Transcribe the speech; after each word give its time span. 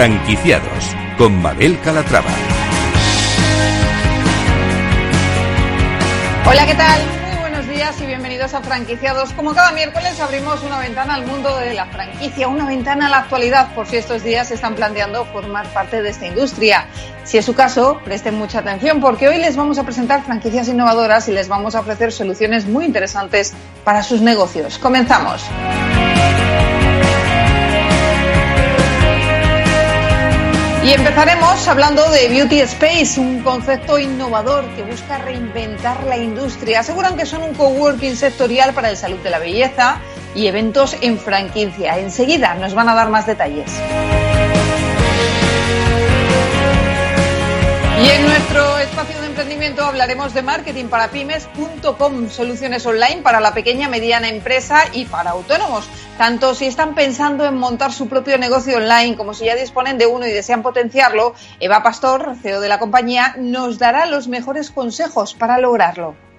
Franquiciados 0.00 0.96
con 1.18 1.42
Mabel 1.42 1.78
Calatrava. 1.84 2.30
Hola, 6.46 6.64
¿qué 6.64 6.74
tal? 6.74 7.02
Muy 7.26 7.38
buenos 7.38 7.68
días 7.68 8.00
y 8.00 8.06
bienvenidos 8.06 8.54
a 8.54 8.62
Franquiciados. 8.62 9.34
Como 9.34 9.52
cada 9.52 9.72
miércoles 9.72 10.18
abrimos 10.18 10.62
una 10.62 10.78
ventana 10.78 11.16
al 11.16 11.26
mundo 11.26 11.54
de 11.58 11.74
la 11.74 11.84
franquicia, 11.84 12.48
una 12.48 12.64
ventana 12.64 13.08
a 13.08 13.10
la 13.10 13.18
actualidad, 13.18 13.74
por 13.74 13.86
si 13.86 13.98
estos 13.98 14.24
días 14.24 14.48
se 14.48 14.54
están 14.54 14.74
planteando 14.74 15.26
formar 15.26 15.66
parte 15.74 16.00
de 16.00 16.08
esta 16.08 16.26
industria. 16.26 16.86
Si 17.24 17.36
es 17.36 17.44
su 17.44 17.54
caso, 17.54 18.00
presten 18.02 18.36
mucha 18.36 18.60
atención 18.60 19.02
porque 19.02 19.28
hoy 19.28 19.36
les 19.36 19.54
vamos 19.54 19.78
a 19.78 19.84
presentar 19.84 20.24
franquicias 20.24 20.66
innovadoras 20.68 21.28
y 21.28 21.32
les 21.32 21.48
vamos 21.48 21.74
a 21.74 21.80
ofrecer 21.80 22.10
soluciones 22.10 22.64
muy 22.64 22.86
interesantes 22.86 23.52
para 23.84 24.02
sus 24.02 24.22
negocios. 24.22 24.78
Comenzamos. 24.78 25.44
Y 30.82 30.94
empezaremos 30.94 31.68
hablando 31.68 32.08
de 32.10 32.28
Beauty 32.28 32.60
Space, 32.60 33.20
un 33.20 33.42
concepto 33.42 33.98
innovador 33.98 34.64
que 34.74 34.82
busca 34.82 35.18
reinventar 35.18 36.04
la 36.04 36.16
industria. 36.16 36.80
Aseguran 36.80 37.18
que 37.18 37.26
son 37.26 37.42
un 37.42 37.54
coworking 37.54 38.16
sectorial 38.16 38.72
para 38.72 38.88
el 38.88 38.96
salud 38.96 39.18
de 39.18 39.28
la 39.28 39.38
belleza 39.38 40.00
y 40.34 40.46
eventos 40.46 40.96
en 41.02 41.18
franquicia. 41.18 41.98
Enseguida 41.98 42.54
nos 42.54 42.72
van 42.72 42.88
a 42.88 42.94
dar 42.94 43.10
más 43.10 43.26
detalles. 43.26 43.70
Y 48.02 48.08
en 48.08 48.22
nuestro 48.26 48.78
espacio 48.78 49.20
de 49.20 49.29
emprendimiento 49.40 49.82
hablaremos 49.82 50.34
de 50.34 50.42
marketing 50.42 50.88
para 50.88 51.08
pymes.com, 51.08 52.28
soluciones 52.28 52.84
online 52.84 53.22
para 53.22 53.40
la 53.40 53.54
pequeña 53.54 53.88
mediana 53.88 54.28
empresa 54.28 54.82
y 54.92 55.06
para 55.06 55.30
autónomos. 55.30 55.88
Tanto 56.18 56.54
si 56.54 56.66
están 56.66 56.94
pensando 56.94 57.46
en 57.46 57.56
montar 57.56 57.90
su 57.90 58.06
propio 58.06 58.36
negocio 58.36 58.76
online 58.76 59.16
como 59.16 59.32
si 59.32 59.46
ya 59.46 59.54
disponen 59.54 59.96
de 59.96 60.04
uno 60.04 60.26
y 60.26 60.30
desean 60.30 60.60
potenciarlo, 60.62 61.34
Eva 61.58 61.82
Pastor, 61.82 62.34
CEO 62.42 62.60
de 62.60 62.68
la 62.68 62.78
compañía, 62.78 63.34
nos 63.38 63.78
dará 63.78 64.04
los 64.04 64.28
mejores 64.28 64.70
consejos 64.70 65.32
para 65.32 65.56
lograrlo. 65.56 66.29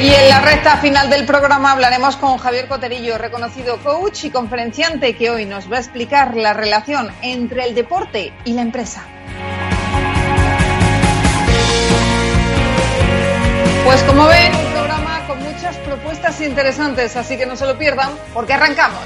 Y 0.00 0.12
en 0.12 0.28
la 0.28 0.40
recta 0.40 0.76
final 0.78 1.08
del 1.08 1.24
programa 1.24 1.72
hablaremos 1.72 2.16
con 2.16 2.36
Javier 2.36 2.68
Coterillo, 2.68 3.16
reconocido 3.16 3.78
coach 3.78 4.24
y 4.24 4.30
conferenciante, 4.30 5.16
que 5.16 5.30
hoy 5.30 5.46
nos 5.46 5.70
va 5.70 5.76
a 5.76 5.80
explicar 5.80 6.36
la 6.36 6.52
relación 6.52 7.10
entre 7.22 7.64
el 7.64 7.74
deporte 7.74 8.32
y 8.44 8.52
la 8.52 8.62
empresa. 8.62 9.04
Pues 13.84 14.02
como 14.02 14.26
ven, 14.26 14.54
un 14.54 14.72
programa 14.72 15.26
con 15.26 15.42
muchas 15.42 15.76
propuestas 15.76 16.40
interesantes, 16.40 17.16
así 17.16 17.36
que 17.36 17.46
no 17.46 17.54
se 17.54 17.66
lo 17.66 17.78
pierdan 17.78 18.10
porque 18.32 18.54
arrancamos. 18.54 19.04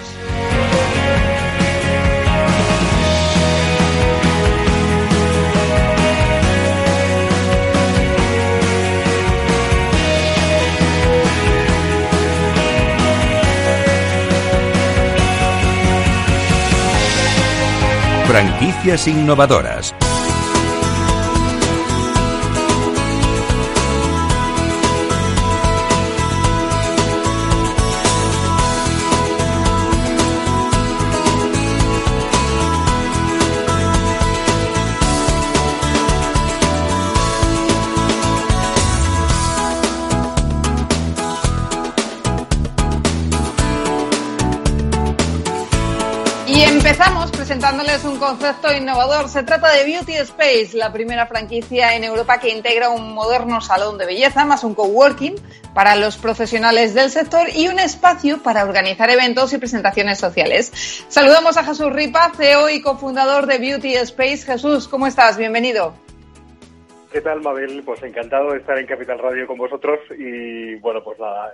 Franquicias 18.29 19.09
innovadoras. 19.09 19.95
Presentándoles 47.69 48.05
un 48.07 48.19
concepto 48.19 48.75
innovador. 48.75 49.29
Se 49.29 49.43
trata 49.43 49.71
de 49.71 49.85
Beauty 49.85 50.15
Space, 50.15 50.71
la 50.73 50.91
primera 50.91 51.27
franquicia 51.27 51.95
en 51.95 52.03
Europa 52.03 52.41
que 52.41 52.49
integra 52.49 52.89
un 52.89 53.13
moderno 53.13 53.61
salón 53.61 53.99
de 53.99 54.07
belleza 54.07 54.47
más 54.47 54.65
un 54.65 54.75
coworking 54.75 55.35
para 55.75 55.95
los 55.95 56.17
profesionales 56.17 56.95
del 56.95 57.11
sector 57.11 57.47
y 57.55 57.69
un 57.69 57.79
espacio 57.79 58.43
para 58.43 58.65
organizar 58.65 59.11
eventos 59.11 59.53
y 59.53 59.59
presentaciones 59.59 60.19
sociales. 60.19 61.05
Saludamos 61.09 61.59
a 61.59 61.65
Jesús 61.65 61.93
Ripa, 61.93 62.33
CEO 62.35 62.71
y 62.71 62.81
cofundador 62.81 63.45
de 63.45 63.59
Beauty 63.59 63.97
Space. 63.97 64.47
Jesús, 64.47 64.89
¿cómo 64.89 65.07
estás? 65.07 65.37
Bienvenido. 65.37 65.93
¿Qué 67.13 67.21
tal, 67.21 67.43
Mabel? 67.43 67.83
Pues 67.85 68.03
encantado 68.03 68.53
de 68.53 68.61
estar 68.61 68.79
en 68.79 68.87
Capital 68.87 69.19
Radio 69.19 69.47
con 69.47 69.59
vosotros 69.59 69.99
y, 70.19 70.75
bueno, 70.77 71.05
pues 71.05 71.19
nada, 71.19 71.53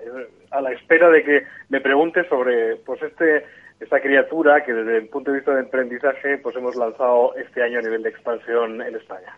a 0.50 0.60
la 0.60 0.72
espera 0.72 1.08
de 1.10 1.24
que 1.24 1.42
me 1.70 1.80
preguntes 1.80 2.26
sobre 2.28 2.76
pues 2.76 3.02
este 3.02 3.44
esta 3.80 4.00
criatura 4.00 4.64
que 4.64 4.72
desde 4.72 4.98
el 4.98 5.08
punto 5.08 5.30
de 5.30 5.38
vista 5.38 5.54
de 5.54 5.60
emprendizaje 5.60 6.38
pues 6.38 6.56
hemos 6.56 6.76
lanzado 6.76 7.34
este 7.36 7.62
año 7.62 7.78
a 7.78 7.82
nivel 7.82 8.02
de 8.02 8.10
expansión 8.10 8.80
en 8.82 8.94
España. 8.96 9.36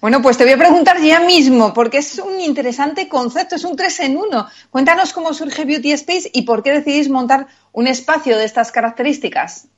Bueno, 0.00 0.22
pues 0.22 0.36
te 0.36 0.44
voy 0.44 0.52
a 0.52 0.58
preguntar 0.58 0.98
ya 1.00 1.20
mismo, 1.20 1.74
porque 1.74 1.98
es 1.98 2.18
un 2.18 2.38
interesante 2.40 3.08
concepto, 3.08 3.56
es 3.56 3.64
un 3.64 3.76
tres 3.76 3.98
en 4.00 4.16
uno. 4.16 4.46
Cuéntanos 4.70 5.12
cómo 5.12 5.32
surge 5.32 5.64
Beauty 5.64 5.92
Space 5.92 6.30
y 6.32 6.42
por 6.42 6.62
qué 6.62 6.72
decidís 6.72 7.08
montar 7.08 7.46
un 7.72 7.86
espacio 7.86 8.38
de 8.38 8.44
estas 8.44 8.70
características. 8.70 9.68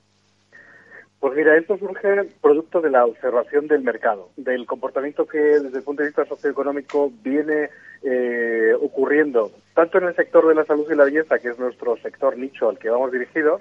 Pues 1.27 1.39
mira, 1.39 1.57
esto 1.57 1.77
surge 1.77 2.23
producto 2.41 2.81
de 2.81 2.89
la 2.89 3.05
observación 3.05 3.67
del 3.67 3.83
mercado, 3.83 4.31
del 4.37 4.65
comportamiento 4.65 5.27
que 5.27 5.39
desde 5.39 5.79
el 5.79 5.83
punto 5.83 6.03
de 6.03 6.11
vista 6.11 6.25
socioeconómico 6.25 7.11
viene 7.21 7.69
eh, 8.05 8.73
ocurriendo 8.81 9.51
tanto 9.75 9.99
en 9.99 10.05
el 10.05 10.15
sector 10.15 10.47
de 10.47 10.55
la 10.55 10.65
salud 10.65 10.87
y 10.89 10.95
la 10.95 11.03
belleza, 11.03 11.41
que 11.41 11.49
es 11.49 11.59
nuestro 11.59 11.97
sector 11.97 12.39
nicho 12.39 12.69
al 12.69 12.79
que 12.79 12.91
vamos 12.91 13.11
dirigidos, 13.11 13.61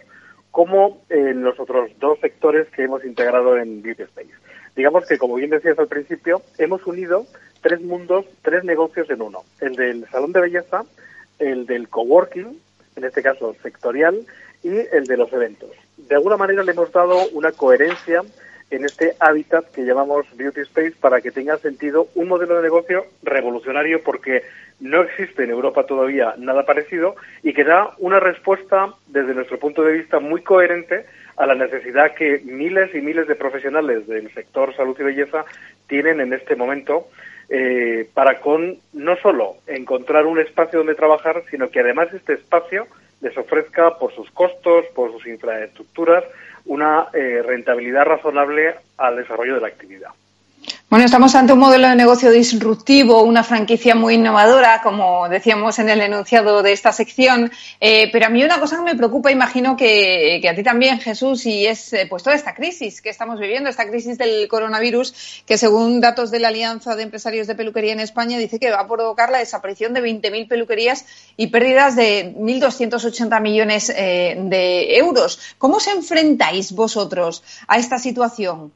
como 0.51 1.01
en 1.09 1.41
los 1.41 1.59
otros 1.59 1.89
dos 1.99 2.19
sectores 2.19 2.67
que 2.69 2.83
hemos 2.83 3.03
integrado 3.03 3.57
en 3.57 3.81
Beauty 3.81 4.03
Space. 4.03 4.35
Digamos 4.75 5.07
que, 5.07 5.17
como 5.17 5.33
bien 5.33 5.49
decías 5.49 5.79
al 5.79 5.87
principio, 5.87 6.43
hemos 6.59 6.85
unido 6.85 7.25
tres 7.61 7.81
mundos, 7.81 8.27
tres 8.43 8.63
negocios 8.63 9.09
en 9.09 9.23
uno. 9.23 9.39
El 9.59 9.75
del 9.75 10.07
salón 10.11 10.33
de 10.33 10.41
belleza, 10.41 10.83
el 11.39 11.65
del 11.65 11.89
coworking, 11.89 12.61
en 12.95 13.03
este 13.03 13.23
caso 13.23 13.55
sectorial, 13.63 14.19
y 14.61 14.69
el 14.69 15.05
de 15.05 15.17
los 15.17 15.33
eventos. 15.33 15.71
De 15.97 16.15
alguna 16.15 16.37
manera 16.37 16.63
le 16.63 16.71
hemos 16.71 16.91
dado 16.91 17.17
una 17.33 17.51
coherencia 17.51 18.21
en 18.71 18.83
este 18.83 19.13
hábitat 19.19 19.71
que 19.71 19.85
llamamos 19.85 20.25
Beauty 20.35 20.61
Space 20.61 20.93
para 20.99 21.21
que 21.21 21.31
tenga 21.31 21.57
sentido 21.57 22.07
un 22.15 22.27
modelo 22.27 22.55
de 22.57 22.63
negocio 22.63 23.05
revolucionario 23.23 24.01
porque 24.03 24.43
no 24.79 25.03
existe 25.03 25.43
en 25.43 25.51
Europa 25.51 25.85
todavía 25.85 26.33
nada 26.37 26.65
parecido 26.65 27.15
y 27.43 27.53
que 27.53 27.63
da 27.63 27.91
una 27.99 28.19
respuesta 28.19 28.93
desde 29.07 29.33
nuestro 29.33 29.59
punto 29.59 29.83
de 29.83 29.93
vista 29.93 30.19
muy 30.19 30.41
coherente 30.41 31.05
a 31.37 31.45
la 31.45 31.55
necesidad 31.55 32.15
que 32.15 32.41
miles 32.43 32.93
y 32.95 33.01
miles 33.01 33.27
de 33.27 33.35
profesionales 33.35 34.07
del 34.07 34.33
sector 34.33 34.75
salud 34.75 34.97
y 34.99 35.03
belleza 35.03 35.45
tienen 35.87 36.19
en 36.19 36.33
este 36.33 36.55
momento 36.55 37.07
eh, 37.49 38.09
para 38.13 38.39
con 38.39 38.77
no 38.93 39.15
solo 39.17 39.57
encontrar 39.67 40.25
un 40.25 40.39
espacio 40.39 40.79
donde 40.79 40.95
trabajar, 40.95 41.43
sino 41.51 41.69
que 41.69 41.81
además 41.81 42.11
este 42.13 42.33
espacio 42.33 42.87
les 43.21 43.37
ofrezca 43.37 43.97
por 43.97 44.13
sus 44.13 44.29
costos, 44.31 44.85
por 44.93 45.11
sus 45.11 45.25
infraestructuras, 45.27 46.23
una 46.65 47.07
eh, 47.13 47.41
rentabilidad 47.45 48.05
razonable 48.05 48.75
al 48.97 49.17
desarrollo 49.17 49.55
de 49.55 49.61
la 49.61 49.67
actividad. 49.67 50.09
Bueno, 50.95 51.07
estamos 51.07 51.35
ante 51.35 51.51
un 51.51 51.59
modelo 51.59 51.89
de 51.89 51.95
negocio 51.97 52.31
disruptivo, 52.31 53.21
una 53.23 53.43
franquicia 53.43 53.95
muy 53.95 54.13
innovadora, 54.13 54.79
como 54.81 55.27
decíamos 55.27 55.77
en 55.77 55.89
el 55.89 55.99
enunciado 55.99 56.63
de 56.63 56.71
esta 56.71 56.93
sección. 56.93 57.51
Eh, 57.81 58.07
pero 58.13 58.27
a 58.27 58.29
mí 58.29 58.41
una 58.41 58.61
cosa 58.61 58.77
que 58.77 58.83
me 58.83 58.95
preocupa, 58.95 59.29
imagino 59.29 59.75
que, 59.75 60.41
a 60.49 60.55
ti 60.55 60.63
también, 60.63 61.01
Jesús, 61.01 61.45
y 61.47 61.67
es 61.67 61.91
eh, 61.91 62.07
pues 62.09 62.23
toda 62.23 62.33
esta 62.33 62.55
crisis 62.55 63.01
que 63.01 63.09
estamos 63.09 63.41
viviendo, 63.41 63.69
esta 63.69 63.85
crisis 63.89 64.17
del 64.17 64.47
coronavirus, 64.47 65.43
que 65.45 65.57
según 65.57 65.99
datos 65.99 66.31
de 66.31 66.39
la 66.39 66.47
Alianza 66.47 66.95
de 66.95 67.03
Empresarios 67.03 67.45
de 67.47 67.55
Peluquería 67.55 67.91
en 67.91 67.99
España 67.99 68.37
dice 68.37 68.57
que 68.57 68.71
va 68.71 68.79
a 68.79 68.87
provocar 68.87 69.29
la 69.29 69.39
desaparición 69.39 69.93
de 69.93 70.01
20.000 70.01 70.47
peluquerías 70.47 71.05
y 71.35 71.47
pérdidas 71.47 71.97
de 71.97 72.33
1.280 72.37 73.41
millones 73.41 73.89
eh, 73.89 74.37
de 74.39 74.97
euros. 74.97 75.41
¿Cómo 75.57 75.75
os 75.75 75.87
enfrentáis 75.87 76.71
vosotros 76.71 77.43
a 77.67 77.79
esta 77.79 77.99
situación? 77.99 78.71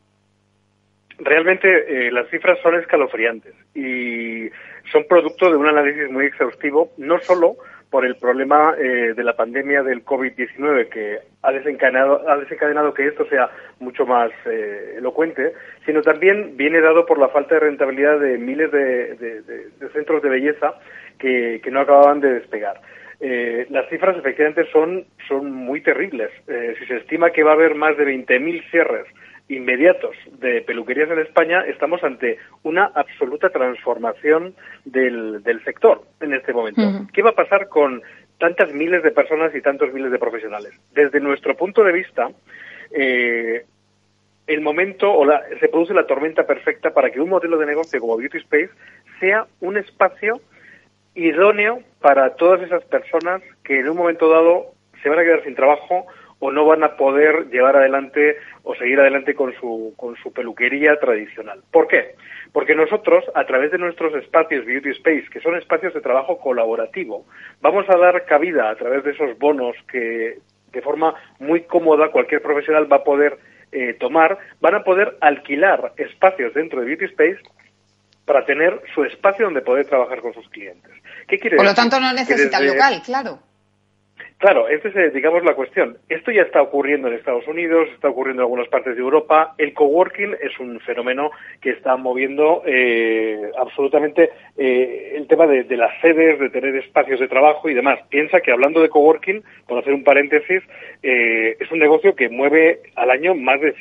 Realmente 1.20 1.68
eh, 2.08 2.12
las 2.12 2.30
cifras 2.30 2.60
son 2.62 2.76
escalofriantes 2.76 3.54
y 3.76 4.50
son 4.92 5.06
producto 5.08 5.50
de 5.50 5.58
un 5.58 5.68
análisis 5.68 6.10
muy 6.10 6.26
exhaustivo, 6.26 6.92
no 6.98 7.20
solo 7.20 7.58
por 7.90 8.06
el 8.06 8.16
problema 8.18 8.76
eh, 8.78 9.14
de 9.16 9.24
la 9.24 9.36
pandemia 9.36 9.82
del 9.82 10.06
COVID-19 10.06 10.90
que 10.90 11.20
ha 11.42 11.52
desencadenado, 11.52 12.30
ha 12.30 12.38
desencadenado 12.38 12.94
que 12.94 13.08
esto 13.08 13.26
sea 13.26 13.50
mucho 13.80 14.06
más 14.06 14.30
eh, 14.46 14.96
elocuente, 14.98 15.54
sino 15.86 16.02
también 16.02 16.56
viene 16.56 16.82
dado 16.82 17.06
por 17.06 17.18
la 17.18 17.30
falta 17.30 17.56
de 17.56 17.62
rentabilidad 17.62 18.20
de 18.20 18.38
miles 18.38 18.72
de, 18.72 19.70
centros 19.94 20.22
de 20.22 20.30
belleza 20.30 20.76
que, 21.18 21.60
que 21.64 21.72
no 21.72 21.82
acababan 21.82 22.22
de 22.22 22.34
despegar. 22.34 22.80
eh, 23.20 23.66
las 23.70 23.90
cifras 23.90 24.18
efectivamente 24.18 24.66
son, 24.72 25.06
son 25.28 25.52
muy 25.52 25.82
terribles. 25.82 26.30
Eh, 26.48 26.76
si 26.80 26.86
se 26.86 26.98
estima 26.98 27.32
que 27.32 27.44
va 27.44 27.52
a 27.52 27.56
haber 27.56 27.76
más 27.76 27.98
de 27.98 28.06
20.000 28.06 28.70
cierres 28.70 29.08
inmediatos 29.50 30.16
de 30.40 30.62
peluquerías 30.62 31.10
en 31.10 31.20
España, 31.20 31.66
estamos 31.68 32.04
ante 32.04 32.38
una 32.64 32.86
absoluta 32.86 33.50
transformación 33.50 34.54
del, 34.86 35.44
del 35.44 35.64
sector 35.64 36.04
en 36.22 36.34
este 36.34 36.54
momento. 36.54 36.82
¿Qué 37.12 37.24
va 37.24 37.32
a 37.32 37.36
pasar 37.36 37.68
con 37.68 38.02
tantas 38.38 38.72
miles 38.74 39.04
de 39.04 39.12
personas 39.12 39.54
y 39.56 39.62
tantos 39.62 39.92
miles 39.92 40.12
de 40.12 40.20
profesionales? 40.20 40.72
Desde 40.94 41.20
nuestro 41.20 41.58
punto 41.58 41.84
de 41.84 41.92
vista, 41.92 42.30
eh, 42.92 43.66
el 44.46 44.62
momento 44.62 45.12
o 45.12 45.26
la, 45.26 45.44
se 45.60 45.68
produce 45.68 45.96
la 45.96 46.06
tormenta 46.06 46.46
perfecta 46.46 46.92
para 46.94 47.10
que 47.10 47.20
un 47.20 47.30
modelo 47.30 47.58
de 47.58 47.66
negocio 47.66 48.00
como 48.00 48.18
Beauty 48.18 48.38
Space 48.38 48.70
sea 49.20 49.48
un 49.62 49.78
espacio 49.78 50.42
idóneo 51.16 51.80
para 52.02 52.36
todas 52.36 52.62
esas 52.62 52.84
personas 52.86 53.42
que 53.64 53.80
en 53.80 53.90
un 53.90 53.98
momento 53.98 54.30
dado 54.30 54.74
se 55.02 55.10
van 55.10 55.20
a 55.20 55.24
quedar 55.24 55.44
sin 55.44 55.56
trabajo 55.56 56.06
o 56.40 56.52
no 56.52 56.66
van 56.66 56.84
a 56.84 56.96
poder 56.96 57.50
llevar 57.50 57.76
adelante 57.76 58.38
o 58.64 58.76
seguir 58.76 59.00
adelante 59.00 59.36
con 59.36 59.54
su, 59.60 59.94
con 59.98 60.16
su 60.18 60.32
peluquería 60.32 60.98
tradicional. 61.00 61.62
¿Por 61.72 61.88
qué? 61.88 62.16
Porque 62.54 62.76
nosotros, 62.76 63.26
a 63.36 63.46
través 63.46 63.72
de 63.72 63.78
nuestros 63.78 64.14
espacios 64.16 64.66
Beauty 64.66 64.90
Space, 64.92 65.28
que 65.32 65.42
son 65.42 65.56
espacios 65.56 65.94
de 65.94 66.02
trabajo 66.02 66.40
colaborativo, 66.40 67.26
vamos 67.62 67.86
a 67.90 67.98
dar 67.98 68.26
cabida 68.26 68.70
a 68.70 68.76
través 68.76 69.04
de 69.04 69.12
esos 69.12 69.38
bonos 69.38 69.76
que 69.92 70.38
de 70.72 70.82
forma 70.82 71.14
muy 71.40 71.62
cómoda 71.64 72.12
cualquier 72.12 72.42
profesional 72.42 72.92
va 72.92 72.98
a 72.98 73.04
poder 73.04 73.38
eh, 73.72 73.94
tomar, 74.00 74.38
van 74.62 74.76
a 74.76 74.84
poder 74.84 75.18
alquilar 75.22 75.94
espacios 75.98 76.54
dentro 76.54 76.80
de 76.80 76.88
Beauty 76.88 77.06
Space 77.06 77.40
para 78.26 78.46
tener 78.46 78.80
su 78.94 79.04
espacio 79.04 79.46
donde 79.46 79.62
poder 79.62 79.88
trabajar 79.88 80.22
con 80.22 80.34
sus 80.34 80.48
clientes. 80.50 80.92
¿Qué 81.28 81.38
quiere 81.40 81.58
Por 81.58 81.66
lo 81.66 81.74
tanto, 81.74 82.00
no 82.00 82.14
necesita 82.14 82.60
local, 82.60 83.02
claro. 83.04 83.40
Claro, 84.40 84.70
esta 84.70 84.88
es, 84.88 85.14
digamos, 85.14 85.44
la 85.44 85.54
cuestión. 85.54 85.98
Esto 86.08 86.32
ya 86.32 86.44
está 86.44 86.62
ocurriendo 86.62 87.10
en 87.10 87.16
Estados 87.16 87.46
Unidos, 87.46 87.90
está 87.94 88.08
ocurriendo 88.08 88.42
en 88.42 88.46
algunas 88.46 88.70
partes 88.70 88.96
de 88.96 89.02
Europa. 89.02 89.54
El 89.58 89.74
coworking 89.74 90.34
es 90.42 90.58
un 90.60 90.80
fenómeno 90.80 91.32
que 91.60 91.72
está 91.72 91.98
moviendo 91.98 92.64
eh, 92.66 93.52
absolutamente 93.58 94.30
eh, 94.58 95.16
el 95.18 95.28
tema 95.28 95.46
de, 95.46 95.66
las 95.76 95.92
sedes, 96.00 96.40
de 96.40 96.50
tener 96.50 96.74
espacios 96.78 97.20
de 97.20 97.28
trabajo 97.28 97.70
y 97.70 97.74
demás. 97.74 98.00
Piensa 98.10 98.40
que 98.40 98.54
hablando 98.54 98.82
de 98.82 98.88
coworking, 98.88 99.44
por 99.68 99.80
hacer 99.80 99.94
un 99.94 100.06
paréntesis, 100.06 100.64
eh, 101.04 101.58
es 101.60 101.70
un 101.72 101.80
negocio 101.80 102.16
que 102.16 102.30
mueve 102.30 102.80
al 102.96 103.12
año 103.12 103.36
más 103.36 103.60
de 103.60 103.74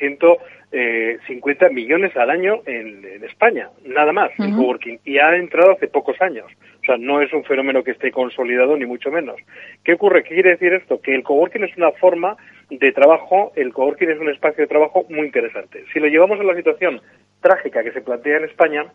150 0.71 1.69
millones 1.69 2.15
al 2.15 2.29
año 2.29 2.61
en, 2.65 3.23
España, 3.23 3.69
nada 3.85 4.11
más, 4.11 4.31
el 4.39 4.55
coworking. 4.55 4.99
Y 5.05 5.17
ha 5.17 5.35
entrado 5.35 5.71
hace 5.71 5.87
pocos 5.87 6.21
años 6.21 6.45
sea, 6.89 6.97
no 6.97 7.21
es 7.21 7.31
un 7.33 7.43
fenómeno 7.43 7.83
que 7.83 7.91
esté 7.91 8.11
consolidado 8.11 8.75
ni 8.75 8.85
mucho 8.85 9.11
menos. 9.11 9.35
¿Qué 9.83 9.93
ocurre? 9.93 10.23
¿Qué 10.23 10.33
quiere 10.33 10.51
decir 10.51 10.73
esto? 10.73 11.01
Que 11.01 11.13
el 11.13 11.23
coworking 11.23 11.63
es 11.63 11.77
una 11.77 11.91
forma 11.91 12.35
de 12.69 12.91
trabajo, 12.91 13.51
el 13.55 13.73
coworking 13.73 14.09
es 14.09 14.19
un 14.19 14.29
espacio 14.29 14.63
de 14.63 14.67
trabajo 14.67 15.05
muy 15.09 15.27
interesante. 15.27 15.83
Si 15.93 15.99
lo 15.99 16.07
llevamos 16.07 16.39
a 16.39 16.43
la 16.43 16.55
situación 16.55 17.01
trágica 17.41 17.83
que 17.83 17.91
se 17.91 18.01
plantea 18.01 18.37
en 18.37 18.45
España, 18.45 18.85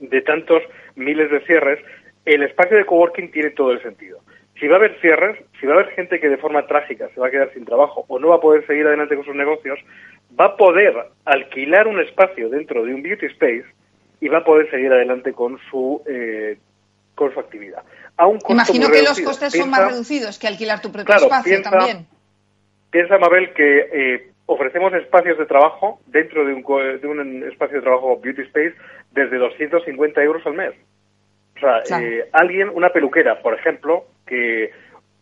de 0.00 0.20
tantos 0.22 0.62
miles 0.96 1.30
de 1.30 1.40
cierres, 1.40 1.80
el 2.24 2.42
espacio 2.42 2.76
de 2.76 2.84
coworking 2.84 3.30
tiene 3.30 3.50
todo 3.50 3.72
el 3.72 3.82
sentido. 3.82 4.20
Si 4.58 4.66
va 4.66 4.74
a 4.74 4.78
haber 4.78 5.00
cierres, 5.00 5.38
si 5.60 5.66
va 5.66 5.74
a 5.74 5.76
haber 5.78 5.94
gente 5.94 6.18
que 6.20 6.28
de 6.28 6.36
forma 6.36 6.66
trágica 6.66 7.08
se 7.14 7.20
va 7.20 7.28
a 7.28 7.30
quedar 7.30 7.52
sin 7.52 7.64
trabajo 7.64 8.04
o 8.08 8.18
no 8.18 8.28
va 8.28 8.36
a 8.36 8.40
poder 8.40 8.66
seguir 8.66 8.86
adelante 8.86 9.14
con 9.14 9.24
sus 9.24 9.34
negocios, 9.34 9.78
va 10.38 10.46
a 10.46 10.56
poder 10.56 10.94
alquilar 11.24 11.86
un 11.86 12.00
espacio 12.00 12.48
dentro 12.48 12.84
de 12.84 12.94
un 12.94 13.02
beauty 13.02 13.26
space 13.26 13.66
y 14.20 14.28
va 14.28 14.38
a 14.38 14.44
poder 14.44 14.70
seguir 14.70 14.92
adelante 14.92 15.32
con 15.32 15.58
su 15.70 16.02
eh, 16.06 16.58
con 17.14 17.32
su 17.32 17.40
actividad. 17.40 17.82
Imagino 18.48 18.88
que 18.90 19.02
los 19.02 19.20
costes 19.20 19.52
son 19.52 19.70
más 19.70 19.90
reducidos 19.90 20.38
que 20.38 20.46
alquilar 20.46 20.80
tu 20.80 20.90
propio 20.90 21.14
espacio 21.14 21.62
también. 21.62 22.06
Piensa, 22.90 23.18
Mabel, 23.18 23.52
que 23.52 23.88
eh, 23.92 24.30
ofrecemos 24.46 24.92
espacios 24.94 25.36
de 25.38 25.46
trabajo 25.46 26.00
dentro 26.06 26.44
de 26.44 26.54
un, 26.54 26.62
de 26.62 27.06
un 27.06 27.44
espacio 27.44 27.76
de 27.76 27.82
trabajo 27.82 28.18
Beauty 28.18 28.42
Space 28.42 28.74
desde 29.12 29.36
250 29.36 30.22
euros 30.22 30.44
al 30.46 30.54
mes. 30.54 30.74
O 31.58 31.86
sea, 31.86 32.00
eh, 32.00 32.28
alguien, 32.32 32.70
una 32.72 32.90
peluquera, 32.90 33.40
por 33.40 33.54
ejemplo, 33.54 34.04
que 34.26 34.70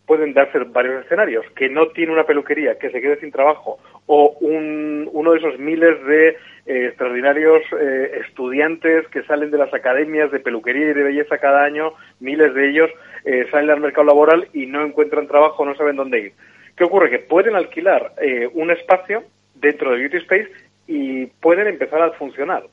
pueden 0.07 0.33
darse 0.33 0.59
varios 0.59 1.05
escenarios, 1.05 1.45
que 1.57 1.69
no 1.69 1.89
tiene 1.89 2.13
una 2.13 2.25
peluquería, 2.25 2.79
que 2.79 2.91
se 2.91 3.01
quede 3.01 3.19
sin 3.19 3.33
trabajo, 3.33 3.79
o 4.07 4.37
un, 4.41 5.09
uno 5.13 5.33
de 5.33 5.39
esos 5.39 5.59
miles 5.59 6.03
de 6.07 6.29
eh, 6.29 6.87
extraordinarios 6.87 7.63
eh, 7.79 8.23
estudiantes 8.25 9.09
que 9.09 9.25
salen 9.25 9.51
de 9.51 9.59
las 9.59 9.75
academias 9.75 10.31
de 10.31 10.39
peluquería 10.39 10.91
y 10.91 10.95
de 10.95 11.03
belleza 11.03 11.39
cada 11.39 11.65
año, 11.65 11.93
miles 12.21 12.55
de 12.55 12.71
ellos 12.71 12.91
eh, 13.25 13.47
salen 13.51 13.71
al 13.71 13.81
mercado 13.81 14.07
laboral 14.07 14.49
y 14.53 14.67
no 14.67 14.85
encuentran 14.85 15.27
trabajo, 15.27 15.65
no 15.65 15.75
saben 15.75 15.97
dónde 15.97 16.21
ir. 16.21 16.33
¿Qué 16.77 16.85
ocurre? 16.85 17.11
Que 17.11 17.19
pueden 17.19 17.57
alquilar 17.57 18.13
un 18.53 18.71
espacio 18.71 19.25
dentro 19.55 19.91
de 19.91 19.97
Beauty 19.97 20.19
Space 20.19 20.51
y 20.87 21.25
pueden 21.27 21.69
empezar 21.69 22.03
a 22.03 22.11
funcionar. 22.11 22.65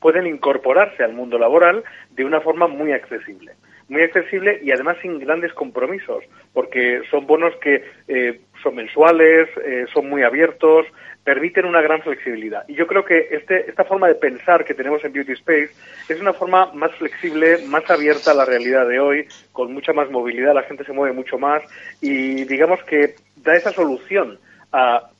Pueden 0.00 0.26
incorporarse 0.26 1.02
al 1.02 1.12
mundo 1.12 1.38
laboral 1.38 1.84
de 2.10 2.24
una 2.24 2.40
forma 2.40 2.66
muy 2.66 2.92
accesible 2.92 3.52
muy 3.88 4.02
accesible 4.02 4.60
y 4.62 4.72
además 4.72 4.96
sin 5.00 5.18
grandes 5.18 5.52
compromisos, 5.52 6.24
porque 6.52 7.02
son 7.10 7.26
bonos 7.26 7.54
que 7.60 7.84
eh, 8.08 8.40
son 8.62 8.74
mensuales, 8.74 9.48
eh, 9.64 9.86
son 9.92 10.08
muy 10.08 10.22
abiertos, 10.22 10.86
permiten 11.22 11.66
una 11.66 11.80
gran 11.80 12.02
flexibilidad. 12.02 12.64
Y 12.68 12.74
yo 12.74 12.86
creo 12.86 13.04
que 13.04 13.28
este, 13.30 13.68
esta 13.68 13.84
forma 13.84 14.08
de 14.08 14.14
pensar 14.14 14.64
que 14.64 14.74
tenemos 14.74 15.04
en 15.04 15.12
Beauty 15.12 15.32
Space 15.32 15.70
es 16.08 16.20
una 16.20 16.32
forma 16.32 16.72
más 16.72 16.92
flexible, 16.96 17.58
más 17.66 17.88
abierta 17.90 18.32
a 18.32 18.34
la 18.34 18.44
realidad 18.44 18.88
de 18.88 19.00
hoy, 19.00 19.26
con 19.52 19.72
mucha 19.72 19.92
más 19.92 20.10
movilidad, 20.10 20.54
la 20.54 20.62
gente 20.62 20.84
se 20.84 20.92
mueve 20.92 21.14
mucho 21.14 21.38
más 21.38 21.62
y 22.00 22.44
digamos 22.44 22.82
que 22.84 23.14
da 23.36 23.54
esa 23.54 23.72
solución 23.72 24.38
a 24.72 25.10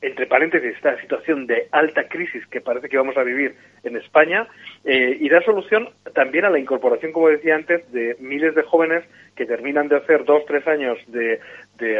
entre 0.00 0.26
paréntesis, 0.26 0.76
esta 0.76 1.00
situación 1.00 1.46
de 1.46 1.66
alta 1.72 2.08
crisis 2.08 2.46
que 2.46 2.60
parece 2.60 2.88
que 2.88 2.96
vamos 2.96 3.16
a 3.16 3.24
vivir 3.24 3.56
en 3.82 3.96
España 3.96 4.46
eh, 4.84 5.16
y 5.20 5.28
da 5.28 5.42
solución 5.42 5.88
también 6.14 6.44
a 6.44 6.50
la 6.50 6.58
incorporación, 6.58 7.12
como 7.12 7.28
decía 7.28 7.56
antes, 7.56 7.90
de 7.92 8.16
miles 8.20 8.54
de 8.54 8.62
jóvenes 8.62 9.04
que 9.34 9.46
terminan 9.46 9.88
de 9.88 9.96
hacer 9.96 10.24
dos, 10.24 10.44
tres 10.46 10.66
años 10.66 10.98
de, 11.08 11.40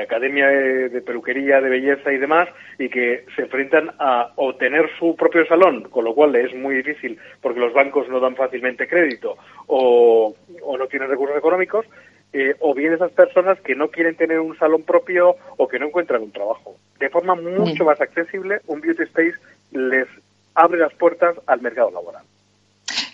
academia 0.01 0.49
de, 0.49 1.01
peluquería, 1.03 1.61
de 1.61 1.69
belleza 1.69 2.13
y 2.13 2.19
demás 2.19 2.49
y 2.79 2.89
que 2.89 3.25
se 3.35 3.43
enfrentan 3.43 3.91
a 3.99 4.33
obtener 4.37 4.89
su 4.99 5.17
propio 5.17 5.47
salón, 5.47 5.83
con 5.85 6.05
lo 6.05 6.15
cual 6.15 6.35
es 6.37 6.55
muy 6.55 6.77
difícil 6.77 7.19
porque 7.41 7.61
los 7.61 7.73
bancos 7.73 8.09
no 8.09 8.21
dan 8.21 8.37
fácilmente 8.37 8.89
crédito 8.89 9.37
o, 9.67 10.35
o 10.63 10.79
no 10.79 10.87
tienen 10.87 11.09
recursos 11.09 11.37
económicos, 11.37 11.87
eh, 12.33 12.57
o 12.61 12.75
bien 12.75 12.93
esas 12.93 13.13
personas 13.13 13.61
que 13.61 13.75
no 13.75 13.89
quieren 13.89 14.17
tener 14.17 14.41
un 14.41 14.57
salón 14.59 14.83
propio 14.83 15.37
o 15.57 15.69
que 15.69 15.79
no 15.79 15.87
encuentran 15.87 16.23
un 16.23 16.33
trabajo. 16.33 16.77
De 16.99 17.09
forma 17.09 17.35
mucho 17.35 17.85
más 17.85 18.01
accesible, 18.01 18.61
un 18.67 18.81
beauty 18.81 19.05
space 19.05 19.35
les 19.73 20.07
abre 20.55 20.79
las 20.79 20.93
puertas 20.95 21.37
al 21.47 21.61
mercado 21.61 21.91
laboral. 21.91 22.25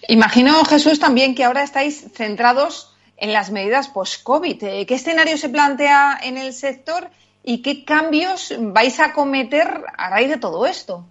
Imagino, 0.09 0.65
Jesús, 0.65 0.99
también 0.99 1.35
que 1.35 1.45
ahora 1.45 1.63
estáis 1.63 2.13
centrados 2.13 2.95
en 3.17 3.33
las 3.33 3.51
medidas 3.51 3.89
post-COVID. 3.89 4.63
Eh, 4.63 4.87
¿Qué 4.87 4.95
escenario 4.95 5.37
se 5.37 5.49
plantea 5.49 6.19
en 6.23 6.37
el 6.37 6.53
sector 6.53 7.05
y 7.43 7.63
qué 7.63 7.85
cambios 7.85 8.55
vais 8.59 8.99
a 9.01 9.13
cometer 9.13 9.69
a 9.97 10.11
raíz 10.11 10.29
de 10.29 10.39
todo 10.39 10.67
esto? 10.67 11.05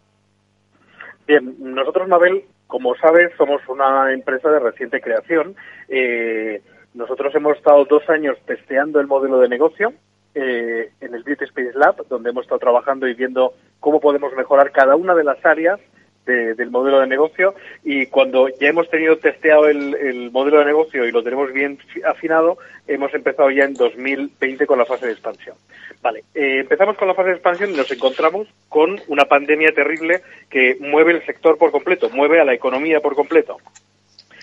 Bien, 1.28 1.56
nosotros, 1.60 2.08
Mabel, 2.08 2.44
como 2.68 2.96
sabes, 2.96 3.32
somos 3.38 3.62
una 3.68 4.12
empresa 4.12 4.50
de 4.50 4.60
reciente 4.60 5.00
creación. 5.00 5.56
Eh, 5.88 6.62
nosotros 6.94 7.34
hemos 7.36 7.58
estado 7.58 7.86
dos 7.86 8.08
años 8.10 8.38
testeando 8.46 9.00
el 9.00 9.08
modelo 9.08 9.40
de 9.40 9.50
negocio 9.50 9.94
eh, 10.36 10.92
en 11.02 11.14
el 11.14 11.24
Beauty 11.24 11.46
Space 11.46 11.78
Lab, 11.78 12.08
donde 12.08 12.30
hemos 12.30 12.44
estado 12.44 12.60
trabajando 12.60 13.08
y 13.08 13.14
viendo 13.14 13.54
cómo 13.80 14.00
podemos 14.00 14.34
mejorar 14.34 14.72
cada 14.72 14.96
una 14.96 15.14
de 15.14 15.24
las 15.24 15.44
áreas 15.46 15.80
del 16.26 16.72
modelo 16.72 17.02
de 17.02 17.08
negocio 17.08 17.54
y 17.84 18.06
cuando 18.06 18.48
ya 18.48 18.70
hemos 18.70 18.90
tenido 18.90 19.18
testeado 19.18 19.68
el, 19.68 20.32
modelo 20.32 20.60
de 20.60 20.66
negocio 20.66 21.06
y 21.06 21.12
lo 21.12 21.22
tenemos 21.22 21.52
bien 21.52 21.78
afinado, 22.06 22.58
hemos 22.88 23.14
empezado 23.14 23.52
ya 23.52 23.66
en 23.66 23.74
2020 23.74 24.66
con 24.66 24.80
la 24.80 24.86
fase 24.86 25.08
de 25.08 25.12
expansión. 25.12 25.58
Vale, 26.02 26.24
eh, 26.34 26.60
empezamos 26.60 26.98
con 26.98 27.10
la 27.10 27.14
fase 27.14 27.30
de 27.30 27.36
expansión 27.36 27.72
y 27.72 27.78
nos 27.78 27.92
encontramos 27.92 28.48
con 28.70 29.02
una 29.10 29.26
pandemia 29.26 29.74
terrible 29.76 30.22
que 30.50 30.78
mueve 30.80 31.12
el 31.12 31.26
sector 31.26 31.58
por 31.58 31.72
completo, 31.72 32.10
mueve 32.10 32.40
a 32.40 32.46
la 32.46 32.54
economía 32.54 33.02
por 33.02 33.16
completo. 33.16 33.58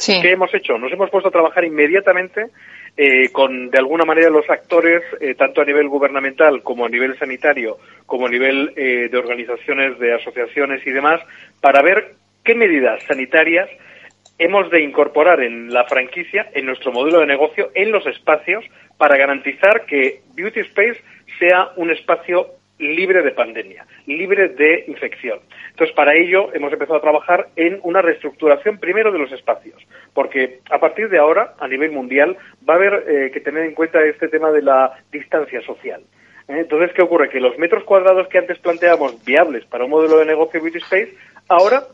¿Qué 0.06 0.32
hemos 0.32 0.52
hecho? 0.54 0.78
Nos 0.78 0.92
hemos 0.92 1.10
puesto 1.10 1.28
a 1.28 1.32
trabajar 1.32 1.64
inmediatamente 1.64 2.46
eh, 2.96 3.30
con, 3.30 3.70
de 3.70 3.78
alguna 3.78 4.04
manera, 4.04 4.30
los 4.30 4.48
actores, 4.48 5.02
eh, 5.20 5.34
tanto 5.34 5.60
a 5.60 5.64
nivel 5.64 5.88
gubernamental 5.88 6.62
como 6.62 6.84
a 6.84 6.88
nivel 6.88 7.18
sanitario, 7.18 7.78
como 8.06 8.26
a 8.26 8.30
nivel 8.30 8.72
eh, 8.76 9.08
de 9.10 9.18
organizaciones, 9.18 9.98
de 9.98 10.14
asociaciones 10.14 10.86
y 10.86 10.90
demás, 10.90 11.20
para 11.60 11.82
ver 11.82 12.14
qué 12.44 12.54
medidas 12.54 13.02
sanitarias 13.04 13.68
hemos 14.38 14.70
de 14.70 14.82
incorporar 14.82 15.42
en 15.42 15.72
la 15.72 15.84
franquicia, 15.84 16.50
en 16.54 16.64
nuestro 16.66 16.92
modelo 16.92 17.20
de 17.20 17.26
negocio, 17.26 17.70
en 17.74 17.92
los 17.92 18.06
espacios, 18.06 18.64
para 18.96 19.18
garantizar 19.18 19.84
que 19.84 20.22
Beauty 20.34 20.60
Space 20.60 21.00
sea 21.38 21.70
un 21.76 21.90
espacio 21.90 22.48
libre 22.80 23.22
de 23.22 23.30
pandemia, 23.32 23.86
libre 24.06 24.48
de 24.48 24.84
infección. 24.88 25.38
Entonces, 25.70 25.94
para 25.94 26.14
ello 26.14 26.52
hemos 26.54 26.72
empezado 26.72 26.98
a 26.98 27.02
trabajar 27.02 27.48
en 27.56 27.78
una 27.82 28.02
reestructuración 28.02 28.78
primero 28.78 29.12
de 29.12 29.18
los 29.18 29.30
espacios, 29.32 29.80
porque 30.14 30.60
a 30.70 30.78
partir 30.78 31.08
de 31.08 31.18
ahora, 31.18 31.54
a 31.58 31.68
nivel 31.68 31.92
mundial, 31.92 32.36
va 32.68 32.74
a 32.74 32.76
haber 32.76 33.04
eh, 33.06 33.30
que 33.32 33.40
tener 33.40 33.64
en 33.64 33.74
cuenta 33.74 34.02
este 34.02 34.28
tema 34.28 34.50
de 34.50 34.62
la 34.62 34.98
distancia 35.12 35.60
social. 35.62 36.00
¿eh? 36.48 36.58
Entonces, 36.60 36.92
¿qué 36.94 37.02
ocurre? 37.02 37.28
Que 37.28 37.40
los 37.40 37.56
metros 37.58 37.84
cuadrados 37.84 38.28
que 38.28 38.38
antes 38.38 38.58
planteábamos 38.58 39.24
viables 39.24 39.64
para 39.66 39.84
un 39.84 39.90
modelo 39.90 40.18
de 40.18 40.26
negocio 40.26 40.60
Beauty 40.60 40.78
Space, 40.78 41.14
ahora 41.48 41.84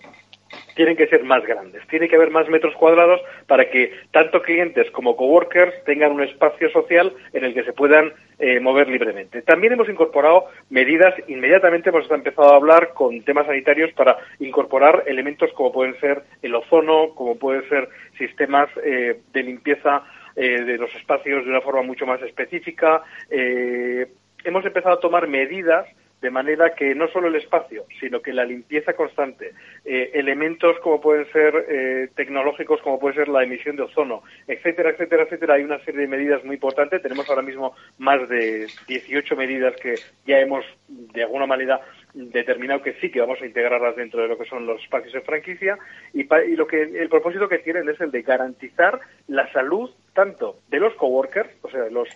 tienen 0.76 0.96
que 0.96 1.08
ser 1.08 1.24
más 1.24 1.44
grandes. 1.44 1.84
Tiene 1.88 2.06
que 2.06 2.16
haber 2.16 2.30
más 2.30 2.48
metros 2.48 2.74
cuadrados 2.76 3.20
para 3.48 3.68
que 3.70 3.92
tanto 4.12 4.42
clientes 4.42 4.88
como 4.92 5.16
coworkers 5.16 5.72
tengan 5.84 6.12
un 6.12 6.22
espacio 6.22 6.70
social 6.70 7.12
en 7.32 7.44
el 7.44 7.54
que 7.54 7.64
se 7.64 7.72
puedan 7.72 8.12
eh, 8.38 8.60
mover 8.60 8.88
libremente. 8.88 9.40
También 9.40 9.72
hemos 9.72 9.88
incorporado 9.88 10.44
medidas, 10.68 11.14
inmediatamente 11.28 11.88
hemos 11.88 12.08
empezado 12.10 12.52
a 12.52 12.56
hablar 12.56 12.92
con 12.92 13.22
temas 13.22 13.46
sanitarios 13.46 13.90
para 13.94 14.18
incorporar 14.38 15.04
elementos 15.06 15.50
como 15.54 15.72
pueden 15.72 15.98
ser 15.98 16.22
el 16.42 16.54
ozono, 16.54 17.14
como 17.14 17.38
pueden 17.38 17.66
ser 17.70 17.88
sistemas 18.18 18.68
eh, 18.84 19.18
de 19.32 19.42
limpieza 19.42 20.04
eh, 20.36 20.62
de 20.62 20.76
los 20.76 20.94
espacios 20.94 21.44
de 21.44 21.50
una 21.50 21.62
forma 21.62 21.82
mucho 21.82 22.04
más 22.04 22.20
específica. 22.22 23.02
hemos 23.30 24.64
empezado 24.64 24.96
a 24.96 25.00
tomar 25.00 25.26
medidas 25.26 25.86
de 26.26 26.30
manera 26.32 26.74
que 26.74 26.92
no 26.92 27.06
solo 27.06 27.28
el 27.28 27.36
espacio, 27.36 27.84
sino 28.00 28.20
que 28.20 28.32
la 28.32 28.44
limpieza 28.44 28.94
constante, 28.94 29.52
eh, 29.84 30.10
elementos 30.14 30.76
como 30.80 31.00
pueden 31.00 31.24
ser 31.30 31.54
eh, 31.68 32.08
tecnológicos, 32.16 32.82
como 32.82 32.98
puede 32.98 33.14
ser 33.14 33.28
la 33.28 33.44
emisión 33.44 33.76
de 33.76 33.84
ozono, 33.84 34.24
etcétera, 34.48 34.90
etcétera, 34.90 35.22
etcétera, 35.22 35.54
hay 35.54 35.62
una 35.62 35.78
serie 35.84 36.00
de 36.00 36.08
medidas 36.08 36.44
muy 36.44 36.56
importantes. 36.56 37.00
Tenemos 37.00 37.30
ahora 37.30 37.42
mismo 37.42 37.76
más 37.98 38.28
de 38.28 38.66
18 38.88 39.36
medidas 39.36 39.76
que 39.76 39.94
ya 40.26 40.40
hemos, 40.40 40.64
de 40.88 41.22
alguna 41.22 41.46
manera, 41.46 41.80
determinado 42.12 42.82
que 42.82 42.94
sí 42.94 43.08
que 43.08 43.20
vamos 43.20 43.40
a 43.40 43.46
integrarlas 43.46 43.94
dentro 43.94 44.20
de 44.20 44.26
lo 44.26 44.36
que 44.36 44.46
son 44.46 44.66
los 44.66 44.82
espacios 44.82 45.12
de 45.12 45.20
franquicia 45.20 45.78
y, 46.12 46.22
y 46.22 46.56
lo 46.56 46.66
que 46.66 46.82
el 46.82 47.08
propósito 47.08 47.48
que 47.48 47.58
tienen 47.58 47.88
es 47.88 48.00
el 48.00 48.10
de 48.10 48.22
garantizar 48.22 48.98
la 49.28 49.48
salud 49.52 49.90
tanto 50.12 50.56
de 50.70 50.80
los 50.80 50.92
coworkers, 50.94 51.50
o 51.62 51.70
sea, 51.70 51.82
de 51.82 51.92
los 51.92 52.08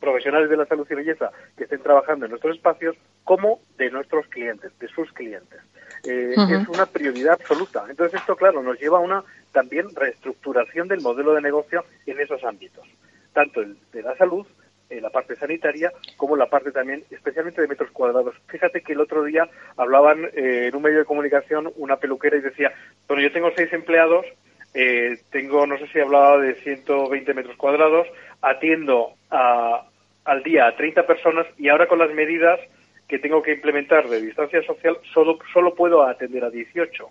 profesionales 0.00 0.48
de 0.50 0.56
la 0.56 0.66
salud 0.66 0.86
y 0.90 0.94
belleza 0.94 1.30
que 1.56 1.64
estén 1.64 1.82
trabajando 1.82 2.26
en 2.26 2.30
nuestros 2.30 2.56
espacios 2.56 2.96
como 3.24 3.60
de 3.76 3.90
nuestros 3.90 4.26
clientes, 4.28 4.72
de 4.78 4.88
sus 4.88 5.12
clientes. 5.12 5.60
Eh, 6.04 6.34
es 6.36 6.68
una 6.68 6.86
prioridad 6.86 7.34
absoluta. 7.34 7.84
Entonces 7.88 8.20
esto, 8.20 8.36
claro, 8.36 8.62
nos 8.62 8.78
lleva 8.78 8.98
a 8.98 9.02
una 9.02 9.24
también 9.52 9.88
reestructuración 9.94 10.88
del 10.88 11.00
modelo 11.00 11.34
de 11.34 11.42
negocio 11.42 11.84
en 12.06 12.20
esos 12.20 12.44
ámbitos, 12.44 12.86
tanto 13.32 13.60
el 13.60 13.76
de 13.92 14.02
la 14.02 14.16
salud, 14.16 14.46
en 14.90 15.02
la 15.02 15.10
parte 15.10 15.36
sanitaria, 15.36 15.92
como 16.16 16.36
la 16.36 16.46
parte 16.46 16.72
también, 16.72 17.04
especialmente 17.10 17.60
de 17.60 17.68
metros 17.68 17.90
cuadrados. 17.90 18.34
Fíjate 18.46 18.80
que 18.82 18.92
el 18.92 19.00
otro 19.00 19.24
día 19.24 19.48
hablaban 19.76 20.24
eh, 20.34 20.68
en 20.68 20.76
un 20.76 20.82
medio 20.82 20.98
de 20.98 21.04
comunicación 21.04 21.70
una 21.76 21.96
peluquera 21.96 22.36
y 22.36 22.40
decía, 22.40 22.72
bueno, 23.06 23.22
yo 23.22 23.32
tengo 23.32 23.50
seis 23.54 23.72
empleados, 23.72 24.24
eh, 24.74 25.18
tengo, 25.30 25.66
no 25.66 25.78
sé 25.78 25.88
si 25.88 26.00
hablaba 26.00 26.38
de 26.38 26.54
120 26.54 27.34
metros 27.34 27.56
cuadrados, 27.56 28.06
atiendo 28.40 29.14
a, 29.30 29.84
al 30.24 30.42
día 30.42 30.66
a 30.66 30.76
30 30.76 31.06
personas 31.06 31.46
y 31.58 31.68
ahora 31.68 31.86
con 31.86 31.98
las 31.98 32.12
medidas 32.12 32.60
que 33.08 33.18
tengo 33.18 33.42
que 33.42 33.52
implementar 33.52 34.08
de 34.08 34.20
distancia 34.20 34.62
social 34.62 34.98
solo, 35.14 35.38
solo 35.52 35.74
puedo 35.74 36.02
atender 36.04 36.44
a 36.44 36.50
18. 36.50 37.08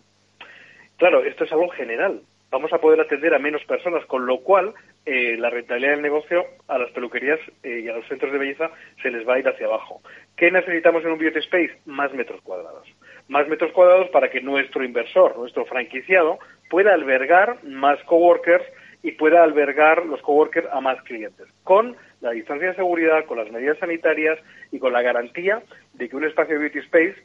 Claro, 0.98 1.24
esto 1.24 1.44
es 1.44 1.52
algo 1.52 1.70
general. 1.70 2.22
Vamos 2.50 2.72
a 2.72 2.78
poder 2.78 3.02
atender 3.02 3.34
a 3.34 3.40
menos 3.40 3.64
personas, 3.66 4.06
con 4.06 4.26
lo 4.26 4.40
cual 4.40 4.74
eh, 5.06 5.36
la 5.38 5.50
rentabilidad 5.50 5.92
del 5.92 6.02
negocio 6.02 6.46
a 6.68 6.78
las 6.78 6.90
peluquerías 6.92 7.40
eh, 7.64 7.82
y 7.84 7.90
a 7.90 7.94
los 7.94 8.08
centros 8.08 8.32
de 8.32 8.38
belleza 8.38 8.72
se 9.02 9.12
les 9.12 9.28
va 9.28 9.34
a 9.34 9.40
ir 9.40 9.48
hacia 9.48 9.66
abajo. 9.66 10.02
¿Qué 10.38 10.50
necesitamos 10.50 11.04
en 11.04 11.12
un 11.12 11.18
beauty 11.18 11.40
space? 11.40 11.78
Más 11.86 12.14
metros 12.14 12.42
cuadrados. 12.42 12.88
Más 13.28 13.48
metros 13.50 13.72
cuadrados 13.74 14.10
para 14.12 14.30
que 14.30 14.40
nuestro 14.40 14.84
inversor, 14.86 15.38
nuestro 15.38 15.66
franquiciado, 15.66 16.40
pueda 16.70 16.94
albergar 16.94 17.64
más 17.66 18.02
coworkers 18.04 18.64
y 19.04 19.12
pueda 19.12 19.44
albergar 19.44 20.06
los 20.06 20.22
coworkers 20.22 20.68
a 20.72 20.80
más 20.80 21.02
clientes, 21.04 21.48
con 21.64 21.98
la 22.22 22.32
distancia 22.32 22.70
de 22.70 22.76
seguridad, 22.76 23.26
con 23.26 23.38
las 23.38 23.52
medidas 23.52 23.78
sanitarias 23.80 24.40
y 24.72 24.80
con 24.80 24.94
la 24.94 25.02
garantía 25.02 25.62
de 25.94 26.10
que 26.10 26.16
un 26.16 26.26
espacio 26.26 26.56
de 26.56 26.62
beauty 26.62 26.80
space 26.80 27.16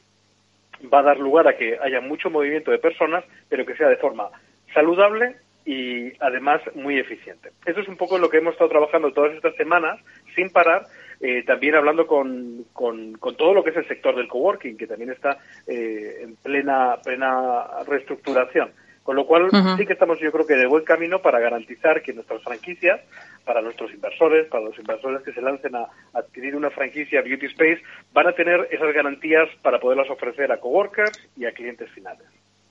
va 0.93 0.99
a 0.99 1.03
dar 1.03 1.17
lugar 1.17 1.47
a 1.47 1.57
que 1.57 1.77
haya 1.81 2.01
mucho 2.01 2.29
movimiento 2.29 2.71
de 2.71 2.79
personas, 2.79 3.23
pero 3.49 3.65
que 3.65 3.75
sea 3.75 3.89
de 3.89 3.97
forma 3.97 4.29
saludable 4.73 5.35
y 5.65 6.11
además 6.19 6.61
muy 6.75 6.99
eficiente. 6.99 7.51
Eso 7.65 7.79
es 7.79 7.87
un 7.87 7.95
poco 7.95 8.17
lo 8.17 8.29
que 8.29 8.37
hemos 8.37 8.53
estado 8.53 8.69
trabajando 8.69 9.13
todas 9.13 9.33
estas 9.33 9.55
semanas, 9.55 9.99
sin 10.35 10.49
parar, 10.49 10.85
eh, 11.21 11.43
también 11.43 11.75
hablando 11.75 12.05
con, 12.05 12.65
con, 12.73 13.17
todo 13.37 13.53
lo 13.53 13.63
que 13.63 13.69
es 13.69 13.77
el 13.77 13.87
sector 13.87 14.15
del 14.15 14.27
coworking, 14.27 14.77
que 14.77 14.87
también 14.87 15.11
está 15.11 15.37
eh, 15.67 16.19
en 16.21 16.35
plena, 16.35 16.97
plena 17.03 17.83
reestructuración. 17.87 18.71
Con 19.03 19.17
lo 19.17 19.27
cual 19.27 19.49
sí 19.77 19.85
que 19.85 19.93
estamos 19.93 20.17
yo 20.19 20.31
creo 20.31 20.47
que 20.47 20.55
de 20.55 20.65
buen 20.65 20.85
camino 20.85 21.21
para 21.21 21.39
garantizar 21.39 22.01
que 22.01 22.13
nuestras 22.13 22.41
franquicias, 22.41 23.01
para 23.43 23.61
nuestros 23.61 23.93
inversores, 23.93 24.47
para 24.47 24.63
los 24.63 24.79
inversores 24.79 25.21
que 25.23 25.33
se 25.33 25.41
lancen 25.41 25.75
a 25.75 25.87
adquirir 26.13 26.55
una 26.55 26.69
franquicia 26.69 27.21
Beauty 27.21 27.47
Space, 27.47 27.81
van 28.13 28.27
a 28.27 28.31
tener 28.31 28.69
esas 28.71 28.93
garantías 28.93 29.49
para 29.61 29.79
poderlas 29.79 30.09
ofrecer 30.09 30.51
a 30.53 30.57
coworkers 30.57 31.19
y 31.35 31.45
a 31.45 31.51
clientes 31.51 31.89
finales. 31.91 32.25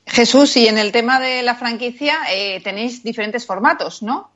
Jesús, 0.07 0.57
y 0.57 0.67
en 0.69 0.79
el 0.79 0.91
tema 0.91 1.21
de 1.21 1.43
la 1.43 1.55
franquicia 1.55 2.15
eh, 2.33 2.61
tenéis 2.63 3.05
diferentes 3.05 3.47
formatos, 3.47 4.03
¿no? 4.03 4.31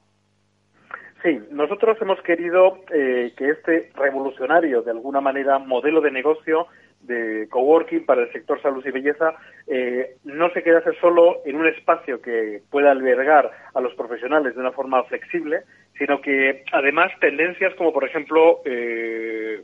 Sí, 1.22 1.40
nosotros 1.50 1.96
hemos 2.00 2.20
querido 2.22 2.84
eh, 2.94 3.32
que 3.36 3.50
este 3.50 3.90
revolucionario, 3.96 4.82
de 4.82 4.92
alguna 4.92 5.20
manera, 5.20 5.58
modelo 5.58 6.00
de 6.00 6.10
negocio 6.10 6.68
de 7.06 7.48
coworking 7.48 8.04
para 8.04 8.22
el 8.22 8.32
sector 8.32 8.60
salud 8.60 8.84
y 8.86 8.90
belleza 8.90 9.34
eh, 9.66 10.16
no 10.24 10.50
se 10.50 10.62
quedase 10.62 10.92
solo 11.00 11.42
en 11.44 11.56
un 11.56 11.66
espacio 11.66 12.20
que 12.20 12.62
pueda 12.70 12.90
albergar 12.90 13.50
a 13.74 13.80
los 13.80 13.94
profesionales 13.94 14.54
de 14.54 14.60
una 14.60 14.72
forma 14.72 15.02
flexible, 15.04 15.60
sino 15.98 16.20
que 16.20 16.64
además 16.72 17.12
tendencias 17.20 17.74
como 17.74 17.92
por 17.92 18.04
ejemplo 18.04 18.60
eh, 18.64 19.62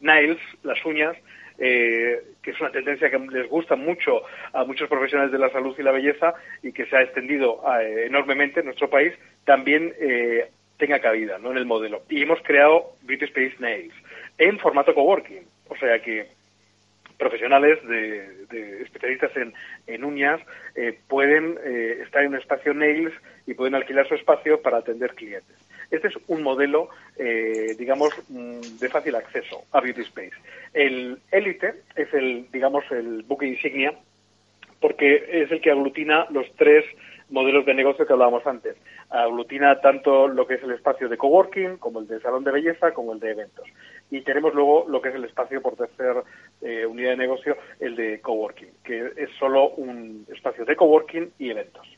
nails, 0.00 0.40
las 0.62 0.84
uñas, 0.84 1.16
eh, 1.58 2.20
que 2.42 2.50
es 2.50 2.60
una 2.60 2.70
tendencia 2.70 3.10
que 3.10 3.18
les 3.18 3.48
gusta 3.48 3.76
mucho 3.76 4.22
a 4.52 4.64
muchos 4.64 4.88
profesionales 4.88 5.32
de 5.32 5.38
la 5.38 5.50
salud 5.50 5.74
y 5.78 5.82
la 5.82 5.92
belleza 5.92 6.34
y 6.62 6.72
que 6.72 6.86
se 6.86 6.96
ha 6.96 7.02
extendido 7.02 7.62
enormemente 8.04 8.60
en 8.60 8.66
nuestro 8.66 8.90
país, 8.90 9.12
también 9.44 9.92
tenga 10.82 10.98
cabida 10.98 11.38
¿no? 11.38 11.52
en 11.52 11.58
el 11.58 11.66
modelo. 11.66 12.02
Y 12.08 12.22
hemos 12.22 12.40
creado 12.42 12.96
Beauty 13.02 13.26
Space 13.26 13.54
Nails 13.60 13.94
en 14.38 14.58
formato 14.58 14.94
coworking. 14.94 15.44
O 15.68 15.76
sea 15.76 16.00
que 16.00 16.26
profesionales 17.22 17.78
de, 17.86 18.82
especialistas 18.82 19.30
en, 19.86 20.04
uñas 20.04 20.40
eh, 20.74 20.98
pueden 21.06 21.56
eh, 21.64 22.00
estar 22.02 22.22
en 22.22 22.30
un 22.30 22.38
espacio 22.38 22.74
Nails 22.74 23.12
y 23.46 23.54
pueden 23.54 23.76
alquilar 23.76 24.08
su 24.08 24.16
espacio 24.16 24.60
para 24.60 24.78
atender 24.78 25.14
clientes. 25.14 25.56
Este 25.88 26.08
es 26.08 26.14
un 26.26 26.42
modelo, 26.42 26.88
eh, 27.16 27.76
digamos, 27.78 28.10
mm, 28.28 28.78
de 28.80 28.88
fácil 28.88 29.14
acceso 29.14 29.62
a 29.70 29.80
Beauty 29.80 30.00
Space. 30.00 30.32
El 30.74 31.18
Elite 31.30 31.74
es 31.94 32.12
el, 32.12 32.50
digamos, 32.50 32.84
el 32.90 33.22
buque 33.22 33.46
insignia 33.46 33.94
porque 34.80 35.42
es 35.44 35.52
el 35.52 35.60
que 35.60 35.70
aglutina 35.70 36.26
los 36.30 36.50
tres 36.56 36.84
modelos 37.30 37.64
de 37.64 37.74
negocio 37.74 38.04
que 38.04 38.12
hablábamos 38.12 38.44
antes. 38.46 38.76
Aglutina 39.10 39.80
tanto 39.80 40.26
lo 40.26 40.46
que 40.46 40.54
es 40.54 40.62
el 40.64 40.72
espacio 40.72 41.08
de 41.08 41.16
coworking, 41.16 41.76
como 41.78 42.00
el 42.00 42.08
de 42.08 42.20
salón 42.20 42.42
de 42.42 42.50
belleza, 42.50 42.92
como 42.92 43.12
el 43.12 43.20
de 43.20 43.30
eventos. 43.30 43.68
Y 44.12 44.20
tenemos 44.20 44.54
luego 44.54 44.84
lo 44.88 45.00
que 45.00 45.08
es 45.08 45.14
el 45.14 45.24
espacio 45.24 45.62
por 45.62 45.74
tercer 45.74 46.22
eh, 46.60 46.84
unidad 46.84 47.12
de 47.12 47.16
negocio, 47.16 47.56
el 47.80 47.96
de 47.96 48.20
coworking, 48.20 48.68
que 48.84 49.10
es 49.16 49.30
solo 49.38 49.70
un 49.70 50.26
espacio 50.30 50.66
de 50.66 50.76
coworking 50.76 51.32
y 51.38 51.48
eventos. 51.48 51.88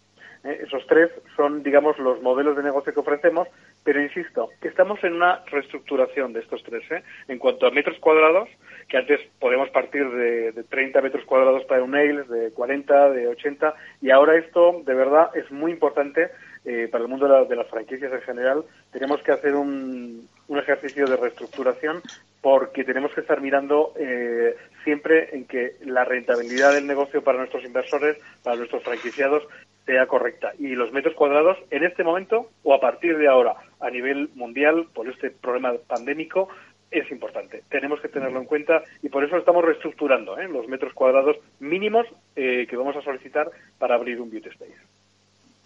Eh, 0.44 0.60
esos 0.64 0.86
tres 0.86 1.10
son, 1.36 1.64
digamos, 1.64 1.98
los 1.98 2.22
modelos 2.22 2.56
de 2.56 2.62
negocio 2.62 2.94
que 2.94 3.00
ofrecemos, 3.00 3.48
pero 3.82 4.00
insisto, 4.00 4.50
que 4.60 4.68
estamos 4.68 5.02
en 5.02 5.14
una 5.14 5.42
reestructuración 5.46 6.32
de 6.32 6.40
estos 6.40 6.62
tres. 6.62 6.88
¿eh? 6.92 7.02
En 7.26 7.38
cuanto 7.38 7.66
a 7.66 7.72
metros 7.72 7.98
cuadrados, 7.98 8.48
que 8.88 8.98
antes 8.98 9.20
podemos 9.40 9.70
partir 9.70 10.08
de, 10.08 10.52
30 10.68 11.00
metros 11.00 11.24
cuadrados 11.24 11.64
para 11.64 11.82
un 11.82 11.92
nails, 11.92 12.28
de 12.28 12.52
40, 12.52 13.10
de 13.10 13.26
80, 13.26 13.74
y 14.02 14.10
ahora 14.10 14.36
esto, 14.36 14.82
de 14.84 14.94
verdad, 14.94 15.30
es 15.34 15.50
muy 15.50 15.72
importante 15.72 16.30
eh, 16.64 16.88
para 16.90 17.04
el 17.04 17.10
mundo 17.10 17.44
de, 17.44 17.56
las 17.56 17.68
franquicias 17.68 18.12
en 18.12 18.22
general. 18.22 18.64
Tenemos 18.92 19.22
que 19.22 19.32
hacer 19.32 19.54
un, 19.54 20.28
un 20.48 20.58
ejercicio 20.58 21.06
de 21.06 21.16
reestructuración 21.16 22.02
porque 22.40 22.84
tenemos 22.84 23.12
que 23.14 23.22
estar 23.22 23.40
mirando 23.40 23.94
eh, 23.96 24.54
siempre 24.84 25.34
en 25.34 25.46
que 25.46 25.76
la 25.86 26.04
rentabilidad 26.04 26.74
del 26.74 26.86
negocio 26.86 27.24
para 27.24 27.38
nuestros 27.38 27.64
inversores, 27.64 28.18
para 28.42 28.56
nuestros 28.56 28.82
franquiciados, 28.82 29.42
sea 29.86 30.06
correcta. 30.06 30.52
Y 30.58 30.74
los 30.74 30.92
metros 30.92 31.14
cuadrados, 31.14 31.56
en 31.70 31.84
este 31.84 32.04
momento 32.04 32.50
o 32.62 32.74
a 32.74 32.80
partir 32.80 33.16
de 33.18 33.28
ahora, 33.28 33.54
a 33.80 33.90
nivel 33.90 34.30
mundial, 34.34 34.88
por 34.92 35.08
este 35.08 35.30
problema 35.30 35.72
pandémico, 35.86 36.48
es 36.90 37.10
importante. 37.10 37.62
Tenemos 37.68 38.00
que 38.00 38.08
tenerlo 38.08 38.38
en 38.38 38.46
cuenta 38.46 38.82
y 39.02 39.08
por 39.08 39.24
eso 39.24 39.36
estamos 39.36 39.64
reestructurando 39.64 40.38
¿eh? 40.38 40.48
los 40.48 40.68
metros 40.68 40.92
cuadrados 40.92 41.36
mínimos 41.60 42.06
eh, 42.36 42.66
que 42.68 42.76
vamos 42.76 42.96
a 42.96 43.02
solicitar 43.02 43.50
para 43.78 43.96
abrir 43.96 44.20
un 44.20 44.30
beauty 44.30 44.48
space. 44.50 44.74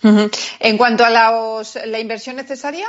En 0.03 0.77
cuanto 0.77 1.05
a 1.05 1.11
la 1.11 1.99
inversión 1.99 2.37
necesaria 2.37 2.89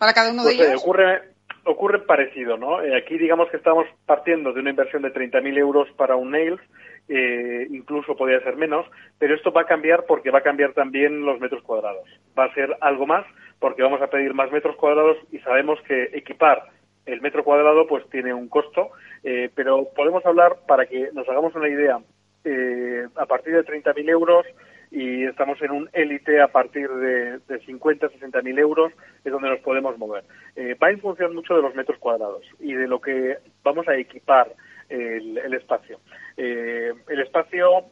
para 0.00 0.14
cada 0.14 0.32
uno 0.32 0.44
de 0.44 0.54
ellos. 0.54 0.82
ocurre, 0.82 1.20
ocurre 1.64 1.98
parecido, 2.00 2.56
¿no? 2.56 2.82
Eh, 2.82 2.96
aquí 2.96 3.18
digamos 3.18 3.50
que 3.50 3.58
estamos 3.58 3.86
partiendo 4.06 4.52
de 4.52 4.60
una 4.60 4.70
inversión 4.70 5.02
de 5.02 5.12
30.000 5.12 5.58
euros 5.58 5.88
para 5.96 6.16
un 6.16 6.30
Nails, 6.30 6.60
eh, 7.08 7.66
incluso 7.70 8.16
podría 8.16 8.40
ser 8.40 8.56
menos, 8.56 8.86
pero 9.18 9.34
esto 9.34 9.52
va 9.52 9.62
a 9.62 9.66
cambiar 9.66 10.06
porque 10.06 10.30
va 10.30 10.38
a 10.38 10.42
cambiar 10.42 10.72
también 10.72 11.26
los 11.26 11.38
metros 11.38 11.62
cuadrados. 11.62 12.08
Va 12.36 12.44
a 12.44 12.54
ser 12.54 12.74
algo 12.80 13.06
más 13.06 13.26
porque 13.58 13.82
vamos 13.82 14.00
a 14.00 14.06
pedir 14.06 14.32
más 14.32 14.50
metros 14.50 14.74
cuadrados 14.76 15.18
y 15.30 15.38
sabemos 15.40 15.78
que 15.86 16.04
equipar 16.14 16.64
el 17.04 17.20
metro 17.20 17.44
cuadrado 17.44 17.86
pues 17.86 18.08
tiene 18.08 18.32
un 18.32 18.48
costo, 18.48 18.88
eh, 19.22 19.50
pero 19.54 19.88
podemos 19.94 20.24
hablar 20.24 20.60
para 20.66 20.86
que 20.86 21.10
nos 21.12 21.28
hagamos 21.28 21.54
una 21.54 21.68
idea 21.68 21.98
eh, 22.44 23.06
a 23.16 23.26
partir 23.26 23.52
de 23.52 23.64
30.000 23.64 24.08
euros 24.08 24.46
y 24.90 25.24
estamos 25.24 25.60
en 25.62 25.70
un 25.70 25.90
élite 25.92 26.40
a 26.40 26.48
partir 26.48 26.88
de, 26.88 27.38
de 27.38 27.60
50, 27.64 28.08
60 28.08 28.42
mil 28.42 28.58
euros, 28.58 28.92
es 29.24 29.32
donde 29.32 29.48
nos 29.48 29.60
podemos 29.60 29.96
mover. 29.98 30.24
Eh, 30.56 30.74
va 30.82 30.90
en 30.90 31.00
función 31.00 31.34
mucho 31.34 31.54
de 31.54 31.62
los 31.62 31.74
metros 31.74 31.98
cuadrados 31.98 32.42
y 32.58 32.72
de 32.72 32.88
lo 32.88 33.00
que 33.00 33.38
vamos 33.62 33.86
a 33.86 33.96
equipar 33.96 34.52
el, 34.88 35.54
espacio. 35.54 36.00
Eh, 36.36 36.92
el 37.08 37.20
espacio 37.20 37.84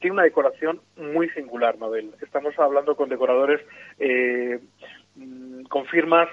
tiene 0.00 0.14
una 0.14 0.22
decoración 0.22 0.80
muy 0.96 1.28
singular, 1.30 1.76
Mabel. 1.76 2.14
Estamos 2.22 2.58
hablando 2.58 2.96
con 2.96 3.10
decoradores, 3.10 3.60
eh, 3.98 4.58
mm, 5.16 5.64
con 5.64 5.84
firmas, 5.86 6.28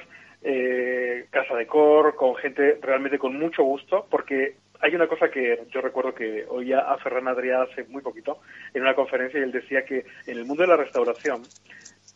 Casa 1.31 1.55
Decor, 1.55 2.15
con 2.15 2.35
gente 2.35 2.77
realmente 2.79 3.17
con 3.17 3.37
mucho 3.37 3.63
gusto, 3.63 4.05
porque 4.11 4.55
hay 4.81 4.95
una 4.95 5.07
cosa 5.07 5.29
que 5.29 5.65
yo 5.71 5.81
recuerdo 5.81 6.13
que 6.13 6.45
oía 6.49 6.79
a 6.79 6.97
Ferran 6.97 7.27
Adrià 7.27 7.63
hace 7.63 7.83
muy 7.85 8.01
poquito 8.01 8.39
en 8.73 8.81
una 8.81 8.95
conferencia 8.95 9.39
y 9.39 9.43
él 9.43 9.51
decía 9.51 9.85
que 9.85 10.05
en 10.27 10.37
el 10.37 10.45
mundo 10.45 10.63
de 10.63 10.69
la 10.69 10.77
restauración, 10.77 11.43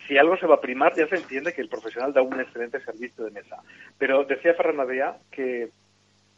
si 0.08 0.18
algo 0.18 0.38
se 0.38 0.48
va 0.48 0.56
a 0.56 0.62
primar, 0.62 0.96
ya 0.96 1.08
se 1.08 1.16
entiende 1.16 1.54
que 1.54 1.62
el 1.62 1.70
profesional 1.70 2.14
da 2.14 2.22
un 2.22 2.40
excelente 2.40 2.80
servicio 2.82 3.26
de 3.26 3.32
mesa. 3.32 3.58
Pero 3.98 4.24
decía 4.24 4.54
Ferran 4.54 4.80
Adrià 4.80 5.18
que 5.32 5.70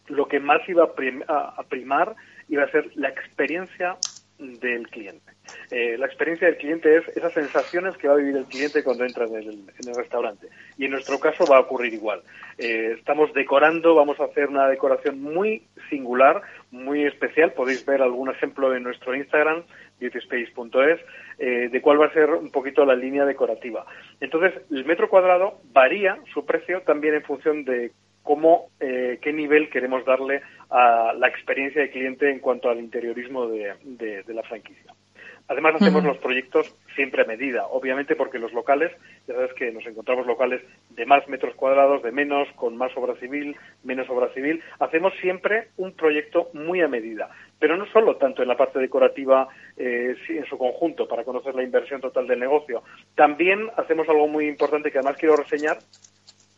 lo 0.07 0.27
que 0.27 0.39
más 0.39 0.67
iba 0.67 0.83
a 0.83 1.63
primar 1.69 2.15
iba 2.49 2.63
a 2.63 2.71
ser 2.71 2.91
la 2.95 3.09
experiencia 3.09 3.97
del 4.41 4.87
cliente. 4.89 5.31
Eh, 5.69 5.97
la 5.97 6.07
experiencia 6.07 6.47
del 6.47 6.57
cliente 6.57 6.97
es 6.97 7.07
esas 7.15 7.33
sensaciones 7.33 7.95
que 7.97 8.07
va 8.07 8.15
a 8.15 8.17
vivir 8.17 8.35
el 8.35 8.45
cliente 8.45 8.83
cuando 8.83 9.05
entra 9.05 9.25
en 9.25 9.35
el, 9.35 9.95
restaurante. 9.95 10.47
Y 10.77 10.85
en 10.85 10.91
nuestro 10.91 11.19
caso 11.19 11.45
va 11.45 11.57
a 11.57 11.61
ocurrir 11.61 11.93
igual. 11.93 12.23
Eh, 12.57 12.95
estamos 12.97 13.31
decorando, 13.33 13.93
vamos 13.93 14.19
a 14.19 14.25
hacer 14.25 14.49
una 14.49 14.67
decoración 14.67 15.21
muy 15.21 15.63
singular, 15.89 16.41
muy 16.71 17.05
especial. 17.05 17.53
Podéis 17.53 17.85
ver 17.85 18.01
algún 18.01 18.29
ejemplo 18.29 18.75
en 18.75 18.83
nuestro 18.83 19.15
Instagram, 19.15 19.63
beautyspace.es, 19.99 20.99
eh, 21.37 21.69
de 21.71 21.81
cuál 21.81 22.01
va 22.01 22.07
a 22.07 22.13
ser 22.13 22.31
un 22.31 22.51
poquito 22.51 22.83
la 22.83 22.95
línea 22.95 23.25
decorativa. 23.25 23.85
Entonces, 24.19 24.53
el 24.71 24.85
metro 24.85 25.09
cuadrado 25.09 25.61
varía 25.71 26.17
su 26.33 26.45
precio 26.45 26.81
también 26.81 27.13
en 27.13 27.23
función 27.23 27.63
de 27.63 27.91
cómo, 28.23 28.69
eh, 28.79 29.19
qué 29.21 29.33
nivel 29.33 29.69
queremos 29.69 30.05
darle 30.05 30.41
a 30.69 31.13
la 31.17 31.27
experiencia 31.27 31.81
de 31.81 31.91
cliente 31.91 32.29
en 32.29 32.39
cuanto 32.39 32.69
al 32.69 32.79
interiorismo 32.79 33.47
de, 33.47 34.23
la 34.27 34.43
franquicia. 34.43 34.93
Además, 35.47 35.75
hacemos 35.75 36.05
los 36.05 36.17
proyectos 36.19 36.73
siempre 36.95 37.23
a 37.23 37.25
medida, 37.25 37.65
obviamente 37.65 38.15
porque 38.15 38.39
los 38.39 38.53
locales, 38.53 38.89
ya 39.27 39.33
sabes 39.33 39.51
que 39.53 39.69
nos 39.71 39.85
encontramos 39.85 40.25
locales 40.25 40.61
de 40.91 41.05
más 41.05 41.27
metros 41.27 41.55
cuadrados, 41.55 42.01
de 42.03 42.11
menos, 42.13 42.47
con 42.55 42.77
más 42.77 42.95
obra 42.95 43.15
civil, 43.15 43.57
menos 43.83 44.09
obra 44.09 44.33
civil. 44.33 44.63
Hacemos 44.79 45.13
siempre 45.19 45.67
un 45.75 45.91
proyecto 45.91 46.49
muy 46.53 46.79
a 46.79 46.87
medida, 46.87 47.29
pero 47.59 47.75
no 47.75 47.85
solo 47.87 48.15
tanto 48.15 48.41
en 48.41 48.47
la 48.47 48.55
parte 48.55 48.79
decorativa 48.79 49.49
eh, 49.75 50.15
en 50.29 50.45
su 50.45 50.57
conjunto, 50.57 51.05
para 51.05 51.25
conocer 51.25 51.53
la 51.53 51.63
inversión 51.63 51.99
total 51.99 52.27
del 52.27 52.39
negocio. 52.39 52.83
También 53.15 53.69
hacemos 53.75 54.07
algo 54.07 54.29
muy 54.29 54.47
importante 54.47 54.89
que 54.89 54.99
además 54.99 55.17
quiero 55.17 55.35
reseñar, 55.35 55.79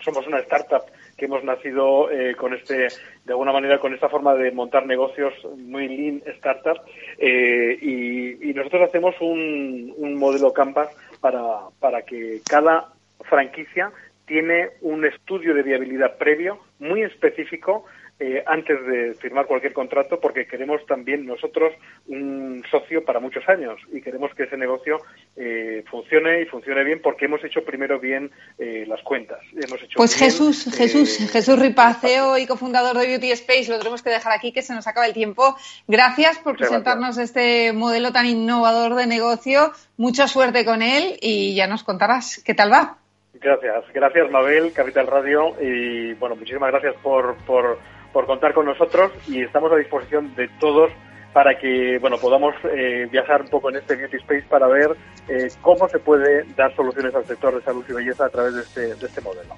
somos 0.04 0.28
una 0.28 0.40
startup 0.40 0.84
que 1.18 1.26
hemos 1.26 1.44
nacido 1.44 2.10
eh, 2.12 2.36
con 2.36 2.54
este, 2.54 2.88
de 3.26 3.32
alguna 3.32 3.52
manera, 3.52 3.80
con 3.80 3.94
esta 3.94 4.10
forma 4.10 4.34
de 4.36 4.52
montar 4.52 4.86
negocios 4.86 5.34
muy 5.58 5.88
lean 5.88 6.22
startup 6.38 6.82
eh, 7.18 7.78
y, 7.82 8.54
nosotros 8.54 8.84
hacemos 8.84 9.16
un, 9.20 9.94
un 9.98 10.16
modelo 10.16 10.54
Canvas 10.54 10.90
para, 11.20 11.42
para 11.80 12.04
que 12.04 12.40
cada 12.48 12.90
franquicia 13.24 13.92
tiene 14.26 14.70
un 14.82 15.06
estudio 15.06 15.54
de 15.54 15.64
viabilidad 15.64 16.18
previo 16.18 16.60
muy 16.80 17.02
específico 17.02 17.86
eh, 18.26 18.42
antes 18.48 18.86
de 18.86 19.16
firmar 19.16 19.48
cualquier 19.48 19.74
contrato 19.74 20.18
porque 20.18 20.48
queremos 20.48 20.86
también 20.86 21.26
nosotros 21.26 21.74
un 22.08 22.64
socio 22.72 23.04
para 23.04 23.20
muchos 23.20 23.44
años 23.50 23.82
y 23.92 24.02
queremos 24.02 24.34
que 24.34 24.44
ese 24.44 24.56
negocio 24.56 24.98
eh, 25.36 25.84
funcione 25.92 26.42
y 26.42 26.46
funcione 26.46 26.86
bien 26.86 27.02
porque 27.02 27.26
hemos 27.26 27.44
hecho 27.44 27.66
primero 27.66 28.00
bien 28.00 28.32
eh, 28.58 28.86
las 28.88 29.02
cuentas. 29.02 29.40
Hemos 29.52 29.84
hecho 29.84 29.98
pues 29.98 30.16
Jesús, 30.16 30.74
Jesús, 30.74 31.30
Jesús 31.34 31.60
Ripaceo 31.60 32.38
y 32.38 32.48
cofundador 32.48 32.98
de 32.98 33.08
Beauty 33.08 33.32
Space, 33.32 33.70
lo 33.70 33.78
tenemos 33.78 34.02
que 34.02 34.12
dejar 34.12 34.32
aquí 34.32 34.54
que 34.54 34.62
se 34.62 34.74
nos 34.74 34.88
acaba 34.88 35.06
el 35.06 35.14
tiempo. 35.14 35.58
Gracias 35.90 36.40
por 36.40 36.56
presentarnos 36.56 37.18
este 37.18 37.74
modelo 37.74 38.14
tan 38.14 38.26
innovador 38.26 38.96
de 38.96 39.06
negocio. 39.06 39.74
Mucha 39.98 40.30
suerte 40.30 40.64
con 40.64 40.82
él 40.82 41.18
y 41.20 41.56
ya 41.56 41.68
nos 41.68 41.84
contarás 41.84 42.42
qué 42.46 42.54
tal 42.54 42.72
va. 42.72 43.00
Gracias, 43.34 43.84
gracias 43.94 44.32
Mabel, 44.32 44.72
Capital 44.72 45.08
Radio 45.08 45.62
y 45.62 46.14
bueno, 46.14 46.38
muchísimas 46.38 46.72
gracias 46.72 46.96
por, 47.04 47.36
por 47.46 47.78
por 48.14 48.28
contar 48.28 48.54
con 48.54 48.66
nosotros 48.66 49.12
y 49.28 49.42
estamos 49.44 49.72
a 49.72 49.76
disposición 49.76 50.34
de 50.36 50.48
todos 50.60 50.92
para 51.34 51.58
que 51.58 51.98
bueno 52.00 52.18
podamos 52.18 52.54
eh, 52.64 53.08
viajar 53.12 53.42
un 53.42 53.50
poco 53.50 53.70
en 53.70 53.78
este 53.78 53.96
Beauty 53.96 54.18
Space 54.18 54.46
para 54.48 54.68
ver 54.68 54.96
eh, 55.28 55.50
cómo 55.62 55.90
se 55.90 55.98
puede 56.00 56.44
dar 56.56 56.74
soluciones 56.76 57.14
al 57.16 57.26
sector 57.26 57.56
de 57.56 57.62
salud 57.64 57.84
y 57.90 57.94
belleza 57.94 58.26
a 58.26 58.30
través 58.30 58.54
de 58.54 58.62
este, 58.62 58.82
de 58.96 59.06
este 59.08 59.22
modelo. 59.22 59.56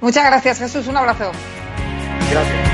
Muchas 0.00 0.24
gracias 0.24 0.60
Jesús, 0.60 0.86
un 0.86 0.96
abrazo. 0.96 1.32
Gracias. 2.30 2.72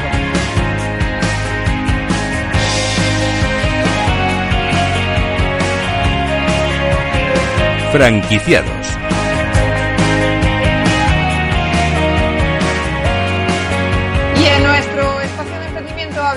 Franquiciados 7.92 9.02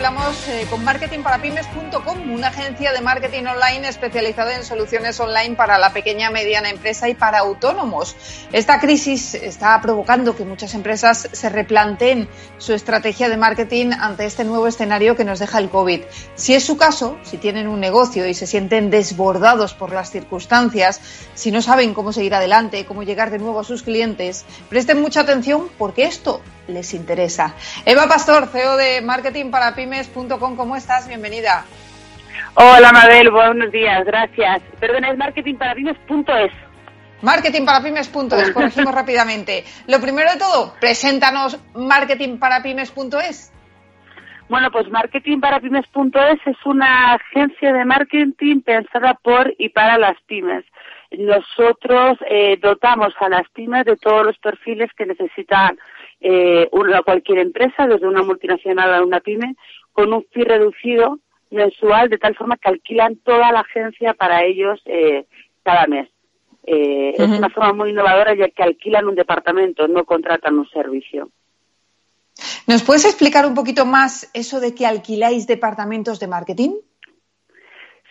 hablamos 0.05 0.47
eh, 0.49 0.67
con 0.69 0.83
marketingparapymes.com, 0.83 2.31
una 2.31 2.49
agencia 2.49 2.93
de 2.93 3.01
marketing 3.01 3.45
online 3.45 3.87
especializada 3.87 4.55
en 4.55 4.63
soluciones 4.63 5.19
online 5.19 5.55
para 5.55 5.79
la 5.79 5.93
pequeña, 5.93 6.29
mediana 6.29 6.69
empresa 6.69 7.09
y 7.09 7.15
para 7.15 7.39
autónomos. 7.39 8.15
Esta 8.51 8.79
crisis 8.79 9.33
está 9.33 9.81
provocando 9.81 10.35
que 10.35 10.45
muchas 10.45 10.75
empresas 10.75 11.27
se 11.31 11.49
replanteen 11.49 12.29
su 12.59 12.73
estrategia 12.73 13.29
de 13.29 13.37
marketing 13.37 13.93
ante 13.99 14.25
este 14.25 14.43
nuevo 14.43 14.67
escenario 14.67 15.15
que 15.15 15.25
nos 15.25 15.39
deja 15.39 15.57
el 15.57 15.69
COVID. 15.69 16.01
Si 16.35 16.53
es 16.53 16.63
su 16.63 16.77
caso, 16.77 17.17
si 17.23 17.37
tienen 17.37 17.67
un 17.67 17.79
negocio 17.79 18.27
y 18.27 18.35
se 18.35 18.45
sienten 18.45 18.91
desbordados 18.91 19.73
por 19.73 19.91
las 19.91 20.11
circunstancias, 20.11 21.01
si 21.33 21.49
no 21.49 21.63
saben 21.63 21.95
cómo 21.95 22.13
seguir 22.13 22.35
adelante, 22.35 22.85
cómo 22.85 23.01
llegar 23.01 23.31
de 23.31 23.39
nuevo 23.39 23.59
a 23.59 23.63
sus 23.63 23.81
clientes, 23.81 24.45
presten 24.69 25.01
mucha 25.01 25.21
atención 25.21 25.67
porque 25.79 26.03
esto 26.03 26.41
les 26.67 26.93
interesa. 26.93 27.55
Eva 27.85 28.07
Pastor, 28.07 28.47
CEO 28.47 28.77
de 28.77 29.01
marketingparapymes.com, 29.01 30.55
¿cómo 30.55 30.75
estás? 30.75 31.07
Bienvenida. 31.07 31.65
Hola 32.55 32.91
Mabel, 32.91 33.31
buenos 33.31 33.71
días, 33.71 34.05
gracias. 34.05 34.61
Perdona, 34.79 35.11
es 35.11 35.17
marketingparapymes.es. 35.17 36.51
Marketingparapymes.es, 37.21 38.51
corregimos 38.51 38.93
rápidamente. 38.95 39.63
Lo 39.87 39.99
primero 39.99 40.31
de 40.31 40.37
todo, 40.37 40.73
preséntanos 40.79 41.59
marketingparapymes.es. 41.73 43.51
Bueno, 44.47 44.69
pues 44.71 44.87
marketingparapymes.es 44.89 46.39
es 46.45 46.65
una 46.65 47.13
agencia 47.13 47.73
de 47.73 47.83
marketing 47.83 48.61
pensada 48.61 49.15
por 49.15 49.53
y 49.57 49.69
para 49.69 49.97
las 49.97 50.15
pymes. 50.27 50.63
Nosotros 51.11 52.19
eh, 52.29 52.57
dotamos 52.61 53.13
a 53.19 53.29
las 53.29 53.49
pymes 53.49 53.85
de 53.85 53.97
todos 53.97 54.25
los 54.25 54.37
perfiles 54.37 54.91
que 54.95 55.05
necesitan 55.05 55.77
eh, 56.21 56.67
una, 56.71 57.01
cualquier 57.03 57.39
empresa, 57.39 57.87
desde 57.87 58.07
una 58.07 58.23
multinacional 58.23 58.93
a 58.93 59.03
una 59.03 59.19
pyme, 59.19 59.55
con 59.91 60.13
un 60.13 60.25
fee 60.31 60.43
reducido 60.43 61.19
mensual, 61.51 62.09
de 62.09 62.17
tal 62.17 62.35
forma 62.35 62.57
que 62.57 62.69
alquilan 62.69 63.17
toda 63.17 63.51
la 63.51 63.61
agencia 63.61 64.13
para 64.13 64.43
ellos 64.43 64.81
eh, 64.85 65.25
cada 65.63 65.87
mes. 65.87 66.09
Eh, 66.67 67.13
Es 67.17 67.29
una 67.29 67.49
forma 67.49 67.73
muy 67.73 67.91
innovadora 67.91 68.33
ya 68.35 68.49
que 68.49 68.63
alquilan 68.63 69.07
un 69.07 69.15
departamento, 69.15 69.87
no 69.87 70.03
contratan 70.03 70.57
un 70.57 70.67
servicio. 70.69 71.29
¿Nos 72.67 72.83
puedes 72.83 73.05
explicar 73.05 73.45
un 73.45 73.53
poquito 73.53 73.85
más 73.85 74.29
eso 74.33 74.59
de 74.59 74.73
que 74.73 74.85
alquiláis 74.85 75.47
departamentos 75.47 76.19
de 76.19 76.27
marketing? 76.27 76.71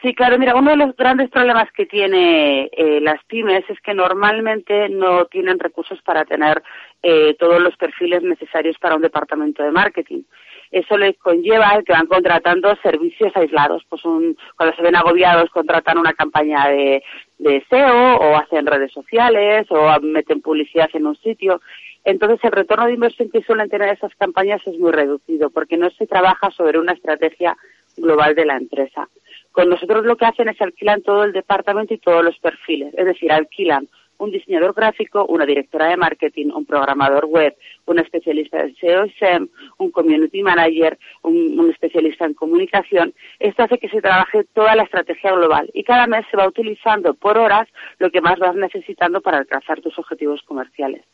Sí, 0.05 0.15
claro, 0.15 0.39
mira, 0.39 0.55
uno 0.55 0.71
de 0.71 0.77
los 0.77 0.95
grandes 0.97 1.31
problemas 1.31 1.67
que 1.73 1.87
tiene 1.87 2.69
eh, 2.77 3.01
las 3.01 3.25
pymes 3.25 3.65
es 3.71 3.81
que 3.81 3.95
normalmente 3.95 4.91
no 4.91 5.25
tienen 5.27 5.59
recursos 5.59 5.99
para 6.03 6.27
tener 6.27 6.63
eh, 7.07 7.37
todos 7.39 7.61
los 7.61 7.77
perfiles 7.77 8.23
necesarios 8.23 8.79
para 8.79 8.97
un 8.97 9.03
departamento 9.03 9.63
de 9.63 9.71
marketing. 9.71 10.23
Eso 10.71 10.97
les 10.97 11.19
conlleva 11.19 11.83
que 11.85 11.93
van 11.93 12.07
contratando 12.07 12.75
servicios 12.83 13.31
aislados. 13.37 13.85
Pues 13.91 14.03
un, 14.07 14.39
cuando 14.57 14.75
se 14.75 14.81
ven 14.81 14.97
agobiados 14.97 15.51
contratan 15.51 15.99
una 15.99 16.15
campaña 16.15 16.67
de, 16.69 17.03
de 17.39 17.63
SEO 17.69 18.17
o 18.17 18.37
hacen 18.37 18.65
redes 18.65 18.91
sociales 18.91 19.67
o 19.69 20.01
meten 20.01 20.41
publicidad 20.41 20.89
en 20.95 21.07
un 21.07 21.17
sitio 21.17 21.61
Entonces, 22.05 22.41
el 22.43 22.53
retorno 22.53 22.87
de 22.87 22.95
inversión 22.95 23.31
que 23.31 23.43
suelen 23.43 23.69
tener 23.69 23.91
esas 23.91 24.15
campañas 24.15 24.67
es 24.67 24.79
muy 24.79 24.91
reducido 24.91 25.51
porque 25.51 25.77
no 25.77 25.91
se 25.91 26.07
trabaja 26.07 26.51
sobre 26.53 26.79
una 26.79 26.93
estrategia 26.93 27.55
global 27.99 28.35
de 28.35 28.47
la 28.47 28.57
empresa. 28.57 29.09
Con 29.53 29.69
nosotros 29.69 30.07
lo 30.07 30.17
que 30.17 30.25
hacen 30.25 30.49
es 30.49 30.61
alquilan 30.61 31.03
todo 31.03 31.25
el 31.25 31.33
departamento 31.33 31.93
y 31.93 31.99
todos 31.99 32.25
los 32.25 32.39
perfiles, 32.39 32.95
es 32.97 33.05
decir, 33.05 33.31
alquilan 33.31 33.89
un 34.19 34.31
diseñador 34.31 34.75
gráfico, 34.75 35.27
una 35.27 35.47
directora 35.47 35.89
de 35.89 35.97
marketing, 35.97 36.51
un 36.55 36.65
programador 36.65 37.27
web, 37.27 37.55
un 37.87 37.99
especialista 37.99 38.61
en 38.61 38.75
SEO 38.77 39.07
y 39.07 39.11
SEM, 39.13 39.49
un 39.79 39.91
community 39.91 40.43
manager, 40.43 40.99
un, 41.23 41.59
un, 41.59 41.71
especialista 41.71 42.25
en 42.25 42.35
comunicación. 42.35 43.15
Esto 43.39 43.65
hace 43.65 43.79
que 43.79 43.89
se 43.89 44.01
trabaje 44.01 44.45
toda 44.53 44.75
la 44.77 44.85
estrategia 44.85 45.33
global 45.33 45.71
y 45.75 45.85
cada 45.85 46.07
mes 46.07 46.25
se 46.31 46.37
va 46.37 46.47
utilizando 46.47 47.15
por 47.15 47.39
horas 47.39 47.69
lo 47.99 48.11
que 48.11 48.21
más 48.21 48.39
vas 48.39 48.55
necesitando 48.55 49.21
para 49.21 49.39
alcanzar 49.39 49.81
tus 49.81 49.99
objetivos 49.99 50.43
comerciales. 50.43 51.05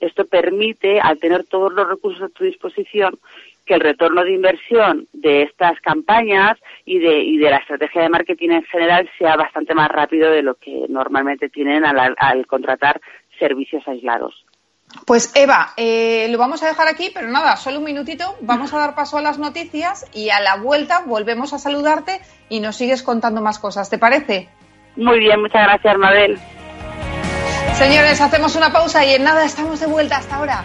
Esto 0.00 0.26
permite, 0.26 1.00
al 1.00 1.18
tener 1.18 1.44
todos 1.44 1.72
los 1.72 1.88
recursos 1.88 2.22
a 2.22 2.28
tu 2.28 2.44
disposición, 2.44 3.18
que 3.68 3.74
el 3.74 3.80
retorno 3.80 4.24
de 4.24 4.32
inversión 4.32 5.06
de 5.12 5.42
estas 5.42 5.78
campañas 5.80 6.58
y 6.84 6.98
de, 6.98 7.20
y 7.20 7.36
de 7.36 7.50
la 7.50 7.58
estrategia 7.58 8.02
de 8.02 8.08
marketing 8.08 8.50
en 8.50 8.64
general 8.64 9.08
sea 9.18 9.36
bastante 9.36 9.74
más 9.74 9.88
rápido 9.88 10.30
de 10.30 10.42
lo 10.42 10.54
que 10.56 10.86
normalmente 10.88 11.48
tienen 11.50 11.84
al, 11.84 12.16
al 12.18 12.46
contratar 12.46 13.00
servicios 13.38 13.86
aislados. 13.86 14.44
Pues 15.06 15.32
Eva, 15.36 15.74
eh, 15.76 16.28
lo 16.30 16.38
vamos 16.38 16.62
a 16.62 16.68
dejar 16.68 16.88
aquí, 16.88 17.10
pero 17.12 17.28
nada, 17.28 17.56
solo 17.56 17.78
un 17.78 17.84
minutito. 17.84 18.36
Vamos 18.40 18.72
a 18.72 18.78
dar 18.78 18.94
paso 18.94 19.18
a 19.18 19.22
las 19.22 19.38
noticias 19.38 20.06
y 20.14 20.30
a 20.30 20.40
la 20.40 20.56
vuelta 20.56 21.02
volvemos 21.06 21.52
a 21.52 21.58
saludarte 21.58 22.20
y 22.48 22.60
nos 22.60 22.76
sigues 22.76 23.02
contando 23.02 23.42
más 23.42 23.58
cosas. 23.58 23.90
¿Te 23.90 23.98
parece? 23.98 24.48
Muy 24.96 25.18
bien, 25.18 25.40
muchas 25.42 25.62
gracias, 25.62 25.98
Mabel. 25.98 26.38
Señores, 27.74 28.20
hacemos 28.20 28.56
una 28.56 28.72
pausa 28.72 29.04
y 29.04 29.12
en 29.12 29.24
nada 29.24 29.44
estamos 29.44 29.78
de 29.78 29.86
vuelta 29.86 30.16
hasta 30.16 30.36
ahora. 30.36 30.64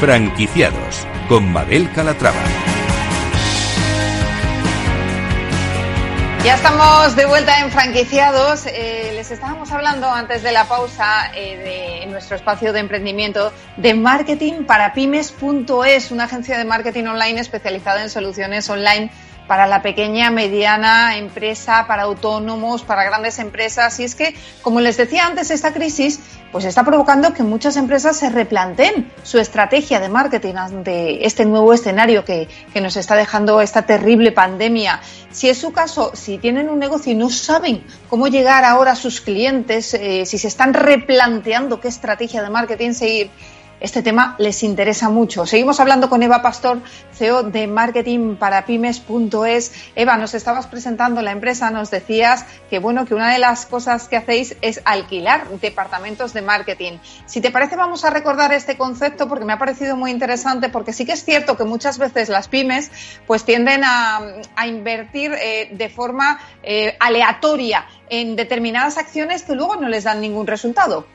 Franquiciados 0.00 1.06
con 1.28 1.52
Mabel 1.52 1.92
Calatrava. 1.92 2.42
Ya 6.42 6.54
estamos 6.54 7.14
de 7.16 7.26
vuelta 7.26 7.60
en 7.60 7.70
franquiciados. 7.70 8.64
Eh, 8.64 9.12
les 9.14 9.30
estábamos 9.30 9.70
hablando 9.72 10.08
antes 10.10 10.42
de 10.42 10.52
la 10.52 10.64
pausa 10.64 11.30
eh, 11.36 11.58
de 11.58 12.02
en 12.04 12.12
nuestro 12.12 12.34
espacio 12.34 12.72
de 12.72 12.80
emprendimiento 12.80 13.52
de 13.76 13.92
marketing 13.92 14.64
para 14.64 14.94
pymes.es, 14.94 16.10
una 16.10 16.24
agencia 16.24 16.56
de 16.56 16.64
marketing 16.64 17.04
online 17.04 17.38
especializada 17.38 18.02
en 18.02 18.08
soluciones 18.08 18.70
online 18.70 19.10
para 19.50 19.66
la 19.66 19.82
pequeña, 19.82 20.30
mediana 20.30 21.16
empresa, 21.16 21.84
para 21.88 22.04
autónomos, 22.04 22.84
para 22.84 23.02
grandes 23.02 23.40
empresas. 23.40 23.98
Y 23.98 24.04
es 24.04 24.14
que, 24.14 24.32
como 24.62 24.80
les 24.80 24.96
decía 24.96 25.26
antes, 25.26 25.50
esta 25.50 25.72
crisis 25.72 26.20
pues 26.52 26.64
está 26.64 26.84
provocando 26.84 27.34
que 27.34 27.42
muchas 27.42 27.76
empresas 27.76 28.16
se 28.16 28.30
replanteen 28.30 29.10
su 29.24 29.40
estrategia 29.40 29.98
de 29.98 30.08
marketing 30.08 30.54
ante 30.54 31.26
este 31.26 31.46
nuevo 31.46 31.72
escenario 31.72 32.24
que, 32.24 32.46
nos 32.80 32.96
está 32.96 33.16
dejando 33.16 33.60
esta 33.60 33.82
terrible 33.82 34.30
pandemia. 34.30 35.00
Si 35.32 35.48
es 35.48 35.58
su 35.58 35.72
caso, 35.72 36.12
si 36.14 36.38
tienen 36.38 36.68
un 36.68 36.78
negocio 36.78 37.10
y 37.10 37.16
no 37.16 37.28
saben 37.28 37.82
cómo 38.08 38.28
llegar 38.28 38.64
ahora 38.64 38.92
a 38.92 38.96
sus 38.96 39.20
clientes, 39.20 39.94
eh, 39.94 40.26
si 40.26 40.38
se 40.38 40.46
están 40.46 40.74
replanteando 40.74 41.80
qué 41.80 41.88
estrategia 41.88 42.40
de 42.40 42.50
marketing 42.50 42.92
seguir, 42.92 43.30
este 43.80 44.02
tema 44.02 44.36
les 44.38 44.62
interesa 44.62 45.08
mucho. 45.08 45.46
Seguimos 45.46 45.80
hablando 45.80 46.08
con 46.08 46.22
Eva 46.22 46.42
Pastor, 46.42 46.80
CEO 47.12 47.44
de 47.44 47.66
Marketing 47.66 48.36
para 48.36 48.66
Pymes.es. 48.66 49.72
Eva, 49.96 50.16
nos 50.16 50.34
estabas 50.34 50.66
presentando 50.66 51.22
la 51.22 51.32
empresa, 51.32 51.70
nos 51.70 51.90
decías 51.90 52.44
que 52.68 52.78
bueno, 52.78 53.06
que 53.06 53.14
una 53.14 53.32
de 53.32 53.38
las 53.38 53.66
cosas 53.66 54.06
que 54.08 54.16
hacéis 54.16 54.56
es 54.60 54.82
alquilar 54.84 55.48
departamentos 55.60 56.32
de 56.32 56.42
marketing. 56.42 56.98
Si 57.26 57.40
te 57.40 57.50
parece, 57.50 57.76
vamos 57.76 58.04
a 58.04 58.10
recordar 58.10 58.52
este 58.52 58.76
concepto 58.76 59.28
porque 59.28 59.44
me 59.44 59.54
ha 59.54 59.58
parecido 59.58 59.96
muy 59.96 60.10
interesante, 60.10 60.68
porque 60.68 60.92
sí 60.92 61.06
que 61.06 61.12
es 61.12 61.24
cierto 61.24 61.56
que 61.56 61.64
muchas 61.64 61.98
veces 61.98 62.28
las 62.28 62.48
pymes 62.48 62.90
pues 63.26 63.44
tienden 63.44 63.82
a, 63.84 64.20
invertir 64.66 65.32
eh, 65.32 65.70
de 65.72 65.88
forma 65.88 66.38
eh, 66.62 66.96
aleatoria 67.00 67.86
en 68.10 68.36
determinadas 68.36 68.98
acciones 68.98 69.42
que 69.42 69.54
luego 69.54 69.76
no 69.76 69.88
les 69.88 70.04
dan 70.04 70.20
ningún 70.20 70.46
resultado. 70.46 71.06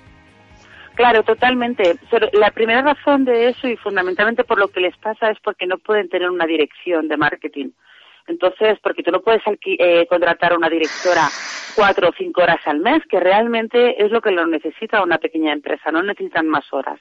Claro, 0.95 1.23
totalmente. 1.23 1.97
La 2.34 2.51
primera 2.51 2.81
razón 2.81 3.25
de 3.25 3.49
eso 3.49 3.67
y 3.67 3.75
fundamentalmente 3.75 4.45
por 4.45 4.58
lo 4.58 4.69
que 4.69 4.79
les 4.79 4.97
pasa 4.97 5.29
es 5.29 5.38
porque 5.41 5.67
no 5.67 5.77
pueden 5.77 6.08
tener 6.10 6.29
una 6.29 6.45
dirección 6.45 7.10
de 7.10 7.17
marketing. 7.17 7.71
Entonces, 8.27 8.79
porque 8.81 9.03
tú 9.03 9.12
no 9.12 9.21
puedes 9.21 9.41
eh, 9.65 10.08
contratar 10.08 10.53
a 10.53 10.58
una 10.58 10.69
directora 10.69 11.27
cuatro 11.75 12.10
o 12.10 12.13
cinco 12.17 12.41
horas 12.41 12.62
al 12.65 12.79
mes, 12.79 13.03
que 13.10 13.19
realmente 13.19 14.03
es 14.03 14.10
lo 14.10 14.21
que 14.21 14.31
lo 14.31 14.47
necesita 14.47 15.03
una 15.03 15.17
pequeña 15.17 15.51
empresa, 15.51 15.91
no 15.91 16.01
necesitan 16.01 16.47
más 16.47 16.71
horas. 16.73 16.99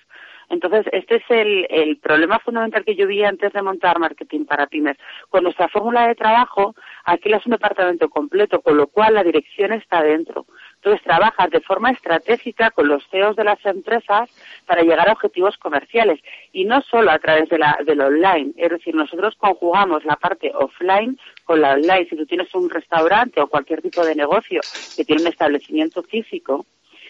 Entonces, 0.51 0.85
este 0.93 1.17
es 1.17 1.23
el, 1.29 1.67
el 1.71 1.97
problema 1.99 2.39
fundamental 2.41 2.85
que 2.85 2.97
yo 2.97 3.07
vi 3.07 3.25
antes 3.25 3.53
de 3.53 3.63
montar 3.63 3.99
marketing 3.99 4.45
para 4.45 4.67
pymes. 4.67 4.99
Con 5.31 5.45
nuestra 5.45 5.69
fórmula 5.69 6.09
de 6.09 6.17
trabajo, 6.17 6.75
alquilas 7.05 7.47
un 7.47 7.53
departamento 7.53 8.11
completo, 8.11 8.61
con 8.61 8.77
lo 8.77 8.89
cual 8.89 9.15
la 9.15 9.23
dirección 9.23 9.73
está 9.73 10.03
dentro 10.03 10.47
Entonces 10.85 11.03
trabajas 11.03 11.49
de 11.49 11.63
forma 11.63 11.93
estratégica 11.93 12.71
con 12.71 12.89
los 12.89 13.03
CEOs 13.09 13.37
de 13.37 13.45
las 13.45 13.65
empresas 13.65 14.29
para 14.67 14.83
llegar 14.83 15.09
a 15.09 15.13
objetivos 15.13 15.57
comerciales 15.57 16.21
y 16.53 16.67
no 16.67 16.83
solo 16.83 17.11
a 17.11 17.19
través 17.19 17.49
de 17.49 17.57
la, 17.57 17.79
del 17.87 18.03
online. 18.03 18.53
Es 18.59 18.69
decir, 18.69 18.95
nosotros 18.95 19.35
conjugamos 19.39 20.05
la 20.05 20.17
parte 20.17 20.53
offline 20.55 21.19
con 21.45 21.63
la 21.63 21.73
online. 21.73 22.07
Si 22.11 22.17
tú 22.17 22.27
tienes 22.27 22.55
un 22.55 22.69
restaurante 22.69 23.41
o 23.41 23.47
cualquier 23.47 23.81
tipo 23.81 24.05
de 24.05 24.15
negocio 24.15 24.61
que 24.95 25.07
tiene 25.07 25.23
un 25.23 25.29
establecimiento 25.29 26.03
físico, 26.03 26.67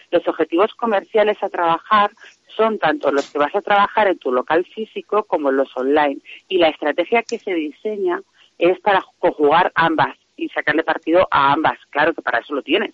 los 0.09 0.25
objetivos 0.25 0.73
comerciales 0.75 1.43
a 1.43 1.49
trabajar 1.49 2.11
son 2.55 2.79
tanto 2.79 3.11
los 3.11 3.29
que 3.29 3.39
vas 3.39 3.53
a 3.55 3.61
trabajar 3.61 4.07
en 4.07 4.19
tu 4.19 4.31
local 4.31 4.63
físico 4.73 5.25
como 5.25 5.51
los 5.51 5.75
online. 5.75 6.21
Y 6.47 6.59
la 6.59 6.69
estrategia 6.69 7.23
que 7.23 7.39
se 7.39 7.53
diseña 7.53 8.21
es 8.57 8.79
para 8.79 9.03
conjugar 9.19 9.73
ambas 9.75 10.15
y 10.37 10.47
sacarle 10.47 10.85
partido 10.85 11.27
a 11.29 11.51
ambas. 11.51 11.77
Claro 11.89 12.13
que 12.13 12.21
para 12.21 12.39
eso 12.39 12.55
lo 12.55 12.61
tienes. 12.61 12.93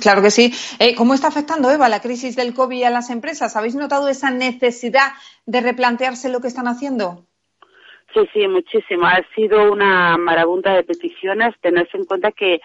Claro 0.00 0.22
que 0.22 0.30
sí. 0.30 0.52
Eh, 0.78 0.94
¿Cómo 0.94 1.14
está 1.14 1.28
afectando, 1.28 1.70
Eva, 1.70 1.88
la 1.88 2.00
crisis 2.00 2.36
del 2.36 2.54
COVID 2.54 2.84
a 2.84 2.90
las 2.90 3.10
empresas? 3.10 3.56
¿Habéis 3.56 3.74
notado 3.74 4.08
esa 4.08 4.30
necesidad 4.30 5.12
de 5.46 5.60
replantearse 5.60 6.28
lo 6.28 6.40
que 6.40 6.48
están 6.48 6.68
haciendo? 6.68 7.24
Sí, 8.14 8.20
sí, 8.32 8.48
muchísimo. 8.48 9.04
Ha 9.06 9.22
sido 9.34 9.70
una 9.70 10.16
marabunta 10.16 10.72
de 10.72 10.84
peticiones. 10.84 11.54
Tenerse 11.60 11.98
en 11.98 12.04
cuenta 12.04 12.32
que 12.32 12.60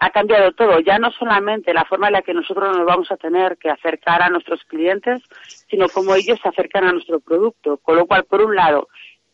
ha 0.00 0.10
cambiado 0.10 0.52
todo, 0.52 0.80
ya 0.80 0.98
no 0.98 1.12
solamente 1.12 1.72
la 1.72 1.84
forma 1.84 2.08
en 2.08 2.14
la 2.14 2.22
que 2.22 2.34
nosotros 2.34 2.76
nos 2.76 2.86
vamos 2.86 3.10
a 3.12 3.16
tener 3.16 3.56
que 3.56 3.70
acercar 3.70 4.22
a 4.22 4.30
nuestros 4.30 4.64
clientes, 4.64 5.22
sino 5.68 5.88
cómo 5.88 6.14
ellos 6.14 6.40
se 6.42 6.48
acercan 6.48 6.84
a 6.84 6.92
nuestro 6.92 7.20
producto. 7.20 7.76
Con 7.78 7.96
lo 7.96 8.06
cual, 8.06 8.24
por 8.24 8.42
un 8.42 8.56
lado, 8.56 8.88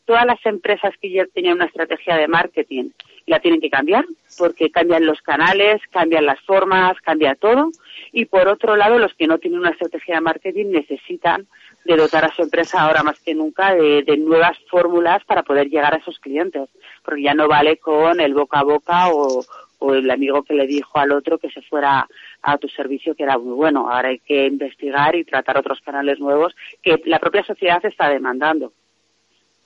todas 0.04 0.26
las 0.26 0.44
empresas 0.44 0.92
que 1.00 1.10
ya 1.10 1.24
tenían 1.32 1.54
una 1.54 1.66
estrategia 1.66 2.16
de 2.16 2.28
marketing 2.28 2.90
la 3.26 3.40
tienen 3.40 3.60
que 3.60 3.70
cambiar, 3.70 4.04
porque 4.38 4.70
cambian 4.70 5.04
los 5.04 5.20
canales, 5.20 5.82
cambian 5.90 6.26
las 6.26 6.40
formas, 6.42 6.96
cambia 7.02 7.34
todo. 7.34 7.70
Y 8.12 8.26
por 8.26 8.46
otro 8.48 8.76
lado, 8.76 8.98
los 8.98 9.12
que 9.14 9.26
no 9.26 9.38
tienen 9.38 9.60
una 9.60 9.70
estrategia 9.70 10.16
de 10.16 10.20
marketing 10.20 10.66
necesitan 10.70 11.46
de 11.84 11.96
dotar 11.96 12.24
a 12.24 12.34
su 12.34 12.42
empresa 12.42 12.80
ahora 12.80 13.02
más 13.02 13.20
que 13.20 13.34
nunca 13.34 13.74
de, 13.74 14.16
nuevas 14.18 14.56
fórmulas 14.70 15.24
para 15.24 15.42
poder 15.42 15.68
llegar 15.68 15.94
a 15.94 15.98
esos 15.98 16.18
clientes, 16.18 16.68
porque 17.04 17.22
ya 17.22 17.34
no 17.34 17.48
vale 17.48 17.78
con 17.78 18.20
el 18.20 18.34
boca 18.34 18.60
a 18.60 18.64
boca 18.64 19.08
o, 19.10 19.44
el 19.92 20.10
amigo 20.10 20.42
que 20.42 20.54
le 20.54 20.66
dijo 20.66 20.98
al 20.98 21.12
otro 21.12 21.38
que 21.38 21.50
se 21.50 21.62
fuera 21.62 22.08
a 22.42 22.58
tu 22.58 22.66
servicio 22.68 23.14
que 23.14 23.22
era 23.22 23.38
muy 23.38 23.54
bueno. 23.54 23.90
Ahora 23.90 24.08
hay 24.08 24.18
que 24.18 24.46
investigar 24.46 25.14
y 25.14 25.24
tratar 25.24 25.58
otros 25.58 25.80
canales 25.80 26.18
nuevos 26.18 26.56
que 26.82 27.00
la 27.04 27.20
propia 27.20 27.44
sociedad 27.44 27.84
está 27.84 28.08
demandando. 28.08 28.72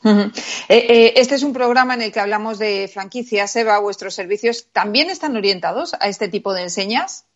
Eh, 0.02 0.32
eh, 0.68 1.12
este 1.16 1.34
es 1.34 1.42
un 1.42 1.52
programa 1.52 1.94
en 1.94 2.02
el 2.02 2.12
que 2.12 2.20
hablamos 2.20 2.58
de 2.58 2.88
franquicias. 2.88 3.54
Eva, 3.56 3.80
vuestros 3.80 4.14
servicios 4.14 4.72
también 4.72 5.10
están 5.10 5.36
orientados 5.36 5.94
a 6.00 6.08
este 6.08 6.28
tipo 6.28 6.54
de 6.54 6.62
enseñas. 6.62 7.26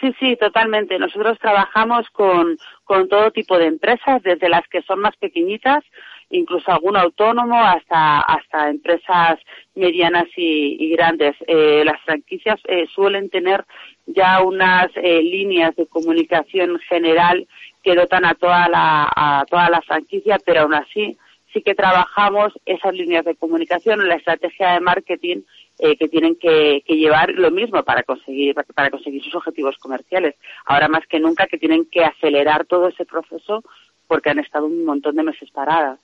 Sí, 0.00 0.14
sí, 0.20 0.36
totalmente. 0.36 0.98
Nosotros 0.98 1.38
trabajamos 1.38 2.08
con, 2.10 2.58
con 2.84 3.08
todo 3.08 3.30
tipo 3.30 3.58
de 3.58 3.66
empresas, 3.66 4.22
desde 4.22 4.48
las 4.48 4.66
que 4.68 4.82
son 4.82 5.00
más 5.00 5.16
pequeñitas, 5.16 5.82
incluso 6.30 6.70
algún 6.70 6.96
autónomo, 6.96 7.60
hasta, 7.60 8.20
hasta 8.20 8.70
empresas 8.70 9.38
medianas 9.74 10.26
y, 10.36 10.90
grandes. 10.90 11.34
Eh, 11.46 11.82
las 11.84 12.00
franquicias 12.02 12.60
eh, 12.68 12.86
suelen 12.94 13.30
tener 13.30 13.64
ya 14.06 14.42
unas 14.42 14.94
líneas 14.94 15.74
de 15.76 15.86
comunicación 15.86 16.78
general 16.88 17.48
que 17.82 17.94
dotan 17.94 18.26
a 18.26 18.34
toda 18.34 18.68
la, 18.68 19.10
a 19.14 19.44
toda 19.48 19.70
la 19.70 19.80
franquicia, 19.80 20.38
pero 20.44 20.62
aún 20.62 20.74
así 20.74 21.16
sí 21.54 21.62
que 21.62 21.74
trabajamos 21.74 22.52
esas 22.66 22.92
líneas 22.92 23.24
de 23.24 23.36
comunicación, 23.36 24.06
la 24.06 24.16
estrategia 24.16 24.72
de 24.72 24.80
marketing 24.80 25.42
eh, 25.78 25.96
que 25.96 26.08
tienen 26.08 26.36
que, 26.36 26.82
llevar 26.86 27.30
lo 27.30 27.50
mismo 27.50 27.82
para 27.84 28.02
conseguir 28.02 28.54
para 28.74 28.90
conseguir 28.90 29.22
sus 29.22 29.34
objetivos 29.36 29.78
comerciales. 29.78 30.34
Ahora 30.66 30.88
más 30.88 31.06
que 31.08 31.20
nunca 31.20 31.46
que 31.46 31.58
tienen 31.58 31.86
que 31.90 32.04
acelerar 32.04 32.66
todo 32.66 32.88
ese 32.88 33.06
proceso 33.06 33.62
porque 34.06 34.30
han 34.30 34.40
estado 34.40 34.66
un 34.66 34.84
montón 34.84 35.16
de 35.16 35.22
meses 35.22 35.50
paradas. 35.50 36.00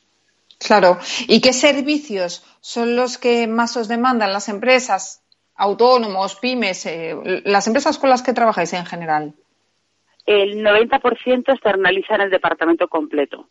Claro. 0.59 0.99
¿Y 1.27 1.41
qué 1.41 1.53
servicios 1.53 2.45
son 2.61 2.97
los 2.97 3.19
que 3.19 3.47
más 3.47 3.77
os 3.77 3.89
demandan 3.89 4.33
las 4.33 4.49
empresas, 4.49 5.23
autónomos, 5.57 6.37
pymes, 6.37 6.87
eh, 6.87 7.15
las 7.45 7.67
empresas 7.67 7.99
con 7.99 8.11
las 8.11 8.23
que 8.23 8.33
trabajáis 8.33 8.73
en 8.73 8.87
general? 8.87 9.35
El 10.27 10.63
90% 10.63 11.53
externalizan 11.53 12.21
el 12.21 12.31
departamento 12.31 12.89
completo. 12.89 13.49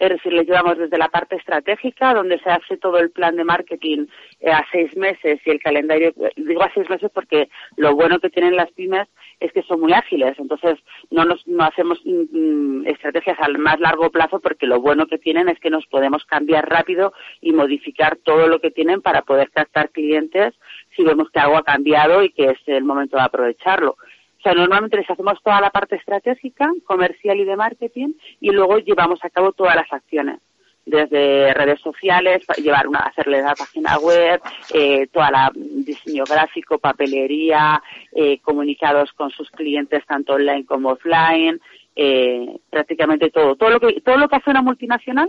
Es 0.00 0.08
decir, 0.08 0.32
les 0.32 0.46
llevamos 0.46 0.78
desde 0.78 0.96
la 0.96 1.08
parte 1.08 1.36
estratégica, 1.36 2.14
donde 2.14 2.38
se 2.40 2.48
hace 2.48 2.78
todo 2.78 2.98
el 2.98 3.10
plan 3.10 3.36
de 3.36 3.44
marketing 3.44 4.06
eh, 4.40 4.50
a 4.50 4.64
seis 4.72 4.96
meses 4.96 5.38
y 5.44 5.50
el 5.50 5.60
calendario, 5.60 6.14
digo 6.36 6.62
a 6.62 6.72
seis 6.72 6.88
meses 6.88 7.10
porque 7.12 7.50
lo 7.76 7.94
bueno 7.94 8.18
que 8.18 8.30
tienen 8.30 8.56
las 8.56 8.72
pymes 8.72 9.08
es 9.40 9.52
que 9.52 9.62
son 9.62 9.80
muy 9.80 9.92
ágiles. 9.92 10.38
Entonces, 10.38 10.78
no, 11.10 11.26
nos, 11.26 11.46
no 11.46 11.64
hacemos 11.64 12.00
mm, 12.06 12.22
mm, 12.32 12.86
estrategias 12.86 13.38
al 13.40 13.58
más 13.58 13.78
largo 13.78 14.10
plazo 14.10 14.40
porque 14.40 14.66
lo 14.66 14.80
bueno 14.80 15.06
que 15.06 15.18
tienen 15.18 15.50
es 15.50 15.60
que 15.60 15.68
nos 15.68 15.86
podemos 15.86 16.24
cambiar 16.24 16.66
rápido 16.66 17.12
y 17.42 17.52
modificar 17.52 18.16
todo 18.16 18.48
lo 18.48 18.58
que 18.60 18.70
tienen 18.70 19.02
para 19.02 19.20
poder 19.20 19.50
captar 19.50 19.90
clientes 19.90 20.54
si 20.96 21.04
vemos 21.04 21.30
que 21.30 21.40
algo 21.40 21.58
ha 21.58 21.62
cambiado 21.62 22.24
y 22.24 22.30
que 22.30 22.46
es 22.46 22.58
el 22.66 22.84
momento 22.84 23.18
de 23.18 23.22
aprovecharlo. 23.22 23.96
O 24.40 24.42
sea, 24.42 24.54
normalmente 24.54 24.96
les 24.96 25.10
hacemos 25.10 25.38
toda 25.42 25.60
la 25.60 25.68
parte 25.68 25.96
estratégica, 25.96 26.72
comercial 26.84 27.38
y 27.38 27.44
de 27.44 27.56
marketing 27.56 28.14
y 28.40 28.50
luego 28.50 28.78
llevamos 28.78 29.22
a 29.22 29.28
cabo 29.28 29.52
todas 29.52 29.76
las 29.76 29.92
acciones 29.92 30.40
desde 30.86 31.52
redes 31.52 31.78
sociales, 31.80 32.42
llevar 32.56 32.88
una, 32.88 33.00
hacerle 33.00 33.42
la 33.42 33.54
página 33.54 33.98
web, 33.98 34.40
eh, 34.72 35.06
toda 35.08 35.30
la 35.30 35.50
diseño 35.54 36.24
gráfico, 36.24 36.78
papelería, 36.78 37.82
eh, 38.12 38.40
comunicados 38.40 39.12
con 39.12 39.30
sus 39.30 39.50
clientes 39.50 40.04
tanto 40.06 40.34
online 40.34 40.64
como 40.64 40.90
offline, 40.92 41.60
eh, 41.94 42.58
prácticamente 42.70 43.30
todo, 43.30 43.56
todo 43.56 43.70
lo 43.70 43.78
que 43.78 44.00
todo 44.00 44.16
lo 44.16 44.28
que 44.28 44.36
hace 44.36 44.50
una 44.50 44.62
multinacional, 44.62 45.28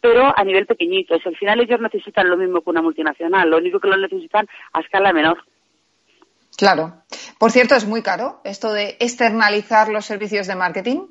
pero 0.00 0.32
a 0.34 0.42
nivel 0.42 0.66
pequeñito. 0.66 1.14
Es 1.14 1.26
al 1.26 1.36
final 1.36 1.60
ellos 1.60 1.80
necesitan 1.80 2.30
lo 2.30 2.38
mismo 2.38 2.62
que 2.62 2.70
una 2.70 2.82
multinacional, 2.82 3.50
lo 3.50 3.58
único 3.58 3.78
que 3.78 3.88
lo 3.88 3.96
necesitan 3.98 4.48
a 4.72 4.80
escala 4.80 5.12
menor. 5.12 5.44
Claro. 6.56 7.04
Por 7.38 7.50
cierto, 7.50 7.74
es 7.74 7.86
muy 7.86 8.02
caro 8.02 8.40
esto 8.44 8.72
de 8.72 8.96
externalizar 9.00 9.88
los 9.88 10.06
servicios 10.06 10.46
de 10.46 10.56
marketing. 10.56 11.06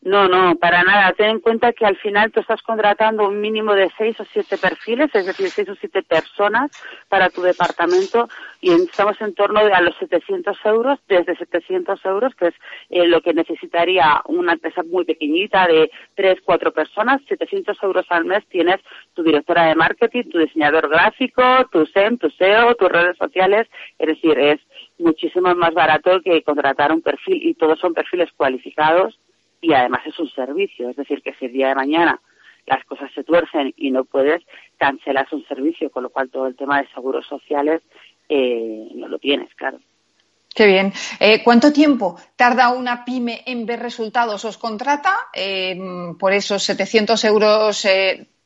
No, 0.00 0.28
no, 0.28 0.54
para 0.54 0.84
nada. 0.84 1.12
Ten 1.12 1.30
en 1.30 1.40
cuenta 1.40 1.72
que 1.72 1.84
al 1.84 1.96
final 1.96 2.30
tú 2.30 2.38
estás 2.38 2.62
contratando 2.62 3.26
un 3.26 3.40
mínimo 3.40 3.74
de 3.74 3.90
seis 3.98 4.18
o 4.20 4.24
siete 4.32 4.56
perfiles, 4.56 5.10
es 5.12 5.26
decir, 5.26 5.50
seis 5.50 5.68
o 5.68 5.74
siete 5.74 6.04
personas 6.04 6.70
para 7.08 7.30
tu 7.30 7.42
departamento 7.42 8.28
y 8.60 8.70
estamos 8.72 9.20
en 9.20 9.34
torno 9.34 9.58
a 9.58 9.80
los 9.80 9.96
700 9.96 10.56
euros, 10.66 11.00
desde 11.08 11.36
700 11.36 12.04
euros, 12.04 12.32
que 12.36 12.46
es 12.46 12.54
eh, 12.90 13.08
lo 13.08 13.20
que 13.22 13.34
necesitaría 13.34 14.22
una 14.26 14.52
empresa 14.52 14.84
muy 14.84 15.04
pequeñita 15.04 15.66
de 15.66 15.90
tres, 16.14 16.38
cuatro 16.44 16.72
personas. 16.72 17.20
700 17.28 17.76
euros 17.82 18.06
al 18.10 18.24
mes 18.24 18.46
tienes 18.48 18.76
tu 19.14 19.24
directora 19.24 19.64
de 19.64 19.74
marketing, 19.74 20.30
tu 20.30 20.38
diseñador 20.38 20.88
gráfico, 20.88 21.42
tu 21.72 21.84
SEM, 21.86 22.18
tu 22.18 22.30
SEO, 22.30 22.76
tus 22.76 22.88
redes 22.88 23.16
sociales. 23.16 23.66
Es 23.98 24.06
decir, 24.06 24.38
es 24.38 24.60
muchísimo 24.96 25.52
más 25.56 25.74
barato 25.74 26.20
que 26.22 26.42
contratar 26.44 26.92
un 26.92 27.02
perfil 27.02 27.40
y 27.42 27.54
todos 27.54 27.80
son 27.80 27.94
perfiles 27.94 28.30
cualificados 28.36 29.18
y 29.60 29.72
además 29.72 30.00
es 30.06 30.18
un 30.18 30.30
servicio, 30.30 30.88
es 30.90 30.96
decir, 30.96 31.22
que 31.22 31.34
si 31.34 31.46
el 31.46 31.52
día 31.52 31.68
de 31.68 31.74
mañana 31.74 32.20
las 32.66 32.84
cosas 32.84 33.10
se 33.14 33.24
tuercen 33.24 33.72
y 33.76 33.90
no 33.90 34.04
puedes, 34.04 34.42
cancelas 34.76 35.32
un 35.32 35.44
servicio, 35.46 35.90
con 35.90 36.02
lo 36.02 36.10
cual 36.10 36.30
todo 36.30 36.46
el 36.46 36.56
tema 36.56 36.80
de 36.80 36.88
seguros 36.88 37.26
sociales 37.26 37.82
eh, 38.28 38.88
no 38.94 39.08
lo 39.08 39.18
tienes, 39.18 39.52
claro. 39.54 39.78
Qué 40.54 40.66
bien. 40.66 40.92
Eh, 41.20 41.42
¿Cuánto 41.44 41.72
tiempo 41.72 42.16
tarda 42.36 42.70
una 42.70 43.04
pyme 43.04 43.42
en 43.46 43.64
ver 43.64 43.80
resultados? 43.80 44.44
¿Os 44.44 44.58
contrata 44.58 45.14
eh, 45.32 45.78
por 46.18 46.32
esos 46.32 46.62
700 46.62 47.24
euros 47.24 47.86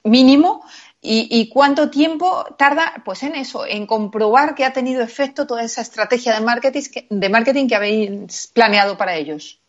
mínimo? 0.04 0.64
¿Y, 1.00 1.26
¿Y, 1.30 1.48
cuánto 1.48 1.90
tiempo 1.90 2.44
tarda 2.56 3.02
pues 3.04 3.24
en 3.24 3.34
eso, 3.34 3.66
en 3.66 3.86
comprobar 3.86 4.54
que 4.54 4.64
ha 4.64 4.72
tenido 4.72 5.02
efecto 5.02 5.48
toda 5.48 5.64
esa 5.64 5.80
estrategia 5.80 6.34
de 6.34 6.44
marketing, 6.44 6.82
de 7.10 7.28
marketing 7.28 7.66
que 7.66 7.74
habéis 7.74 8.52
planeado 8.54 8.96
para 8.96 9.16
ellos? 9.16 9.61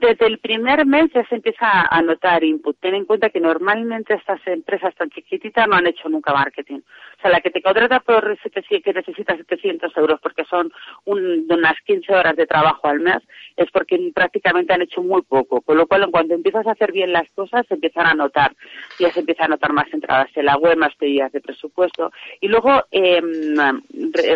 Desde 0.00 0.26
el 0.26 0.38
primer 0.38 0.86
mes 0.86 1.10
ya 1.12 1.24
se 1.26 1.34
empieza 1.34 1.86
a 1.90 2.00
notar 2.00 2.42
input. 2.42 2.78
Ten 2.80 2.94
en 2.94 3.04
cuenta 3.04 3.28
que 3.28 3.38
normalmente 3.38 4.14
estas 4.14 4.40
empresas 4.46 4.94
tan 4.94 5.10
chiquititas 5.10 5.68
no 5.68 5.76
han 5.76 5.86
hecho 5.86 6.08
nunca 6.08 6.32
marketing. 6.32 6.78
O 6.78 7.20
sea, 7.20 7.30
la 7.30 7.42
que 7.42 7.50
te 7.50 7.60
contrata 7.60 8.00
por 8.00 8.38
que 8.40 8.92
necesita 8.94 9.36
700 9.36 9.94
euros 9.98 10.18
porque 10.22 10.44
son 10.44 10.72
unas 11.04 11.74
15 11.84 12.14
horas 12.14 12.34
de 12.34 12.46
trabajo 12.46 12.88
al 12.88 13.00
mes, 13.00 13.18
es 13.56 13.70
porque 13.70 13.98
prácticamente 14.14 14.72
han 14.72 14.80
hecho 14.80 15.02
muy 15.02 15.20
poco. 15.20 15.60
Con 15.60 15.76
lo 15.76 15.86
cual, 15.86 16.04
en 16.04 16.10
cuanto 16.10 16.32
empiezas 16.32 16.66
a 16.66 16.72
hacer 16.72 16.92
bien 16.92 17.12
las 17.12 17.28
cosas, 17.32 17.66
se 17.66 17.74
empiezan 17.74 18.06
a 18.06 18.14
notar. 18.14 18.52
Ya 18.98 19.10
se 19.10 19.20
empiezan 19.20 19.46
a 19.46 19.56
notar 19.56 19.74
más 19.74 19.92
entradas 19.92 20.30
en 20.34 20.46
la 20.46 20.56
web, 20.56 20.78
más 20.78 20.94
pedidas 20.94 21.30
de 21.32 21.42
presupuesto. 21.42 22.10
Y 22.40 22.48
luego, 22.48 22.84
eh, 22.90 23.20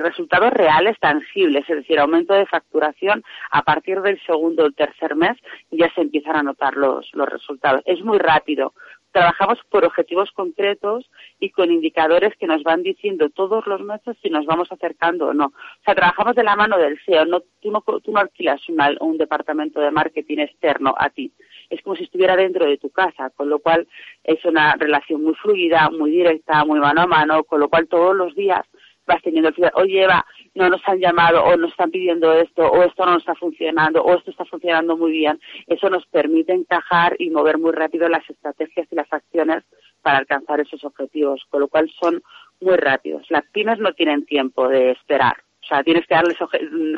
resultados 0.03 0.53
reales, 0.53 0.98
tangibles, 1.00 1.64
es 1.70 1.77
decir, 1.77 1.98
aumento 1.98 2.35
de 2.35 2.44
facturación 2.44 3.22
a 3.50 3.62
partir 3.62 4.03
del 4.03 4.20
segundo 4.27 4.64
o 4.64 4.70
tercer 4.72 5.16
mes, 5.16 5.38
ya 5.71 5.93
se 5.95 6.01
empiezan 6.01 6.37
a 6.37 6.43
notar 6.43 6.77
los, 6.77 7.09
los 7.14 7.29
resultados. 7.29 7.83
Es 7.87 8.03
muy 8.03 8.19
rápido 8.19 8.75
trabajamos 9.14 9.61
por 9.71 9.85
objetivos 9.85 10.33
concretos 10.33 11.09
y 11.38 11.51
con 11.51 11.71
indicadores 11.71 12.35
que 12.37 12.49
nos 12.49 12.64
van 12.64 12.83
diciendo 12.83 13.31
todos 13.31 13.64
los 13.69 13.81
meses 13.81 14.17
si 14.21 14.29
nos 14.29 14.45
vamos 14.45 14.71
acercando 14.73 15.29
o 15.29 15.33
no. 15.33 15.47
O 15.47 15.85
sea, 15.85 15.95
trabajamos 15.95 16.35
de 16.35 16.43
la 16.43 16.57
mano 16.57 16.77
del 16.77 16.99
SEO, 17.07 17.25
no, 17.25 17.40
tú, 17.61 17.71
no, 17.71 17.81
tú 17.81 18.11
no 18.11 18.19
alquilas 18.19 18.61
un 19.01 19.17
departamento 19.17 19.81
de 19.81 19.93
marketing 19.93 20.38
externo 20.38 20.97
a 20.99 21.11
ti. 21.11 21.33
Es 21.71 21.81
como 21.83 21.95
si 21.95 22.03
estuviera 22.03 22.35
dentro 22.35 22.67
de 22.67 22.77
tu 22.77 22.90
casa, 22.90 23.31
con 23.31 23.49
lo 23.49 23.61
cual 23.61 23.87
es 24.25 24.45
una 24.45 24.75
relación 24.75 25.23
muy 25.23 25.35
fluida, 25.35 25.90
muy 25.90 26.11
directa, 26.11 26.64
muy 26.64 26.81
mano 26.81 27.03
a 27.03 27.07
mano, 27.07 27.45
con 27.45 27.61
lo 27.61 27.69
cual 27.69 27.87
todos 27.87 28.17
los 28.17 28.35
días 28.35 28.67
vas 29.07 29.23
teniendo 29.23 29.51
el 29.51 29.55
feedback, 29.55 29.77
oye 29.77 30.03
Eva, 30.03 30.27
no 30.55 30.69
nos 30.69 30.81
han 30.87 30.99
llamado 30.99 31.43
o 31.45 31.57
nos 31.57 31.71
están 31.71 31.90
pidiendo 31.90 32.33
esto 32.33 32.62
o 32.62 32.83
esto 32.83 33.05
no 33.05 33.19
está 33.19 33.35
funcionando 33.35 34.03
o 34.03 34.14
esto 34.14 34.31
está 34.31 34.45
funcionando 34.45 34.97
muy 34.97 35.12
bien. 35.12 35.40
Eso 35.67 35.90
nos 35.90 36.07
permite 36.07 36.53
encajar 36.53 37.17
y 37.19 37.31
mover 37.31 37.59
muy 37.59 37.73
rápido 37.73 38.09
las 38.09 38.29
estrategias 38.29 38.87
y 38.90 38.95
las 38.95 39.12
acciones 39.12 39.64
para 40.03 40.19
alcanzar 40.19 40.61
esos 40.61 40.85
objetivos, 40.85 41.45
con 41.51 41.61
lo 41.61 41.69
cual 41.69 41.90
son 42.01 42.23
muy 42.61 42.77
rápidos. 42.77 43.27
Las 43.31 43.45
pymes 43.53 43.79
no 43.79 43.93
tienen 43.93 44.25
tiempo 44.25 44.69
de 44.69 44.93
esperar. 44.93 45.37
O 45.62 45.67
sea, 45.67 45.83
tienes 45.83 46.07
que 46.07 46.14
darles 46.14 46.37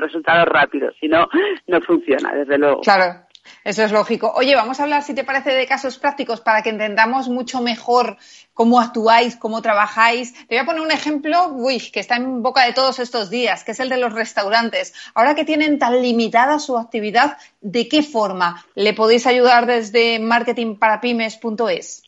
resultados 0.01 0.49
rápidos, 0.49 0.95
si 1.01 1.07
no, 1.07 1.29
no 1.69 1.81
funciona, 1.83 2.35
desde 2.35 2.59
luego. 2.59 2.81
Claro, 2.81 3.27
eso 3.65 3.83
es 3.83 3.93
lógico. 3.93 4.33
Oye, 4.35 4.55
vamos 4.55 4.81
a 4.81 4.85
hablar, 4.85 5.03
si 5.03 5.15
te 5.15 5.25
parece, 5.25 5.51
de 5.51 5.67
casos 5.67 5.99
prácticos 5.99 6.41
para 6.41 6.63
que 6.63 6.71
entendamos 6.71 7.29
mucho 7.29 7.61
mejor 7.61 8.17
cómo 8.55 8.81
actuáis, 8.81 9.37
cómo 9.37 9.61
trabajáis. 9.63 10.33
Te 10.47 10.55
voy 10.55 10.59
a 10.59 10.65
poner 10.65 10.81
un 10.81 10.93
ejemplo, 10.93 11.49
uy, 11.49 11.79
que 11.91 12.01
está 12.01 12.17
en 12.17 12.43
boca 12.43 12.65
de 12.65 12.73
todos 12.73 12.99
estos 12.99 13.31
días, 13.31 13.65
que 13.65 13.73
es 13.73 13.81
el 13.81 13.89
de 13.89 13.99
los 13.99 14.13
restaurantes. 14.13 14.95
Ahora 15.15 15.35
que 15.35 15.45
tienen 15.45 15.79
tan 15.79 16.01
limitada 16.01 16.59
su 16.59 16.79
actividad, 16.79 17.37
¿de 17.61 17.89
qué 17.89 18.03
forma 18.03 18.65
le 18.75 18.95
podéis 18.95 19.27
ayudar 19.27 19.67
desde 19.67 20.19
marketingparapymes.es? 20.19 22.06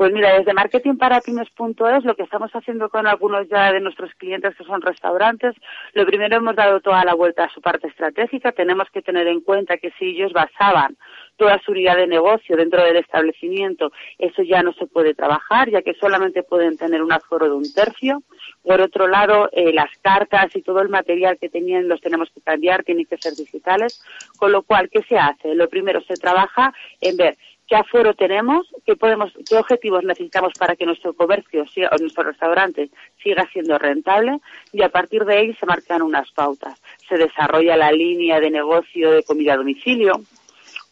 Pues 0.00 0.14
mira, 0.14 0.32
desde 0.38 0.54
marketingparapymes.es 0.54 2.04
lo 2.06 2.14
que 2.16 2.22
estamos 2.22 2.50
haciendo 2.52 2.88
con 2.88 3.06
algunos 3.06 3.46
ya 3.50 3.70
de 3.70 3.80
nuestros 3.80 4.10
clientes 4.14 4.56
que 4.56 4.64
son 4.64 4.80
restaurantes, 4.80 5.54
lo 5.92 6.06
primero 6.06 6.38
hemos 6.38 6.56
dado 6.56 6.80
toda 6.80 7.04
la 7.04 7.12
vuelta 7.12 7.44
a 7.44 7.52
su 7.52 7.60
parte 7.60 7.88
estratégica. 7.88 8.52
Tenemos 8.52 8.88
que 8.90 9.02
tener 9.02 9.26
en 9.26 9.42
cuenta 9.42 9.76
que 9.76 9.92
si 9.98 10.06
ellos 10.06 10.32
basaban 10.32 10.96
toda 11.36 11.60
su 11.60 11.72
unidad 11.72 11.96
de 11.96 12.06
negocio 12.06 12.56
dentro 12.56 12.82
del 12.82 12.96
establecimiento, 12.96 13.92
eso 14.18 14.42
ya 14.42 14.62
no 14.62 14.72
se 14.72 14.86
puede 14.86 15.12
trabajar, 15.12 15.68
ya 15.68 15.82
que 15.82 15.92
solamente 15.92 16.44
pueden 16.44 16.78
tener 16.78 17.02
un 17.02 17.12
aforo 17.12 17.50
de 17.50 17.56
un 17.56 17.70
tercio. 17.70 18.22
Por 18.62 18.80
otro 18.80 19.06
lado, 19.06 19.50
eh, 19.52 19.70
las 19.74 19.90
cartas 20.00 20.56
y 20.56 20.62
todo 20.62 20.80
el 20.80 20.88
material 20.88 21.36
que 21.38 21.50
tenían 21.50 21.88
los 21.88 22.00
tenemos 22.00 22.30
que 22.30 22.40
cambiar, 22.40 22.84
tienen 22.84 23.04
que 23.04 23.18
ser 23.18 23.34
digitales. 23.34 24.02
Con 24.38 24.50
lo 24.50 24.62
cual, 24.62 24.88
¿qué 24.88 25.02
se 25.02 25.18
hace? 25.18 25.54
Lo 25.54 25.68
primero 25.68 26.00
se 26.00 26.14
trabaja 26.14 26.72
en 27.02 27.18
ver 27.18 27.36
qué 27.70 27.76
aforo 27.76 28.14
tenemos, 28.14 28.66
qué 28.84 28.96
podemos, 28.96 29.32
qué 29.48 29.56
objetivos 29.56 30.02
necesitamos 30.02 30.52
para 30.58 30.74
que 30.74 30.84
nuestro 30.84 31.14
comercio 31.14 31.62
o 31.62 31.96
nuestro 31.98 32.24
restaurante 32.24 32.90
siga 33.22 33.48
siendo 33.52 33.78
rentable 33.78 34.40
y 34.72 34.82
a 34.82 34.88
partir 34.88 35.24
de 35.24 35.36
ahí 35.36 35.54
se 35.54 35.66
marcan 35.66 36.02
unas 36.02 36.28
pautas. 36.32 36.82
Se 37.08 37.16
desarrolla 37.16 37.76
la 37.76 37.92
línea 37.92 38.40
de 38.40 38.50
negocio 38.50 39.12
de 39.12 39.22
comida 39.22 39.54
a 39.54 39.56
domicilio, 39.56 40.14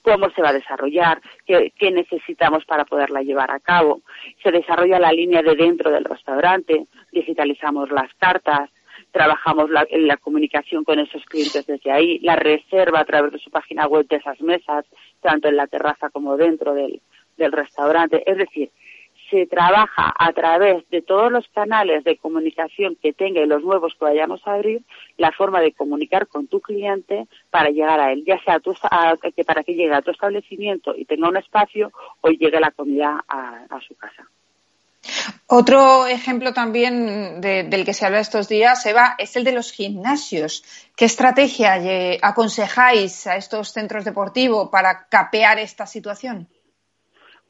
cómo 0.03 0.31
se 0.31 0.41
va 0.41 0.51
a 0.51 0.53
desarrollar, 0.53 1.21
qué, 1.45 1.73
qué, 1.77 1.91
necesitamos 1.91 2.65
para 2.65 2.85
poderla 2.85 3.23
llevar 3.23 3.51
a 3.51 3.59
cabo. 3.59 4.03
Se 4.41 4.53
desarrolla 4.53 5.01
la 5.01 5.11
línea 5.11 5.43
de 5.43 5.57
dentro 5.57 5.91
del 5.91 6.05
restaurante, 6.05 6.87
digitalizamos 7.11 7.91
las 7.91 8.15
cartas, 8.15 8.71
trabajamos 9.11 9.71
la, 9.71 9.87
la 9.91 10.17
comunicación 10.17 10.85
con 10.85 10.99
esos 10.99 11.25
clientes 11.27 11.67
desde 11.67 11.91
ahí, 11.91 12.19
la 12.21 12.37
reserva 12.37 13.01
a 13.01 13.05
través 13.05 13.33
de 13.33 13.39
su 13.39 13.51
página 13.51 13.87
web 13.87 14.07
de 14.09 14.17
esas 14.17 14.41
mesas, 14.41 14.85
tanto 15.21 15.49
en 15.49 15.57
la 15.57 15.67
terraza 15.67 16.11
como 16.11 16.37
dentro 16.37 16.75
del, 16.75 17.01
del 17.37 17.53
restaurante. 17.53 18.23
Es 18.31 18.37
decir, 18.37 18.71
se 19.31 19.47
trabaja 19.47 20.13
a 20.19 20.33
través 20.33 20.89
de 20.91 21.03
todos 21.03 21.31
los 21.31 21.47
canales 21.49 22.05
de 22.05 22.17
comunicación 22.17 22.97
que 23.01 23.13
tenga 23.13 23.41
y 23.41 23.47
los 23.47 23.63
nuevos 23.63 23.95
que 23.95 24.05
vayamos 24.05 24.41
a 24.47 24.55
abrir, 24.55 24.83
la 25.17 25.33
forma 25.33 25.61
de 25.61 25.73
comunicar 25.73 26.27
con 26.29 26.47
tu 26.47 26.61
cliente 26.61 27.27
para 27.51 27.71
llegar 27.71 28.01
a 28.01 28.13
él, 28.13 28.25
ya 28.27 28.41
sea 28.43 28.61
que 29.35 29.45
para 29.45 29.65
que 29.65 29.75
llegue 29.75 29.95
a 29.95 30.03
tu 30.03 30.11
establecimiento 30.11 30.95
y 30.97 31.05
tenga 31.05 31.29
un 31.29 31.37
espacio 31.37 31.93
o 32.21 32.31
llegue 32.31 32.61
la 32.61 32.71
comida 32.71 33.25
a 33.29 33.81
su 33.87 33.95
casa. 33.97 34.29
Otro 35.47 36.07
ejemplo 36.07 36.53
también 36.53 37.41
del 37.41 37.85
que 37.85 37.95
se 37.95 38.05
habla 38.05 38.21
estos 38.21 38.49
días, 38.49 38.85
Eva, 38.85 39.15
es 39.19 39.35
el 39.37 39.45
de 39.45 39.53
los 39.53 39.73
gimnasios. 39.73 40.63
¿Qué 40.97 41.05
estrategia 41.07 41.81
aconsejáis 42.21 43.27
a 43.27 43.37
estos 43.37 43.73
centros 43.73 44.05
deportivos 44.05 44.69
para 44.71 45.09
capear 45.09 45.59
esta 45.59 45.87
situación? 45.87 46.49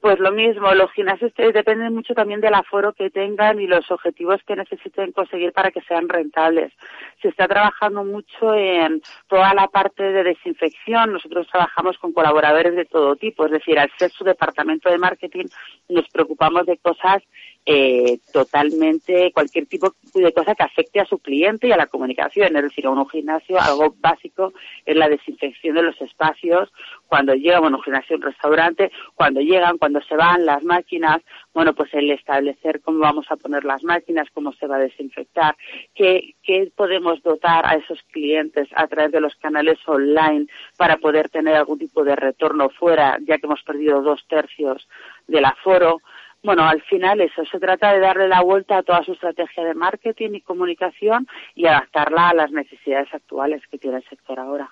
Pues 0.01 0.21
lo 0.21 0.31
mismo, 0.31 0.73
los 0.75 0.93
gimnasios 0.93 1.33
dependen 1.35 1.93
mucho 1.93 2.15
también 2.15 2.41
del 2.41 2.55
aforo 2.55 2.93
que 2.93 3.11
tengan 3.11 3.61
y 3.61 3.67
los 3.67 3.91
objetivos 3.91 4.41
que 4.47 4.55
necesiten 4.55 5.11
conseguir 5.11 5.53
para 5.53 5.73
que 5.73 5.81
sean 5.83 6.09
rentables. 6.09 6.73
Se 7.21 7.29
está 7.29 7.49
trabajando 7.49 8.05
mucho 8.05 8.55
en 8.55 9.03
toda 9.27 9.53
la 9.55 9.67
parte 9.67 10.05
de 10.05 10.23
desinfección. 10.23 11.13
Nosotros 11.13 11.49
trabajamos 11.51 11.99
con 11.99 12.13
colaboradores 12.13 12.77
de 12.77 12.85
todo 12.85 13.17
tipo, 13.17 13.47
es 13.47 13.51
decir, 13.51 13.77
al 13.77 13.91
ser 13.99 14.13
su 14.13 14.23
departamento 14.23 14.89
de 14.89 14.99
marketing 14.99 15.47
nos 15.89 16.09
preocupamos 16.11 16.65
de 16.67 16.79
cosas 16.79 17.23
eh, 17.67 18.19
totalmente 18.33 19.31
cualquier 19.33 19.67
tipo 19.67 19.95
de 20.15 20.33
cosa 20.33 20.55
que 20.55 20.63
afecte 20.63 21.01
a 21.01 21.05
su 21.05 21.19
cliente 21.19 21.69
y 21.69 21.73
a 21.73 21.77
la 21.77 21.87
comunicación. 21.87 22.57
Es 22.57 22.63
decir, 22.63 22.87
a 22.87 22.91
un 22.91 23.09
gimnasio 23.09 23.61
algo 23.61 23.95
básico 23.99 24.53
es 24.87 24.97
la 24.97 25.09
desinfección 25.09 25.75
de 25.75 25.83
los 25.83 26.01
espacios 26.01 26.73
cuando 27.07 27.35
llega, 27.35 27.61
bueno, 27.61 27.77
un 27.77 27.83
gimnasio, 27.83 28.17
un 28.17 28.23
restaurante, 28.23 28.91
cuando 29.15 29.41
llegan, 29.41 29.79
cuando 29.79 30.01
se 30.03 30.17
van 30.17 30.47
las 30.47 30.63
máquinas, 30.65 31.21
bueno, 31.53 31.75
pues 31.75 31.93
el 31.95 32.11
establecer 32.11 32.81
cómo 32.81 33.01
vamos 33.01 33.27
a 33.31 33.37
poner 33.37 33.65
las 33.65 33.83
máquinas, 33.85 34.29
cómo 34.33 34.53
se 34.53 34.67
va 34.67 34.77
a 34.77 34.81
desinfectar, 34.81 35.57
qué, 35.95 36.35
qué 36.43 36.73
podemos 36.75 37.23
dotar 37.23 37.67
a 37.67 37.75
esos 37.75 38.03
clientes 38.11 38.69
a 38.75 38.87
través 38.87 39.13
de 39.13 39.21
los 39.21 39.35
canales 39.37 39.79
online 39.87 40.47
para 40.77 40.97
poder 40.97 41.29
tener 41.29 41.55
algún 41.55 41.79
tipo 41.79 42.03
de 42.03 42.17
retorno 42.17 42.71
fuera, 42.71 43.19
ya 43.27 43.39
que 43.39 43.47
hemos 43.47 43.63
perdido 43.63 44.03
dos 44.03 44.25
tercios 44.29 44.89
del 45.27 45.45
aforo 45.45 46.01
bueno, 46.43 46.63
al 46.63 46.81
final 46.83 47.21
eso, 47.21 47.45
se 47.45 47.59
trata 47.59 47.93
de 47.93 48.01
darle 48.01 48.29
la 48.29 48.43
vuelta 48.43 48.79
a 48.79 48.83
toda 48.83 49.03
su 49.03 49.13
estrategia 49.13 49.65
de 49.65 49.75
marketing 49.75 50.31
y 50.35 50.41
comunicación 50.41 51.27
y 51.55 51.67
adaptarla 51.67 52.29
a 52.29 52.35
las 52.35 52.53
necesidades 52.53 53.13
actuales 53.13 53.63
que 53.71 53.79
tiene 53.79 53.99
el 53.99 54.09
sector 54.09 54.39
ahora. 54.39 54.71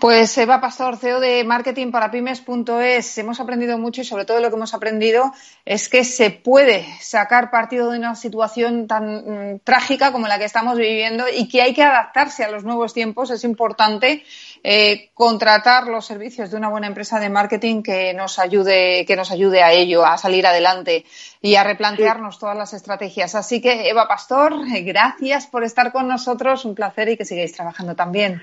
Pues 0.00 0.36
Eva 0.38 0.62
Pastor, 0.62 0.96
CEO 0.96 1.20
de 1.20 1.44
Marketing 1.44 1.90
para 1.90 2.10
Pymes.es, 2.10 3.18
hemos 3.18 3.38
aprendido 3.38 3.76
mucho 3.76 4.00
y 4.00 4.04
sobre 4.04 4.24
todo 4.24 4.40
lo 4.40 4.48
que 4.48 4.56
hemos 4.56 4.72
aprendido 4.72 5.32
es 5.66 5.90
que 5.90 6.04
se 6.04 6.30
puede 6.30 6.86
sacar 7.00 7.50
partido 7.50 7.90
de 7.90 7.98
una 7.98 8.14
situación 8.14 8.86
tan 8.86 9.54
mm, 9.54 9.60
trágica 9.60 10.10
como 10.10 10.26
la 10.26 10.38
que 10.38 10.46
estamos 10.46 10.78
viviendo 10.78 11.26
y 11.28 11.48
que 11.48 11.60
hay 11.60 11.74
que 11.74 11.82
adaptarse 11.82 12.44
a 12.44 12.50
los 12.50 12.64
nuevos 12.64 12.94
tiempos. 12.94 13.30
Es 13.30 13.44
importante 13.44 14.24
eh, 14.64 15.10
contratar 15.12 15.86
los 15.86 16.06
servicios 16.06 16.50
de 16.50 16.56
una 16.56 16.70
buena 16.70 16.86
empresa 16.86 17.20
de 17.20 17.28
marketing 17.28 17.82
que 17.82 18.14
nos 18.14 18.38
ayude, 18.38 19.04
que 19.06 19.16
nos 19.16 19.30
ayude 19.30 19.62
a 19.62 19.72
ello, 19.72 20.06
a 20.06 20.16
salir 20.16 20.46
adelante 20.46 21.04
y 21.42 21.56
a 21.56 21.64
replantearnos 21.64 22.38
todas 22.38 22.56
las 22.56 22.72
estrategias. 22.72 23.34
Así 23.34 23.60
que 23.60 23.90
Eva 23.90 24.08
Pastor, 24.08 24.54
gracias 24.82 25.46
por 25.46 25.62
estar 25.62 25.92
con 25.92 26.08
nosotros, 26.08 26.64
un 26.64 26.74
placer 26.74 27.10
y 27.10 27.16
que 27.18 27.26
sigáis 27.26 27.52
trabajando 27.52 27.94
también. 27.94 28.40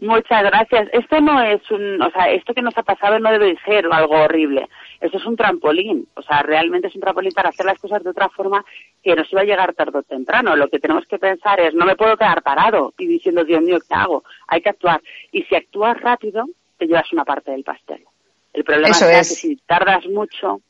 Muchas 0.00 0.44
gracias. 0.44 0.88
Esto 0.92 1.20
no 1.20 1.42
es 1.42 1.60
un, 1.70 2.00
o 2.00 2.10
sea, 2.10 2.30
esto 2.30 2.54
que 2.54 2.62
nos 2.62 2.76
ha 2.78 2.84
pasado 2.84 3.18
no 3.18 3.32
debe 3.32 3.56
ser 3.64 3.86
algo 3.90 4.14
horrible. 4.14 4.68
Esto 5.00 5.18
es 5.18 5.26
un 5.26 5.36
trampolín, 5.36 6.06
o 6.14 6.22
sea, 6.22 6.42
realmente 6.42 6.86
es 6.86 6.94
un 6.94 7.00
trampolín 7.00 7.32
para 7.32 7.48
hacer 7.48 7.66
las 7.66 7.78
cosas 7.78 8.04
de 8.04 8.10
otra 8.10 8.28
forma 8.28 8.64
que 9.02 9.16
nos 9.16 9.30
iba 9.32 9.40
a 9.40 9.44
llegar 9.44 9.74
tarde 9.74 9.98
o 9.98 10.02
temprano. 10.02 10.54
Lo 10.54 10.68
que 10.68 10.78
tenemos 10.78 11.04
que 11.06 11.18
pensar 11.18 11.58
es, 11.60 11.74
no 11.74 11.84
me 11.84 11.96
puedo 11.96 12.16
quedar 12.16 12.42
parado 12.42 12.94
y 12.96 13.06
diciendo, 13.06 13.44
Dios 13.44 13.60
mío, 13.60 13.78
¿qué 13.88 13.94
hago? 13.94 14.22
Hay 14.46 14.60
que 14.60 14.68
actuar. 14.68 15.00
Y 15.32 15.42
si 15.44 15.56
actúas 15.56 16.00
rápido, 16.00 16.46
te 16.76 16.86
llevas 16.86 17.12
una 17.12 17.24
parte 17.24 17.50
del 17.50 17.64
pastel. 17.64 18.04
El 18.52 18.64
problema 18.64 18.90
es 18.90 19.00
que 19.00 19.24
si 19.24 19.56
tardas 19.56 20.06
mucho, 20.06 20.60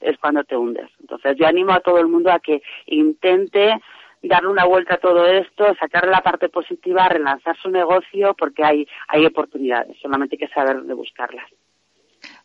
es 0.00 0.16
cuando 0.18 0.44
te 0.44 0.56
hundes. 0.56 0.88
Entonces, 1.00 1.36
yo 1.36 1.46
animo 1.46 1.72
a 1.72 1.80
todo 1.80 1.98
el 1.98 2.08
mundo 2.08 2.30
a 2.30 2.40
que 2.40 2.62
intente 2.86 3.78
darle 4.22 4.48
una 4.48 4.64
vuelta 4.64 4.94
a 4.94 4.98
todo 4.98 5.26
esto, 5.26 5.64
sacarle 5.78 6.10
la 6.10 6.22
parte 6.22 6.48
positiva, 6.48 7.08
relanzar 7.08 7.56
su 7.60 7.70
negocio, 7.70 8.34
porque 8.34 8.64
hay, 8.64 8.86
hay 9.08 9.26
oportunidades, 9.26 9.96
solamente 10.00 10.36
hay 10.36 10.46
que 10.46 10.54
saber 10.54 10.82
de 10.82 10.94
buscarlas. 10.94 11.46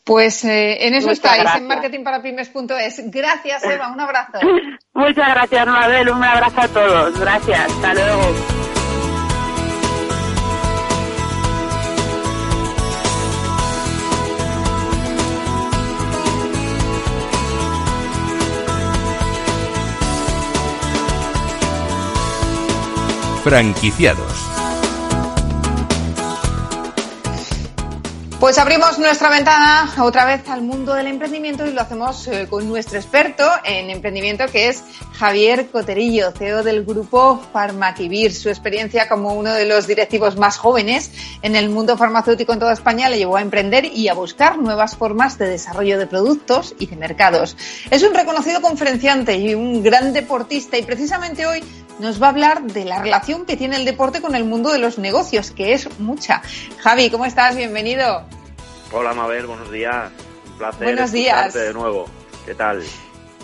Pues 0.03 0.43
eh, 0.43 0.85
en 0.85 0.95
eso 0.95 1.11
estáis, 1.11 1.55
en 1.55 1.65
marketingparapymes.es. 1.65 3.09
Gracias, 3.09 3.63
Eva, 3.63 3.91
un 3.91 3.99
abrazo. 3.99 4.39
Muchas 4.93 5.29
gracias, 5.29 5.67
Mabel, 5.67 6.09
un 6.09 6.23
abrazo 6.23 6.61
a 6.61 6.67
todos. 6.67 7.19
Gracias, 7.19 7.59
hasta 7.59 7.93
luego. 7.93 8.72
Franquiciados. 23.43 24.53
Pues 28.43 28.57
abrimos 28.57 28.99
nuestra 28.99 29.29
ventana 29.29 29.89
otra 29.99 30.25
vez 30.25 30.49
al 30.49 30.63
mundo 30.63 30.93
del 30.93 31.07
emprendimiento 31.07 31.65
y 31.65 31.71
lo 31.71 31.79
hacemos 31.79 32.27
eh, 32.27 32.45
con 32.49 32.67
nuestro 32.67 32.97
experto 32.97 33.49
en 33.63 33.89
emprendimiento 33.89 34.47
que 34.51 34.67
es 34.67 34.83
Javier 35.13 35.69
Coterillo, 35.69 36.31
CEO 36.31 36.61
del 36.61 36.83
grupo 36.83 37.41
Farmaquivir. 37.53 38.33
Su 38.33 38.49
experiencia 38.49 39.07
como 39.07 39.33
uno 39.33 39.53
de 39.53 39.65
los 39.65 39.87
directivos 39.87 40.35
más 40.35 40.57
jóvenes 40.57 41.11
en 41.41 41.55
el 41.55 41.69
mundo 41.69 41.95
farmacéutico 41.95 42.51
en 42.51 42.59
toda 42.59 42.73
España 42.73 43.07
le 43.07 43.17
llevó 43.17 43.37
a 43.37 43.41
emprender 43.41 43.85
y 43.85 44.09
a 44.09 44.13
buscar 44.13 44.57
nuevas 44.57 44.97
formas 44.97 45.37
de 45.37 45.47
desarrollo 45.47 45.97
de 45.97 46.07
productos 46.07 46.75
y 46.79 46.87
de 46.87 46.97
mercados. 46.97 47.55
Es 47.91 48.03
un 48.03 48.13
reconocido 48.13 48.61
conferenciante 48.61 49.37
y 49.37 49.55
un 49.55 49.81
gran 49.81 50.11
deportista 50.11 50.77
y 50.77 50.83
precisamente 50.83 51.45
hoy 51.45 51.63
nos 51.99 52.21
va 52.21 52.27
a 52.27 52.29
hablar 52.29 52.63
de 52.63 52.85
la 52.85 53.01
relación 53.01 53.45
que 53.45 53.57
tiene 53.57 53.75
el 53.75 53.85
deporte 53.85 54.21
con 54.21 54.35
el 54.35 54.45
mundo 54.45 54.71
de 54.71 54.79
los 54.79 54.97
negocios, 54.97 55.51
que 55.51 55.73
es 55.73 55.99
mucha. 55.99 56.41
Javi, 56.79 57.09
¿cómo 57.09 57.25
estás? 57.25 57.55
Bienvenido. 57.55 58.23
Hola, 58.91 59.13
Mabel, 59.13 59.47
buenos 59.47 59.71
días. 59.71 60.11
Un 60.51 60.57
placer 60.57 60.83
buenos 60.83 61.11
días. 61.11 61.53
de 61.53 61.73
nuevo. 61.73 62.05
¿Qué 62.45 62.55
tal? 62.55 62.83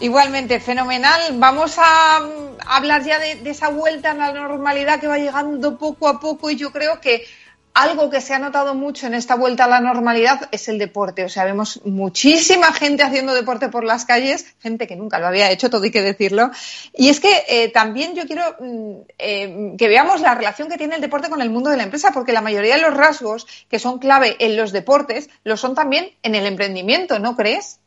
Igualmente, 0.02 0.60
fenomenal. 0.60 1.22
Vamos 1.36 1.76
a 1.78 2.20
hablar 2.66 3.04
ya 3.04 3.20
de, 3.20 3.36
de, 3.36 3.50
esa 3.50 3.70
vuelta 3.70 4.12
a 4.12 4.14
la 4.14 4.32
normalidad 4.32 5.00
que 5.00 5.08
va 5.08 5.18
llegando 5.18 5.78
poco 5.78 6.08
a 6.08 6.20
poco 6.20 6.50
y 6.50 6.56
yo 6.56 6.72
creo 6.72 7.02
que 7.02 7.26
algo 7.74 8.10
que 8.10 8.22
se 8.22 8.34
ha 8.34 8.40
notado 8.40 8.76
mucho 8.76 9.08
en 9.08 9.14
esta 9.14 9.36
vuelta 9.36 9.66
a 9.66 9.68
la 9.68 9.80
normalidad 9.80 10.50
es 10.52 10.68
el 10.70 10.78
deporte. 10.78 11.24
O 11.24 11.30
sea, 11.30 11.46
vemos 11.46 11.82
muchísima 11.86 12.74
gente 12.74 13.04
haciendo 13.04 13.34
deporte 13.34 13.70
por 13.70 13.84
las 13.84 14.06
calles, 14.06 14.56
gente 14.60 14.88
que 14.88 14.96
nunca 14.96 15.20
lo 15.20 15.28
había 15.28 15.52
hecho, 15.52 15.70
todo 15.70 15.84
hay 15.84 15.92
que 15.92 16.02
decirlo. 16.02 16.50
Y 16.94 17.10
es 17.10 17.20
que 17.20 17.44
eh, 17.48 17.70
también 17.70 18.16
yo 18.16 18.26
quiero 18.26 18.44
mm, 18.60 18.94
eh, 19.18 19.76
que 19.78 19.88
veamos 19.88 20.22
la 20.22 20.36
relación 20.36 20.70
que 20.70 20.78
tiene 20.78 20.96
el 20.96 21.02
deporte 21.02 21.30
con 21.30 21.42
el 21.42 21.50
mundo 21.50 21.70
de 21.70 21.78
la 21.78 21.84
empresa, 21.84 22.12
porque 22.14 22.34
la 22.34 22.42
mayoría 22.42 22.76
de 22.76 22.82
los 22.82 22.94
rasgos 22.94 23.48
que 23.70 23.80
son 23.80 24.00
clave 24.00 24.36
en 24.40 24.58
los 24.58 24.72
deportes 24.72 25.30
lo 25.44 25.58
son 25.58 25.76
también 25.76 26.12
en 26.24 26.36
el 26.36 26.46
emprendimiento, 26.46 27.20
¿no 27.20 27.36
crees? 27.36 27.80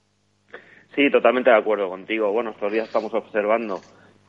Sí, 0.94 1.10
totalmente 1.10 1.50
de 1.50 1.56
acuerdo 1.56 1.88
contigo. 1.88 2.30
Bueno, 2.32 2.50
estos 2.50 2.70
días 2.70 2.86
estamos 2.86 3.14
observando 3.14 3.80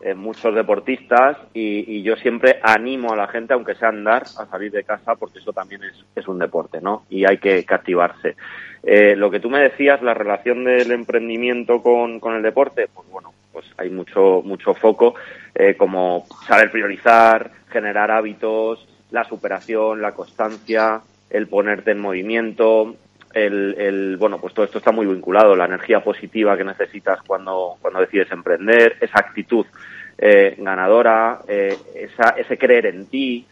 eh, 0.06 0.16
muchos 0.16 0.54
deportistas 0.54 1.38
y, 1.54 2.04
yo 2.04 2.18
siempre 2.18 2.60
animo 2.62 3.14
a 3.14 3.16
la 3.16 3.30
gente, 3.30 3.54
aunque 3.54 3.76
sea 3.76 3.88
andar, 3.88 4.24
a 4.38 4.46
salir 4.48 4.70
de 4.70 4.84
casa 4.84 5.16
porque 5.16 5.40
eso 5.40 5.54
también 5.54 5.82
es, 6.14 6.28
un 6.28 6.40
deporte, 6.40 6.82
¿no? 6.82 7.06
Y 7.10 7.24
hay 7.24 7.38
que, 7.38 7.64
activarse. 7.70 8.36
Eh, 8.84 9.16
lo 9.16 9.32
que 9.32 9.40
tú 9.40 9.50
me 9.50 9.62
decías, 9.62 10.02
la 10.02 10.14
relación 10.14 10.66
del 10.66 10.92
emprendimiento 10.92 11.82
con, 11.82 12.20
el 12.36 12.42
deporte, 12.42 12.90
pues 12.94 13.10
bueno, 13.10 13.32
pues 13.54 13.66
hay 13.78 13.92
mucho, 13.92 14.42
mucho 14.44 14.74
foco, 14.74 15.16
eh, 15.56 15.76
como 15.78 16.26
saber 16.48 16.70
priorizar, 16.70 17.52
generar 17.70 18.12
hábitos, 18.12 18.86
la 19.12 19.24
superación, 19.24 20.02
la 20.02 20.12
constancia, 20.12 21.00
el 21.30 21.48
ponerte 21.48 21.92
en 21.92 22.02
movimiento, 22.02 22.98
el, 23.34 23.76
el, 23.78 24.18
bueno, 24.18 24.40
pues 24.40 24.54
todo 24.54 24.66
esto 24.66 24.78
está 24.78 24.92
muy 24.92 25.06
vinculado, 25.06 25.56
la 25.56 25.66
energía 25.66 26.04
positiva 26.04 26.56
que 26.58 26.64
necesitas 26.64 27.22
cuando, 27.26 27.78
cuando 27.82 28.00
decides 28.00 28.32
emprender, 28.32 28.98
esa 29.02 29.20
actitud 29.20 29.66
eh, 30.18 30.56
ganadora, 30.58 31.40
eh, 31.48 31.76
esa, 31.96 32.36
ese 32.38 32.58
creer 32.58 32.86
en 32.88 33.08
ti, 33.08 33.46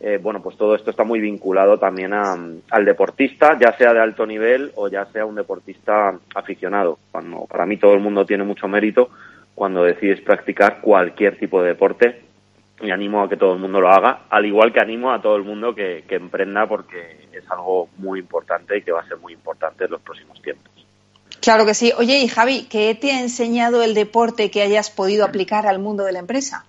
eh, 0.00 0.18
bueno, 0.22 0.40
pues 0.42 0.56
todo 0.56 0.74
esto 0.74 0.90
está 0.90 1.04
muy 1.04 1.20
vinculado 1.20 1.78
también 1.78 2.12
a, 2.12 2.36
al 2.70 2.84
deportista, 2.84 3.58
ya 3.58 3.76
sea 3.76 3.92
de 3.92 4.00
alto 4.00 4.26
nivel 4.26 4.70
o 4.76 4.88
ya 4.88 5.06
sea 5.06 5.24
un 5.26 5.34
deportista 5.34 6.18
aficionado. 6.34 6.98
Cuando, 7.10 7.46
para 7.46 7.66
mí 7.66 7.76
todo 7.76 7.94
el 7.94 8.00
mundo 8.00 8.24
tiene 8.24 8.44
mucho 8.44 8.68
mérito 8.68 9.10
cuando 9.54 9.82
decides 9.82 10.20
practicar 10.20 10.80
cualquier 10.80 11.36
tipo 11.36 11.60
de 11.60 11.68
deporte 11.68 12.27
y 12.80 12.90
animo 12.90 13.22
a 13.22 13.28
que 13.28 13.36
todo 13.36 13.54
el 13.54 13.58
mundo 13.58 13.80
lo 13.80 13.88
haga, 13.88 14.20
al 14.30 14.46
igual 14.46 14.72
que 14.72 14.80
animo 14.80 15.12
a 15.12 15.20
todo 15.20 15.36
el 15.36 15.44
mundo 15.44 15.74
que, 15.74 16.04
que 16.08 16.16
emprenda 16.16 16.66
porque 16.66 17.28
es 17.32 17.50
algo 17.50 17.88
muy 17.96 18.20
importante 18.20 18.78
y 18.78 18.82
que 18.82 18.92
va 18.92 19.00
a 19.00 19.08
ser 19.08 19.18
muy 19.18 19.32
importante 19.32 19.84
en 19.84 19.90
los 19.90 20.00
próximos 20.00 20.40
tiempos. 20.42 20.78
Claro 21.40 21.64
que 21.64 21.74
sí. 21.74 21.92
Oye, 21.96 22.18
y 22.18 22.28
Javi, 22.28 22.66
¿qué 22.68 22.94
te 22.94 23.12
ha 23.12 23.20
enseñado 23.20 23.82
el 23.82 23.94
deporte 23.94 24.50
que 24.50 24.62
hayas 24.62 24.90
podido 24.90 25.24
aplicar 25.24 25.66
al 25.66 25.78
mundo 25.78 26.04
de 26.04 26.12
la 26.12 26.18
empresa? 26.18 26.64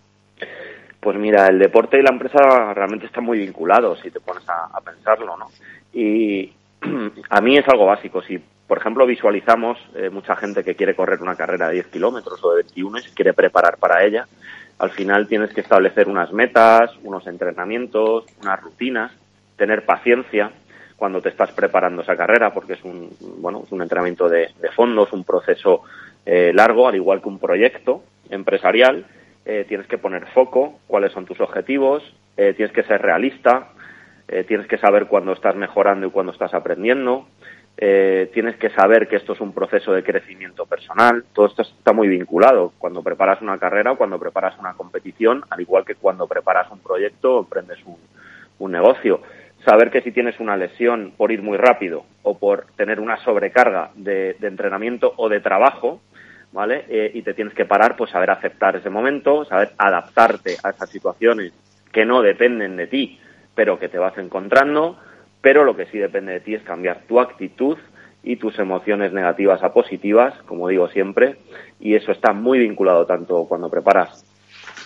Pues 0.99 1.17
mira, 1.17 1.47
el 1.47 1.59
deporte 1.59 1.97
y 1.97 2.03
la 2.03 2.11
empresa 2.11 2.73
realmente 2.73 3.05
están 3.05 3.23
muy 3.23 3.39
vinculados, 3.39 3.99
si 4.01 4.11
te 4.11 4.19
pones 4.19 4.43
a, 4.49 4.79
pensarlo, 4.81 5.37
¿no? 5.37 5.47
Y 5.93 6.51
a 7.29 7.41
mí 7.41 7.57
es 7.57 7.67
algo 7.67 7.85
básico. 7.85 8.21
Si, 8.21 8.37
por 8.67 8.77
ejemplo, 8.77 9.05
visualizamos 9.05 9.77
eh, 9.95 10.09
mucha 10.09 10.35
gente 10.35 10.63
que 10.63 10.75
quiere 10.75 10.95
correr 10.95 11.21
una 11.21 11.35
carrera 11.35 11.69
de 11.69 11.75
10 11.75 11.87
kilómetros 11.87 12.43
o 12.43 12.51
de 12.51 12.63
21 12.63 12.99
y 12.99 13.01
se 13.01 13.13
quiere 13.13 13.33
preparar 13.33 13.77
para 13.77 14.03
ella, 14.03 14.27
al 14.79 14.91
final 14.91 15.27
tienes 15.27 15.53
que 15.53 15.61
establecer 15.61 16.07
unas 16.07 16.31
metas, 16.31 16.91
unos 17.03 17.27
entrenamientos, 17.27 18.25
unas 18.41 18.61
rutinas, 18.61 19.11
tener 19.57 19.85
paciencia 19.85 20.51
cuando 20.95 21.21
te 21.21 21.29
estás 21.29 21.51
preparando 21.51 22.01
esa 22.01 22.15
carrera, 22.15 22.53
porque 22.53 22.73
es 22.73 22.83
un, 22.83 23.09
bueno, 23.39 23.63
es 23.65 23.71
un 23.71 23.81
entrenamiento 23.81 24.27
de, 24.27 24.49
de 24.59 24.71
fondo, 24.71 25.03
es 25.05 25.13
un 25.13 25.23
proceso 25.23 25.83
eh, 26.25 26.51
largo, 26.53 26.87
al 26.87 26.95
igual 26.95 27.21
que 27.21 27.29
un 27.29 27.39
proyecto 27.39 28.03
empresarial. 28.29 29.05
Eh, 29.45 29.65
tienes 29.67 29.87
que 29.87 29.97
poner 29.97 30.27
foco, 30.27 30.79
cuáles 30.87 31.11
son 31.11 31.25
tus 31.25 31.39
objetivos, 31.41 32.03
eh, 32.37 32.53
tienes 32.53 32.73
que 32.73 32.83
ser 32.83 33.01
realista, 33.01 33.69
tienes 34.47 34.67
que 34.67 34.77
saber 34.77 35.07
cuándo 35.07 35.33
estás 35.33 35.55
mejorando 35.55 36.05
y 36.05 36.11
cuándo 36.11 36.31
estás 36.31 36.53
aprendiendo, 36.53 37.25
tienes 38.33 38.57
que 38.57 38.69
saber 38.71 39.07
que 39.07 39.15
esto 39.15 39.33
es 39.33 39.41
un 39.41 39.53
proceso 39.53 39.93
de 39.93 40.03
crecimiento 40.03 40.65
personal. 40.65 41.23
Todo 41.33 41.45
esto 41.45 41.61
está 41.61 41.93
muy 41.93 42.07
vinculado. 42.07 42.73
Cuando 42.77 43.01
preparas 43.01 43.41
una 43.41 43.57
carrera, 43.57 43.95
cuando 43.95 44.19
preparas 44.19 44.57
una 44.59 44.73
competición, 44.73 45.43
al 45.49 45.61
igual 45.61 45.85
que 45.85 45.95
cuando 45.95 46.27
preparas 46.27 46.69
un 46.71 46.79
proyecto 46.79 47.37
o 47.37 47.39
emprendes 47.39 47.79
un, 47.85 47.97
un 48.59 48.71
negocio 48.71 49.21
saber 49.65 49.91
que 49.91 50.01
si 50.01 50.11
tienes 50.11 50.39
una 50.39 50.57
lesión 50.57 51.13
por 51.17 51.31
ir 51.31 51.41
muy 51.41 51.57
rápido 51.57 52.05
o 52.23 52.37
por 52.37 52.65
tener 52.75 52.99
una 52.99 53.17
sobrecarga 53.23 53.91
de, 53.95 54.35
entrenamiento 54.41 55.13
o 55.17 55.29
de 55.29 55.41
trabajo, 55.41 56.01
¿vale? 56.51 56.85
Eh, 56.89 57.11
y 57.13 57.21
te 57.21 57.33
tienes 57.33 57.53
que 57.53 57.65
parar, 57.65 57.95
pues 57.95 58.11
saber 58.11 58.31
aceptar 58.31 58.75
ese 58.75 58.89
momento, 58.89 59.45
saber 59.45 59.71
adaptarte 59.77 60.57
a 60.63 60.69
esas 60.69 60.89
situaciones 60.89 61.53
que 61.91 62.05
no 62.05 62.21
dependen 62.21 62.77
de 62.77 62.87
ti, 62.87 63.19
pero 63.55 63.79
que 63.79 63.89
te 63.89 63.97
vas 63.97 64.17
encontrando, 64.17 64.97
pero 65.41 65.63
lo 65.63 65.75
que 65.75 65.85
sí 65.87 65.97
depende 65.97 66.33
de 66.33 66.39
ti 66.39 66.55
es 66.55 66.63
cambiar 66.63 67.03
tu 67.07 67.19
actitud 67.19 67.77
y 68.23 68.35
tus 68.35 68.59
emociones 68.59 69.13
negativas 69.13 69.63
a 69.63 69.73
positivas, 69.73 70.33
como 70.45 70.67
digo 70.67 70.89
siempre, 70.89 71.37
y 71.79 71.95
eso 71.95 72.11
está 72.11 72.33
muy 72.33 72.59
vinculado 72.59 73.05
tanto 73.05 73.45
cuando 73.45 73.69
preparas 73.69 74.25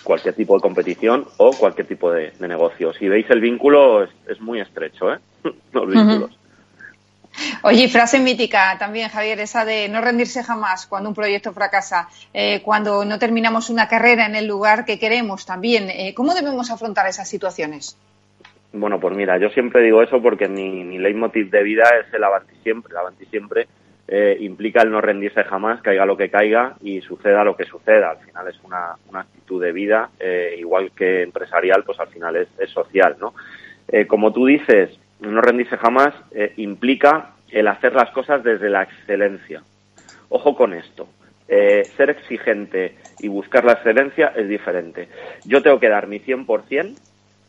cualquier 0.04 0.34
tipo 0.34 0.54
de 0.54 0.60
competición 0.60 1.26
o 1.38 1.50
cualquier 1.52 1.88
tipo 1.88 2.10
de, 2.12 2.32
negocio. 2.38 2.92
Si 2.94 3.08
veis 3.08 3.26
el 3.30 3.40
vínculo 3.40 4.04
es, 4.04 4.40
muy 4.40 4.60
estrecho, 4.60 5.12
¿eh? 5.12 5.18
los 5.72 5.88
vínculos. 5.88 6.38
Oye, 7.62 7.88
frase 7.88 8.20
mítica 8.20 8.76
también, 8.78 9.08
Javier, 9.08 9.40
esa 9.40 9.64
de 9.64 9.88
no 9.88 10.00
rendirse 10.00 10.44
jamás 10.44 10.86
cuando 10.86 11.08
un 11.08 11.14
proyecto 11.14 11.52
fracasa, 11.52 12.08
eh, 12.32 12.62
cuando 12.62 13.04
no 13.04 13.18
terminamos 13.18 13.70
una 13.70 13.88
carrera 13.88 14.26
en 14.26 14.36
el 14.36 14.46
lugar 14.46 14.84
que 14.84 15.00
queremos 15.00 15.44
también. 15.44 15.90
Eh, 15.90 16.14
¿Cómo 16.14 16.34
debemos 16.34 16.70
afrontar 16.70 17.08
esas 17.08 17.28
situaciones? 17.28 17.96
Bueno, 18.76 18.98
pues 18.98 19.16
mira, 19.16 19.38
yo 19.38 19.50
siempre 19.50 19.82
digo 19.82 20.02
eso 20.02 20.20
porque 20.20 20.48
mi, 20.48 20.82
mi 20.82 20.98
leitmotiv 20.98 21.48
de 21.48 21.62
vida 21.62 21.84
es 22.00 22.12
el 22.12 22.24
avanti 22.24 22.56
siempre, 22.64 22.90
el 22.90 22.98
avanti 22.98 23.24
siempre 23.26 23.68
eh, 24.08 24.36
implica 24.40 24.82
el 24.82 24.90
no 24.90 25.00
rendirse 25.00 25.44
jamás, 25.44 25.80
caiga 25.80 26.04
lo 26.04 26.16
que 26.16 26.28
caiga 26.28 26.74
y 26.82 27.00
suceda 27.00 27.44
lo 27.44 27.56
que 27.56 27.64
suceda. 27.64 28.10
Al 28.10 28.18
final 28.18 28.48
es 28.48 28.56
una, 28.64 28.96
actitud 29.14 29.62
de 29.62 29.70
vida, 29.70 30.10
eh, 30.18 30.56
igual 30.58 30.90
que 30.90 31.22
empresarial, 31.22 31.84
pues 31.84 32.00
al 32.00 32.08
final 32.08 32.36
es, 32.36 32.48
social, 32.70 33.16
¿no? 33.20 33.34
Eh, 33.86 34.06
como 34.06 34.32
tú 34.32 34.44
dices, 34.44 34.90
no 35.20 35.40
rendirse 35.40 35.76
jamás 35.76 36.12
implica 36.56 37.34
el 37.50 37.68
hacer 37.68 37.94
las 37.94 38.10
cosas 38.10 38.42
desde 38.42 38.68
la 38.68 38.82
excelencia. 38.82 39.62
Ojo 40.30 40.56
con 40.56 40.74
esto. 40.74 41.06
ser 41.46 42.10
exigente 42.10 42.96
y 43.20 43.28
buscar 43.28 43.64
la 43.64 43.74
excelencia 43.74 44.32
es 44.34 44.48
diferente. 44.48 45.08
Yo 45.44 45.62
tengo 45.62 45.78
que 45.78 45.88
dar 45.88 46.08
mi 46.08 46.18
100% 46.18 46.98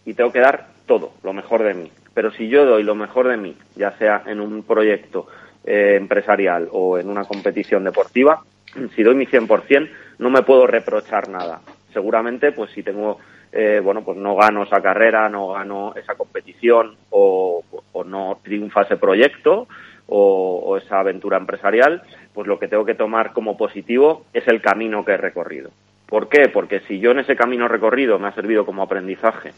y 0.06 0.14
tengo 0.14 0.32
que 0.32 0.40
dar 0.40 0.75
todo, 0.86 1.12
lo 1.24 1.34
mejor 1.34 1.64
de 1.64 1.74
mí. 1.74 1.92
Pero 2.14 2.32
si 2.32 2.48
yo 2.48 2.66
doy 2.66 2.84
lo 2.84 2.96
mejor 2.96 3.28
de 3.28 3.38
mí, 3.38 3.56
ya 3.76 3.92
sea 3.98 4.24
en 4.26 4.40
un 4.40 4.64
proyecto 4.64 5.28
eh, 5.66 5.96
empresarial 5.98 6.70
o 6.72 6.98
en 6.98 7.10
una 7.10 7.26
competición 7.26 7.84
deportiva, 7.84 8.44
si 8.96 9.04
doy 9.04 9.16
mi 9.16 9.26
100%, 9.26 9.90
no 10.20 10.30
me 10.30 10.44
puedo 10.44 10.68
reprochar 10.68 11.30
nada. 11.30 11.62
Seguramente, 11.94 12.52
pues 12.52 12.72
si 12.72 12.84
tengo, 12.84 13.20
eh, 13.52 13.82
bueno, 13.84 14.04
pues 14.04 14.18
no 14.18 14.36
gano 14.36 14.64
esa 14.64 14.82
carrera, 14.82 15.30
no 15.30 15.50
gano 15.50 15.94
esa 15.96 16.16
competición 16.16 16.96
o, 17.10 17.64
no 18.06 18.38
triunfa 18.44 18.84
ese 18.84 18.98
proyecto 18.98 19.68
o, 20.08 20.62
o, 20.64 20.78
esa 20.78 21.00
aventura 21.00 21.38
empresarial, 21.38 22.04
pues 22.34 22.48
lo 22.48 22.60
que 22.60 22.68
tengo 22.68 22.86
que 22.86 22.94
tomar 22.94 23.34
como 23.34 23.58
positivo 23.58 24.26
es 24.34 24.48
el 24.48 24.62
camino 24.62 25.04
que 25.04 25.14
he 25.14 25.18
recorrido. 25.18 25.72
¿Por 26.06 26.30
qué? 26.30 26.50
Porque 26.50 26.82
si 26.82 27.00
yo 27.00 27.12
en 27.12 27.20
ese 27.20 27.36
camino 27.36 27.68
recorrido 27.68 28.20
me 28.20 28.28
ha 28.28 28.34
servido 28.34 28.66
como 28.66 28.84
aprendizaje 28.84 29.54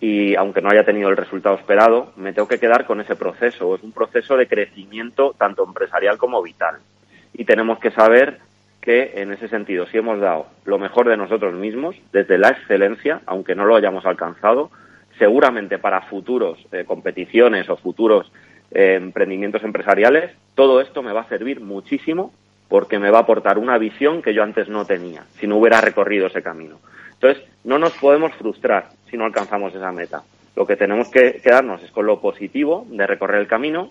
y 0.00 0.36
aunque 0.36 0.62
no 0.62 0.70
haya 0.70 0.84
tenido 0.84 1.08
el 1.08 1.16
resultado 1.16 1.56
esperado, 1.56 2.12
me 2.16 2.32
tengo 2.32 2.46
que 2.46 2.60
quedar 2.60 2.84
con 2.86 3.00
ese 3.00 3.16
proceso. 3.16 3.74
Es 3.74 3.82
un 3.82 3.92
proceso 3.92 4.36
de 4.36 4.46
crecimiento 4.46 5.34
tanto 5.36 5.64
empresarial 5.64 6.18
como 6.18 6.42
vital. 6.42 6.76
Y 7.34 7.44
tenemos 7.44 7.78
que 7.80 7.90
saber 7.90 8.38
que 8.80 9.12
en 9.16 9.32
ese 9.32 9.48
sentido, 9.48 9.86
si 9.86 9.98
hemos 9.98 10.20
dado 10.20 10.46
lo 10.64 10.78
mejor 10.78 11.08
de 11.08 11.16
nosotros 11.16 11.54
mismos, 11.54 11.96
desde 12.12 12.38
la 12.38 12.50
excelencia, 12.50 13.22
aunque 13.26 13.56
no 13.56 13.64
lo 13.64 13.74
hayamos 13.74 14.06
alcanzado, 14.06 14.70
seguramente 15.18 15.78
para 15.78 16.02
futuros 16.02 16.58
eh, 16.70 16.84
competiciones 16.84 17.68
o 17.68 17.76
futuros 17.76 18.30
eh, 18.70 18.94
emprendimientos 18.94 19.64
empresariales, 19.64 20.30
todo 20.54 20.80
esto 20.80 21.02
me 21.02 21.12
va 21.12 21.22
a 21.22 21.28
servir 21.28 21.60
muchísimo 21.60 22.32
porque 22.68 22.98
me 22.98 23.10
va 23.10 23.18
a 23.18 23.22
aportar 23.22 23.58
una 23.58 23.78
visión 23.78 24.22
que 24.22 24.34
yo 24.34 24.42
antes 24.42 24.68
no 24.68 24.84
tenía, 24.84 25.24
si 25.40 25.46
no 25.46 25.56
hubiera 25.56 25.80
recorrido 25.80 26.28
ese 26.28 26.42
camino. 26.42 26.78
Entonces, 27.14 27.42
no 27.64 27.78
nos 27.78 27.92
podemos 27.94 28.32
frustrar 28.34 28.88
si 29.10 29.16
no 29.16 29.24
alcanzamos 29.24 29.74
esa 29.74 29.92
meta. 29.92 30.22
Lo 30.56 30.66
que 30.66 30.76
tenemos 30.76 31.08
que 31.10 31.40
quedarnos 31.42 31.82
es 31.82 31.90
con 31.90 32.06
lo 32.06 32.20
positivo 32.20 32.86
de 32.88 33.06
recorrer 33.06 33.40
el 33.40 33.46
camino, 33.46 33.90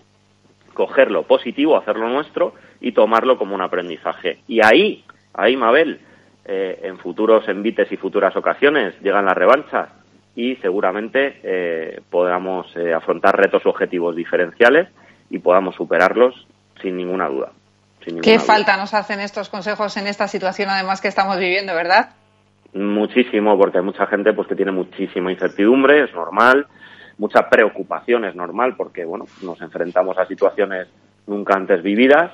coger 0.74 1.10
lo 1.10 1.22
positivo, 1.24 1.76
hacerlo 1.76 2.08
nuestro 2.08 2.54
y 2.80 2.92
tomarlo 2.92 3.38
como 3.38 3.54
un 3.54 3.62
aprendizaje. 3.62 4.38
Y 4.46 4.64
ahí, 4.64 5.04
ahí, 5.34 5.56
Mabel, 5.56 6.00
eh, 6.44 6.80
en 6.82 6.98
futuros 6.98 7.48
envites 7.48 7.90
y 7.92 7.96
futuras 7.96 8.36
ocasiones 8.36 8.94
llegan 9.02 9.26
las 9.26 9.36
revanchas 9.36 9.88
y 10.34 10.56
seguramente 10.56 11.40
eh, 11.42 12.00
podamos 12.10 12.74
eh, 12.76 12.94
afrontar 12.94 13.36
retos 13.36 13.66
objetivos 13.66 14.14
diferenciales 14.14 14.88
y 15.30 15.40
podamos 15.40 15.74
superarlos 15.74 16.46
sin 16.80 16.96
ninguna 16.96 17.28
duda. 17.28 17.50
¿Qué 18.22 18.38
falta 18.38 18.76
nos 18.76 18.94
hacen 18.94 19.20
estos 19.20 19.48
consejos 19.48 19.96
en 19.96 20.06
esta 20.06 20.28
situación 20.28 20.70
además 20.70 21.00
que 21.00 21.08
estamos 21.08 21.38
viviendo, 21.38 21.74
verdad? 21.74 22.10
Muchísimo, 22.74 23.56
porque 23.56 23.78
hay 23.78 23.84
mucha 23.84 24.06
gente 24.06 24.32
pues 24.32 24.46
que 24.46 24.56
tiene 24.56 24.72
muchísima 24.72 25.32
incertidumbre, 25.32 26.04
es 26.04 26.14
normal, 26.14 26.66
mucha 27.16 27.48
preocupación 27.48 28.24
es 28.24 28.34
normal, 28.34 28.74
porque 28.76 29.04
bueno, 29.04 29.26
nos 29.42 29.60
enfrentamos 29.60 30.18
a 30.18 30.26
situaciones 30.26 30.88
nunca 31.26 31.54
antes 31.54 31.82
vividas 31.82 32.32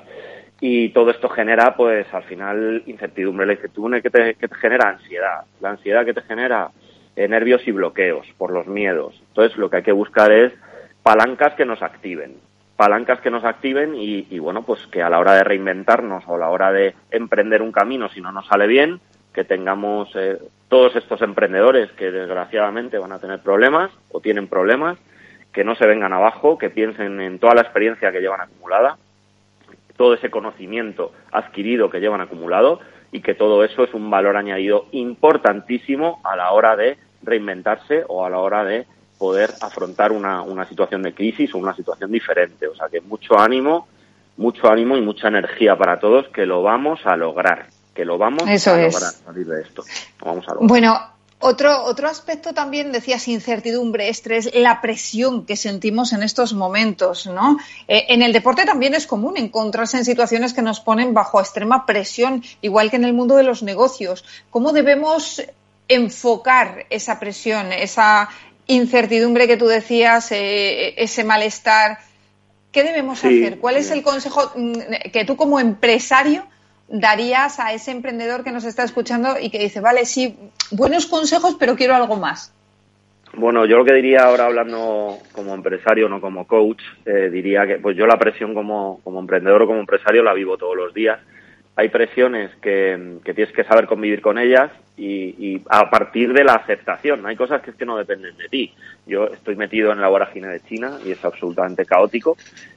y 0.60 0.90
todo 0.90 1.10
esto 1.10 1.28
genera 1.28 1.74
pues 1.76 2.12
al 2.12 2.24
final 2.24 2.82
incertidumbre, 2.86 3.46
la 3.46 3.52
incertidumbre 3.54 4.02
que 4.02 4.10
te, 4.10 4.34
que 4.34 4.48
te 4.48 4.54
genera 4.56 4.88
ansiedad, 4.88 5.44
la 5.60 5.70
ansiedad 5.70 6.04
que 6.04 6.14
te 6.14 6.22
genera 6.22 6.70
eh, 7.16 7.28
nervios 7.28 7.66
y 7.66 7.72
bloqueos 7.72 8.26
por 8.36 8.52
los 8.52 8.66
miedos. 8.66 9.20
Entonces 9.28 9.56
lo 9.56 9.70
que 9.70 9.78
hay 9.78 9.82
que 9.82 9.92
buscar 9.92 10.32
es 10.32 10.52
palancas 11.02 11.54
que 11.54 11.64
nos 11.64 11.82
activen, 11.82 12.36
palancas 12.76 13.20
que 13.20 13.30
nos 13.30 13.44
activen 13.44 13.94
y, 13.94 14.38
bueno, 14.38 14.62
pues 14.62 14.86
que 14.88 15.02
a 15.02 15.10
la 15.10 15.18
hora 15.18 15.34
de 15.34 15.44
reinventarnos 15.44 16.24
o 16.26 16.34
a 16.34 16.38
la 16.38 16.50
hora 16.50 16.72
de 16.72 16.94
emprender 17.10 17.62
un 17.62 17.72
camino, 17.72 18.08
si 18.08 18.20
no 18.20 18.32
nos 18.32 18.46
sale 18.46 18.66
bien, 18.66 19.00
que 19.34 19.44
tengamos 19.44 20.08
eh, 20.14 20.38
todos 20.68 20.96
estos 20.96 21.20
emprendedores 21.20 21.90
que 21.92 22.10
desgraciadamente 22.10 22.98
van 22.98 23.12
a 23.12 23.18
tener 23.18 23.40
problemas 23.40 23.90
o 24.10 24.20
tienen 24.20 24.48
problemas, 24.48 24.96
que 25.52 25.64
no 25.64 25.74
se 25.74 25.86
vengan 25.86 26.12
abajo, 26.12 26.56
que 26.56 26.70
piensen 26.70 27.20
en 27.20 27.38
toda 27.38 27.54
la 27.54 27.62
experiencia 27.62 28.12
que 28.12 28.20
llevan 28.20 28.40
acumulada, 28.40 28.96
todo 29.96 30.14
ese 30.14 30.30
conocimiento 30.30 31.12
adquirido 31.30 31.90
que 31.90 32.00
llevan 32.00 32.20
acumulado 32.20 32.80
y 33.12 33.20
que 33.20 33.34
todo 33.34 33.64
eso 33.64 33.84
es 33.84 33.94
un 33.94 34.10
valor 34.10 34.36
añadido 34.36 34.86
importantísimo 34.92 36.20
a 36.24 36.36
la 36.36 36.50
hora 36.52 36.74
de 36.76 36.96
reinventarse 37.22 38.04
o 38.08 38.24
a 38.24 38.30
la 38.30 38.38
hora 38.38 38.64
de 38.64 38.86
poder 39.18 39.50
afrontar 39.62 40.12
una, 40.12 40.42
una 40.42 40.64
situación 40.64 41.02
de 41.02 41.14
crisis 41.14 41.54
o 41.54 41.58
una 41.58 41.74
situación 41.74 42.10
diferente. 42.10 42.66
O 42.66 42.74
sea 42.74 42.88
que 42.88 43.00
mucho 43.00 43.38
ánimo, 43.38 43.86
mucho 44.36 44.68
ánimo 44.68 44.96
y 44.96 45.00
mucha 45.00 45.28
energía 45.28 45.76
para 45.76 46.00
todos 46.00 46.28
que 46.28 46.46
lo 46.46 46.62
vamos 46.62 47.06
a 47.06 47.16
lograr, 47.16 47.66
que 47.94 48.04
lo 48.04 48.18
vamos 48.18 48.42
a 48.42 48.76
lograr 48.76 49.12
salir 49.12 49.46
de 49.46 49.62
esto. 49.62 49.84
vamos 50.20 50.44
a 50.48 50.54
Bueno, 50.60 50.98
otro, 51.40 51.84
otro 51.84 52.08
aspecto 52.08 52.52
también, 52.52 52.90
decías, 52.92 53.28
incertidumbre, 53.28 54.08
estrés, 54.08 54.50
la 54.54 54.80
presión 54.80 55.46
que 55.46 55.56
sentimos 55.56 56.12
en 56.12 56.22
estos 56.22 56.54
momentos, 56.54 57.26
¿no? 57.26 57.58
Eh, 57.86 58.06
en 58.08 58.22
el 58.22 58.32
deporte 58.32 58.64
también 58.64 58.94
es 58.94 59.06
común 59.06 59.36
encontrarse 59.36 59.96
en 59.96 60.04
situaciones 60.04 60.54
que 60.54 60.62
nos 60.62 60.80
ponen 60.80 61.14
bajo 61.14 61.40
extrema 61.40 61.86
presión, 61.86 62.42
igual 62.60 62.90
que 62.90 62.96
en 62.96 63.04
el 63.04 63.14
mundo 63.14 63.36
de 63.36 63.44
los 63.44 63.62
negocios. 63.62 64.24
¿Cómo 64.50 64.72
debemos 64.72 65.42
enfocar 65.86 66.86
esa 66.88 67.20
presión, 67.20 67.72
esa, 67.72 68.30
incertidumbre 68.66 69.46
que 69.46 69.56
tú 69.56 69.66
decías, 69.66 70.32
eh, 70.32 70.94
ese 70.96 71.24
malestar. 71.24 71.98
¿Qué 72.72 72.82
debemos 72.82 73.18
hacer? 73.18 73.58
¿Cuál 73.58 73.76
es 73.76 73.90
el 73.90 74.02
consejo 74.02 74.52
mm, 74.56 75.10
que 75.12 75.24
tú 75.24 75.36
como 75.36 75.60
empresario 75.60 76.46
darías 76.88 77.60
a 77.60 77.72
ese 77.72 77.90
emprendedor 77.90 78.44
que 78.44 78.52
nos 78.52 78.64
está 78.64 78.84
escuchando 78.84 79.36
y 79.40 79.50
que 79.50 79.58
dice, 79.58 79.80
vale, 79.80 80.04
sí, 80.04 80.36
buenos 80.70 81.06
consejos, 81.06 81.56
pero 81.58 81.76
quiero 81.76 81.94
algo 81.94 82.16
más? 82.16 82.52
Bueno, 83.36 83.66
yo 83.66 83.78
lo 83.78 83.84
que 83.84 83.94
diría 83.94 84.24
ahora 84.24 84.46
hablando 84.46 85.18
como 85.32 85.54
empresario, 85.54 86.08
no 86.08 86.20
como 86.20 86.46
coach, 86.46 86.82
eh, 87.04 87.30
diría 87.30 87.66
que 87.66 87.78
pues 87.78 87.96
yo 87.96 88.06
la 88.06 88.18
presión 88.18 88.54
como, 88.54 89.00
como 89.02 89.18
emprendedor 89.18 89.62
o 89.62 89.66
como 89.66 89.80
empresario 89.80 90.22
la 90.22 90.34
vivo 90.34 90.56
todos 90.56 90.76
los 90.76 90.94
días 90.94 91.18
hay 91.76 91.88
presiones 91.88 92.50
que, 92.62 93.18
tienes 93.24 93.52
que 93.52 93.64
saber 93.64 93.86
convivir 93.86 94.20
con 94.20 94.38
ellas 94.38 94.70
y, 94.96 95.60
a 95.68 95.90
partir 95.90 96.32
de 96.32 96.44
la 96.44 96.54
aceptación. 96.54 97.26
Hay 97.26 97.34
cosas 97.34 97.62
que 97.62 97.70
es 97.70 97.76
que 97.76 97.84
no 97.84 97.96
dependen 97.96 98.36
de 98.36 98.48
ti. 98.48 98.72
Yo 99.06 99.26
estoy 99.26 99.56
metido 99.56 99.90
en 99.90 100.00
la 100.00 100.08
vorágine 100.08 100.48
de 100.48 100.60
China 100.60 100.98
y 101.04 101.10
es 101.10 101.24
absolutamente 101.24 101.84
caótico 101.84 102.36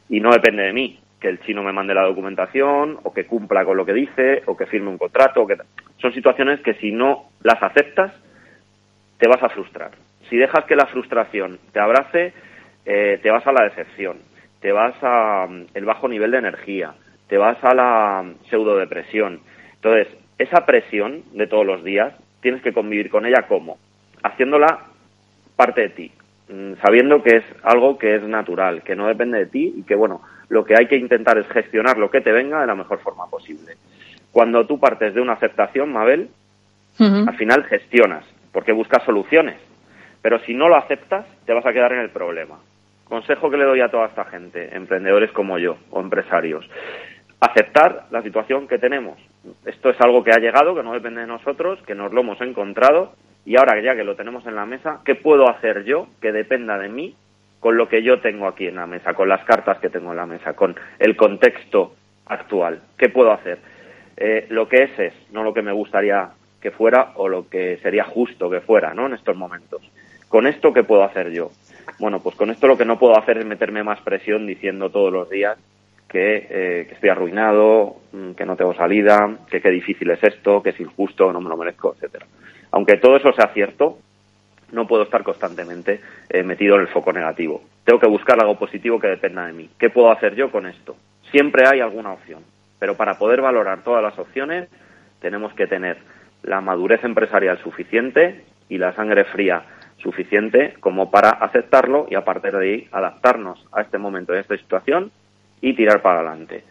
y 0.10 0.20
no 0.20 0.32
depende 0.32 0.64
de 0.64 0.74
mí 0.74 1.00
que 1.20 1.30
el 1.30 1.40
chino 1.42 1.64
me 1.64 1.74
mande 1.74 1.94
la 1.94 2.04
documentación 2.04 3.00
o 3.04 3.14
que 3.14 3.26
cumpla 3.26 3.66
con 3.66 3.78
lo 3.78 3.86
que 3.86 3.94
dice 3.94 4.44
o 4.46 4.56
que 4.56 4.68
firme 4.68 4.90
un 4.90 4.98
contrato. 4.98 5.48
Son 5.98 6.14
situaciones 6.14 6.62
que 6.62 6.76
si 6.76 6.92
no 6.92 7.30
las 7.42 7.62
aceptas 7.62 8.14
te 9.18 9.28
vas 9.28 9.42
a 9.42 9.50
frustrar. 9.50 9.92
Si 10.30 10.38
dejas 10.38 10.66
que 10.66 10.76
la 10.76 10.86
frustración 10.86 11.60
te 11.72 11.80
abrace, 11.80 12.34
eh, 12.86 13.20
te 13.22 13.32
vas 13.32 13.46
a 13.48 13.52
la 13.52 13.64
decepción, 13.64 14.18
te 14.62 14.72
vas 14.72 14.96
a 15.02 15.48
mm, 15.48 15.68
el 15.74 15.86
bajo 15.86 16.08
nivel 16.08 16.32
de 16.32 16.38
energía, 16.38 16.94
te 17.28 17.38
vas 17.38 17.58
a 17.64 17.74
la 17.74 18.26
pseudodepresión. 18.50 19.40
Entonces, 19.76 20.08
esa 20.38 20.66
presión 20.66 21.24
de 21.34 21.48
todos 21.48 21.66
los 21.66 21.84
días, 21.84 22.14
tienes 22.42 22.62
que 22.62 22.74
convivir 22.74 23.10
con 23.10 23.26
ella 23.26 23.48
como? 23.48 23.78
Haciéndola 24.24 24.86
parte 25.56 25.82
de 25.82 25.90
ti, 25.90 26.12
mm, 26.50 26.74
sabiendo 26.82 27.24
que 27.24 27.38
es 27.38 27.44
algo 27.64 27.98
que 27.98 28.16
es 28.16 28.24
natural, 28.24 28.84
que 28.84 28.96
no 28.96 29.08
depende 29.08 29.40
de 29.40 29.46
ti 29.48 29.74
y 29.78 29.84
que, 29.84 29.96
bueno, 29.96 30.22
lo 30.50 30.66
que 30.66 30.76
hay 30.78 30.88
que 30.88 30.98
intentar 30.98 31.38
es 31.38 31.48
gestionar 31.50 31.98
lo 31.98 32.10
que 32.10 32.22
te 32.22 32.32
venga 32.32 32.62
de 32.62 32.68
la 32.68 32.76
mejor 32.76 33.00
forma 33.00 33.28
posible. 33.28 33.76
Cuando 34.32 34.66
tú 34.66 34.80
partes 34.80 35.14
de 35.14 35.22
una 35.22 35.34
aceptación, 35.34 35.92
Mabel, 35.92 36.30
al 37.00 37.36
final 37.38 37.64
gestionas, 37.66 38.26
porque 38.52 38.72
buscas 38.72 39.04
soluciones. 39.04 39.58
Pero 40.22 40.40
si 40.40 40.54
no 40.54 40.68
lo 40.68 40.76
aceptas, 40.76 41.26
te 41.46 41.54
vas 41.54 41.66
a 41.66 41.74
quedar 41.74 41.94
en 41.94 42.00
el 42.00 42.10
problema. 42.10 42.60
Consejo 43.06 43.50
que 43.50 43.58
le 43.58 43.66
doy 43.66 43.82
a 43.82 43.90
toda 43.90 44.08
esta 44.08 44.26
gente, 44.26 44.76
emprendedores 44.76 45.32
como 45.32 45.58
yo 45.58 45.78
o 45.92 46.02
empresarios 46.02 46.68
aceptar 47.40 48.06
la 48.12 48.22
situación 48.24 48.68
que 48.68 48.80
tenemos. 48.80 49.18
Esto 49.66 49.90
es 49.90 50.02
algo 50.02 50.24
que 50.24 50.32
ha 50.32 50.40
llegado, 50.40 50.76
que 50.76 50.84
no 50.84 50.94
depende 50.94 51.22
de 51.22 51.28
nosotros, 51.28 51.80
que 51.86 51.96
nos 51.96 52.12
lo 52.12 52.22
hemos 52.22 52.42
encontrado 52.42 53.14
y 53.46 53.58
ahora 53.58 53.82
ya 53.82 53.96
que 53.96 54.04
lo 54.04 54.16
tenemos 54.16 54.46
en 54.46 54.56
la 54.56 54.66
mesa, 54.66 55.00
¿qué 55.06 55.16
puedo 55.16 55.50
hacer 55.50 55.86
yo 55.86 56.08
que 56.22 56.32
dependa 56.32 56.78
de 56.78 56.90
mí 56.90 57.16
con 57.60 57.78
lo 57.78 57.88
que 57.88 58.04
yo 58.04 58.20
tengo 58.20 58.48
aquí 58.48 58.68
en 58.68 58.76
la 58.76 58.88
mesa, 58.88 59.14
con 59.14 59.30
las 59.30 59.44
cartas 59.46 59.80
que 59.80 59.90
tengo 59.90 60.12
en 60.12 60.18
la 60.18 60.26
mesa, 60.26 60.54
con 60.54 60.76
el 61.00 61.16
contexto 61.16 61.94
actual? 62.26 62.82
¿Qué 62.98 63.10
puedo 63.10 63.32
hacer? 63.32 63.60
Eh, 64.16 64.48
lo 64.50 64.68
que 64.68 64.84
es 64.84 65.00
es, 65.00 65.14
no 65.32 65.44
lo 65.44 65.54
que 65.54 65.62
me 65.62 65.72
gustaría 65.72 66.30
que 66.62 66.72
fuera 66.72 67.14
o 67.16 67.30
lo 67.30 67.48
que 67.50 67.78
sería 67.78 68.04
justo 68.04 68.50
que 68.50 68.62
fuera, 68.62 68.94
¿no? 68.94 69.06
En 69.06 69.14
estos 69.14 69.36
momentos. 69.36 69.82
¿Con 70.28 70.48
esto 70.48 70.74
qué 70.74 70.84
puedo 70.84 71.04
hacer 71.04 71.32
yo? 71.32 71.52
Bueno, 72.00 72.20
pues 72.20 72.36
con 72.36 72.50
esto 72.50 72.68
lo 72.68 72.78
que 72.78 72.86
no 72.86 73.00
puedo 73.00 73.18
hacer 73.18 73.38
es 73.38 73.46
meterme 73.46 73.84
más 73.84 74.02
presión 74.02 74.46
diciendo 74.46 74.90
todos 74.90 75.12
los 75.14 75.30
días 75.30 75.58
eh, 76.14 76.86
que, 76.88 76.94
estoy 76.94 77.10
arruinado, 77.10 77.98
mm, 78.14 78.32
que 78.32 78.46
no 78.46 78.56
tengo 78.56 78.74
salida, 78.74 79.38
que 79.50 79.62
qué 79.62 79.70
difícil 79.70 80.10
es 80.12 80.24
esto, 80.24 80.64
que 80.64 80.70
es 80.70 80.80
injusto, 80.80 81.32
no 81.34 81.42
me 81.42 81.50
lo 81.50 81.58
merezco, 81.58 81.94
etcétera. 81.94 82.26
Aunque 82.72 82.98
todo 82.98 83.18
eso 83.18 83.32
sea 83.34 83.48
cierto, 83.54 84.00
no 84.72 84.88
puedo 84.88 85.04
estar 85.04 85.24
constantemente 85.24 86.02
eh, 86.30 86.44
metido 86.44 86.76
en 86.76 86.82
el 86.82 86.88
foco 86.88 87.14
negativo. 87.14 87.64
Tengo 87.84 88.00
que 88.00 88.08
buscar 88.08 88.40
algo 88.40 88.58
positivo 88.58 89.00
que 89.00 89.08
dependa 89.08 89.46
de 89.46 89.54
mí. 89.54 89.70
¿Qué 89.80 89.90
puedo 89.90 90.12
hacer 90.12 90.36
yo 90.36 90.52
con 90.52 90.66
esto? 90.66 90.96
Siempre 91.32 91.68
hay 91.68 91.80
alguna 91.80 92.14
opción, 92.14 92.44
pero 92.80 92.96
para 92.96 93.18
poder 93.18 93.42
valorar 93.42 93.84
todas 93.84 94.04
las 94.04 94.18
opciones 94.18 94.70
tenemos 95.20 95.54
que 95.54 95.68
tener 95.68 95.98
la 96.44 96.62
madurez 96.62 97.04
empresarial 97.04 97.58
suficiente 97.60 98.44
y 98.70 98.78
la 98.78 98.94
sangre 98.94 99.26
fría 99.26 99.64
suficiente 99.98 100.76
como 100.80 101.10
para 101.10 101.30
aceptarlo 101.32 102.08
y 102.10 102.16
a 102.16 102.24
partir 102.24 102.52
de 102.52 102.64
ahí 102.64 102.88
adaptarnos 102.92 103.66
a 103.72 103.82
este 103.82 103.98
momento, 103.98 104.34
a 104.34 104.40
esta 104.40 104.58
situación 104.58 105.12
y 105.62 105.74
tirar 105.74 106.02
para 106.02 106.20
adelante. 106.20 106.64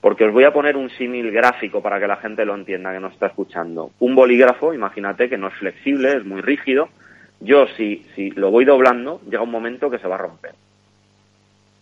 Porque 0.00 0.24
os 0.24 0.32
voy 0.32 0.44
a 0.44 0.52
poner 0.52 0.76
un 0.76 0.90
símil 0.90 1.30
gráfico 1.30 1.82
para 1.82 1.98
que 1.98 2.06
la 2.06 2.16
gente 2.16 2.44
lo 2.44 2.54
entienda 2.54 2.92
que 2.92 3.00
nos 3.00 3.14
está 3.14 3.28
escuchando. 3.28 3.90
Un 4.00 4.14
bolígrafo, 4.14 4.74
imagínate 4.74 5.30
que 5.30 5.38
no 5.38 5.48
es 5.48 5.54
flexible, 5.54 6.12
es 6.18 6.26
muy 6.26 6.42
rígido. 6.42 6.90
Yo 7.44 7.66
si, 7.76 8.06
si 8.14 8.30
lo 8.30 8.50
voy 8.50 8.64
doblando, 8.64 9.20
llega 9.28 9.42
un 9.42 9.50
momento 9.50 9.90
que 9.90 9.98
se 9.98 10.08
va 10.08 10.14
a 10.14 10.18
romper. 10.18 10.52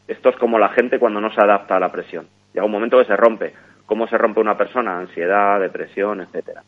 Esto 0.09 0.31
es 0.31 0.37
como 0.37 0.59
la 0.59 0.71
gente 0.71 0.99
cuando 0.99 1.21
no 1.21 1.33
se 1.33 1.41
adapta 1.41 1.77
a 1.77 1.81
la 1.81 1.93
presión. 1.93 2.27
Llega 2.53 2.67
un 2.67 2.73
momento 2.73 2.99
que 2.99 3.05
se 3.05 3.17
rompe. 3.17 3.53
¿Cómo 3.87 4.09
se 4.09 4.19
rompe 4.19 4.41
una 4.41 4.59
persona? 4.59 4.99
Ansiedad, 4.99 5.61
depresión, 5.61 6.21
etcétera. 6.21 6.65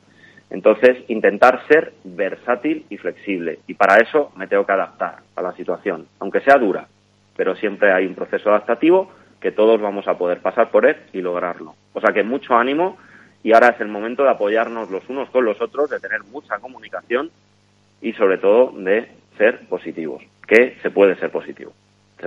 Entonces, 0.49 0.99
intentar 1.09 1.67
ser 1.67 1.93
versátil 2.05 2.87
y 2.89 2.97
flexible. 2.97 3.59
Y 3.67 3.75
para 3.75 3.97
eso 3.97 4.31
me 4.37 4.47
tengo 4.47 4.65
que 4.65 4.73
adaptar 4.73 5.17
a 5.35 5.43
la 5.43 5.53
situación, 5.55 6.07
aunque 6.21 6.41
sea 6.43 6.57
dura. 6.59 6.87
Pero 7.37 7.57
siempre 7.57 7.93
hay 7.93 8.07
un 8.07 8.15
proceso 8.15 8.51
adaptativo 8.51 9.11
que 9.41 9.51
todos 9.51 9.81
vamos 9.81 10.07
a 10.07 10.17
poder 10.17 10.39
pasar 10.39 10.71
por 10.71 10.87
él 10.87 10.97
y 11.13 11.21
lograrlo. 11.21 11.75
O 11.95 12.01
sea 12.01 12.15
que 12.15 12.23
mucho 12.23 12.55
ánimo 12.55 12.97
y 13.43 13.53
ahora 13.53 13.71
es 13.71 13.81
el 13.81 13.89
momento 13.89 14.23
de 14.23 14.31
apoyarnos 14.31 14.89
los 14.89 15.09
unos 15.09 15.29
con 15.31 15.45
los 15.45 15.61
otros, 15.61 15.91
de 15.91 15.99
tener 15.99 16.23
mucha 16.31 16.61
comunicación 16.61 17.33
y 18.05 18.13
sobre 18.13 18.37
todo 18.37 18.73
de 18.77 19.09
ser 19.39 19.67
positivos, 19.67 20.23
que 20.47 20.77
se 20.83 20.91
puede 20.91 21.17
ser 21.17 21.31
positivo. 21.31 21.73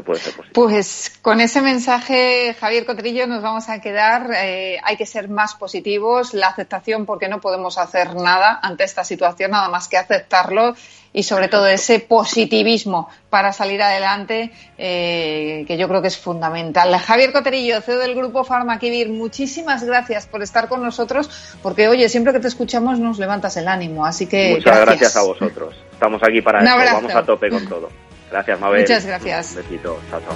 Puede 0.02 0.20
ser 0.20 0.34
posible. 0.34 0.54
Pues 0.54 1.18
con 1.22 1.41
ese 1.41 1.62
mensaje, 1.62 2.56
Javier 2.60 2.86
Cotrillo, 2.86 3.28
nos 3.28 3.41
vamos 3.41 3.70
a 3.70 3.80
quedar. 3.80 4.32
Eh, 4.36 4.80
hay 4.84 4.98
que 4.98 5.06
ser 5.06 5.30
más 5.30 5.56
positivos. 5.56 6.34
La 6.34 6.48
aceptación, 6.48 7.06
porque 7.06 7.28
no 7.30 7.41
podemos 7.41 7.78
hacer 7.78 8.16
nada 8.16 8.60
ante 8.62 8.84
esta 8.84 9.04
situación, 9.04 9.52
nada 9.52 9.70
más 9.70 9.88
que 9.88 9.98
aceptarlo. 9.98 10.76
Y 11.14 11.24
sobre 11.24 11.48
todo 11.48 11.66
ese 11.68 12.00
positivismo 12.00 13.10
para 13.30 13.52
salir 13.52 13.82
adelante, 13.82 14.52
eh, 14.78 15.64
que 15.68 15.78
yo 15.78 15.88
creo 15.88 16.02
que 16.02 16.10
es 16.10 16.18
fundamental. 16.18 16.95
Javier 16.98 17.32
Cotrillo, 17.32 17.82
CEO 17.82 17.98
del 17.98 18.14
grupo 18.14 18.43
Farmaquivir, 18.43 19.10
muchísimas 19.10 19.84
gracias 19.84 20.28
por 20.28 20.43
estar 20.43 20.68
con 20.68 20.84
nosotros, 20.84 21.58
porque 21.64 21.88
oye, 21.88 22.08
siempre 22.10 22.34
que 22.34 22.39
te 22.39 22.48
escuchamos 22.48 23.00
nos 23.00 23.18
levantas 23.18 23.58
el 23.58 23.68
ánimo. 23.68 24.06
Así 24.06 24.28
que. 24.28 24.56
Muchas 24.56 24.80
gracias, 24.80 25.16
a 25.16 25.24
vosotros. 25.24 25.76
Estamos 25.91 26.22
aquí 26.22 26.41
para 26.41 26.60
eso. 26.64 26.93
Vamos 26.93 27.16
a 27.16 27.24
tope 27.24 27.50
con 27.50 27.68
todo. 27.68 28.07
Gracias, 28.32 28.60
Mabel. 28.60 28.82
Muchas 28.82 29.06
gracias. 29.06 29.52
Un 29.52 29.58
besito. 29.58 30.02
Chao, 30.10 30.22
chao. 30.22 30.36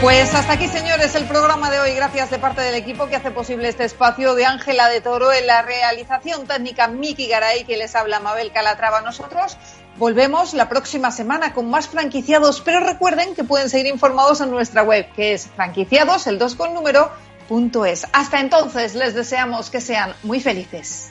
Pues 0.00 0.34
hasta 0.34 0.52
aquí, 0.52 0.68
señores, 0.68 1.14
el 1.14 1.24
programa 1.24 1.70
de 1.70 1.80
hoy. 1.80 1.94
Gracias 1.94 2.30
de 2.30 2.38
parte 2.38 2.60
del 2.60 2.74
equipo 2.74 3.08
que 3.08 3.16
hace 3.16 3.30
posible 3.30 3.68
este 3.68 3.84
espacio 3.84 4.34
de 4.34 4.44
Ángela 4.44 4.88
de 4.90 5.00
Toro 5.00 5.32
en 5.32 5.46
la 5.46 5.62
realización 5.62 6.46
técnica 6.46 6.86
Miki 6.86 7.26
Garay, 7.26 7.64
que 7.64 7.78
les 7.78 7.96
habla 7.96 8.20
Mabel 8.20 8.52
Calatrava. 8.52 9.00
Nosotros 9.00 9.56
volvemos 9.96 10.52
la 10.52 10.68
próxima 10.68 11.10
semana 11.10 11.54
con 11.54 11.70
más 11.70 11.88
franquiciados, 11.88 12.60
pero 12.60 12.80
recuerden 12.80 13.34
que 13.34 13.42
pueden 13.42 13.70
seguir 13.70 13.86
informados 13.86 14.42
en 14.42 14.50
nuestra 14.50 14.82
web, 14.82 15.06
que 15.16 15.32
es 15.32 15.48
franquiciados, 15.56 16.26
el 16.26 16.38
2 16.38 16.54
con 16.56 16.74
número, 16.74 17.10
punto 17.48 17.86
es. 17.86 18.06
Hasta 18.12 18.40
entonces, 18.40 18.94
les 18.94 19.14
deseamos 19.14 19.70
que 19.70 19.80
sean 19.80 20.14
muy 20.22 20.40
felices. 20.40 21.10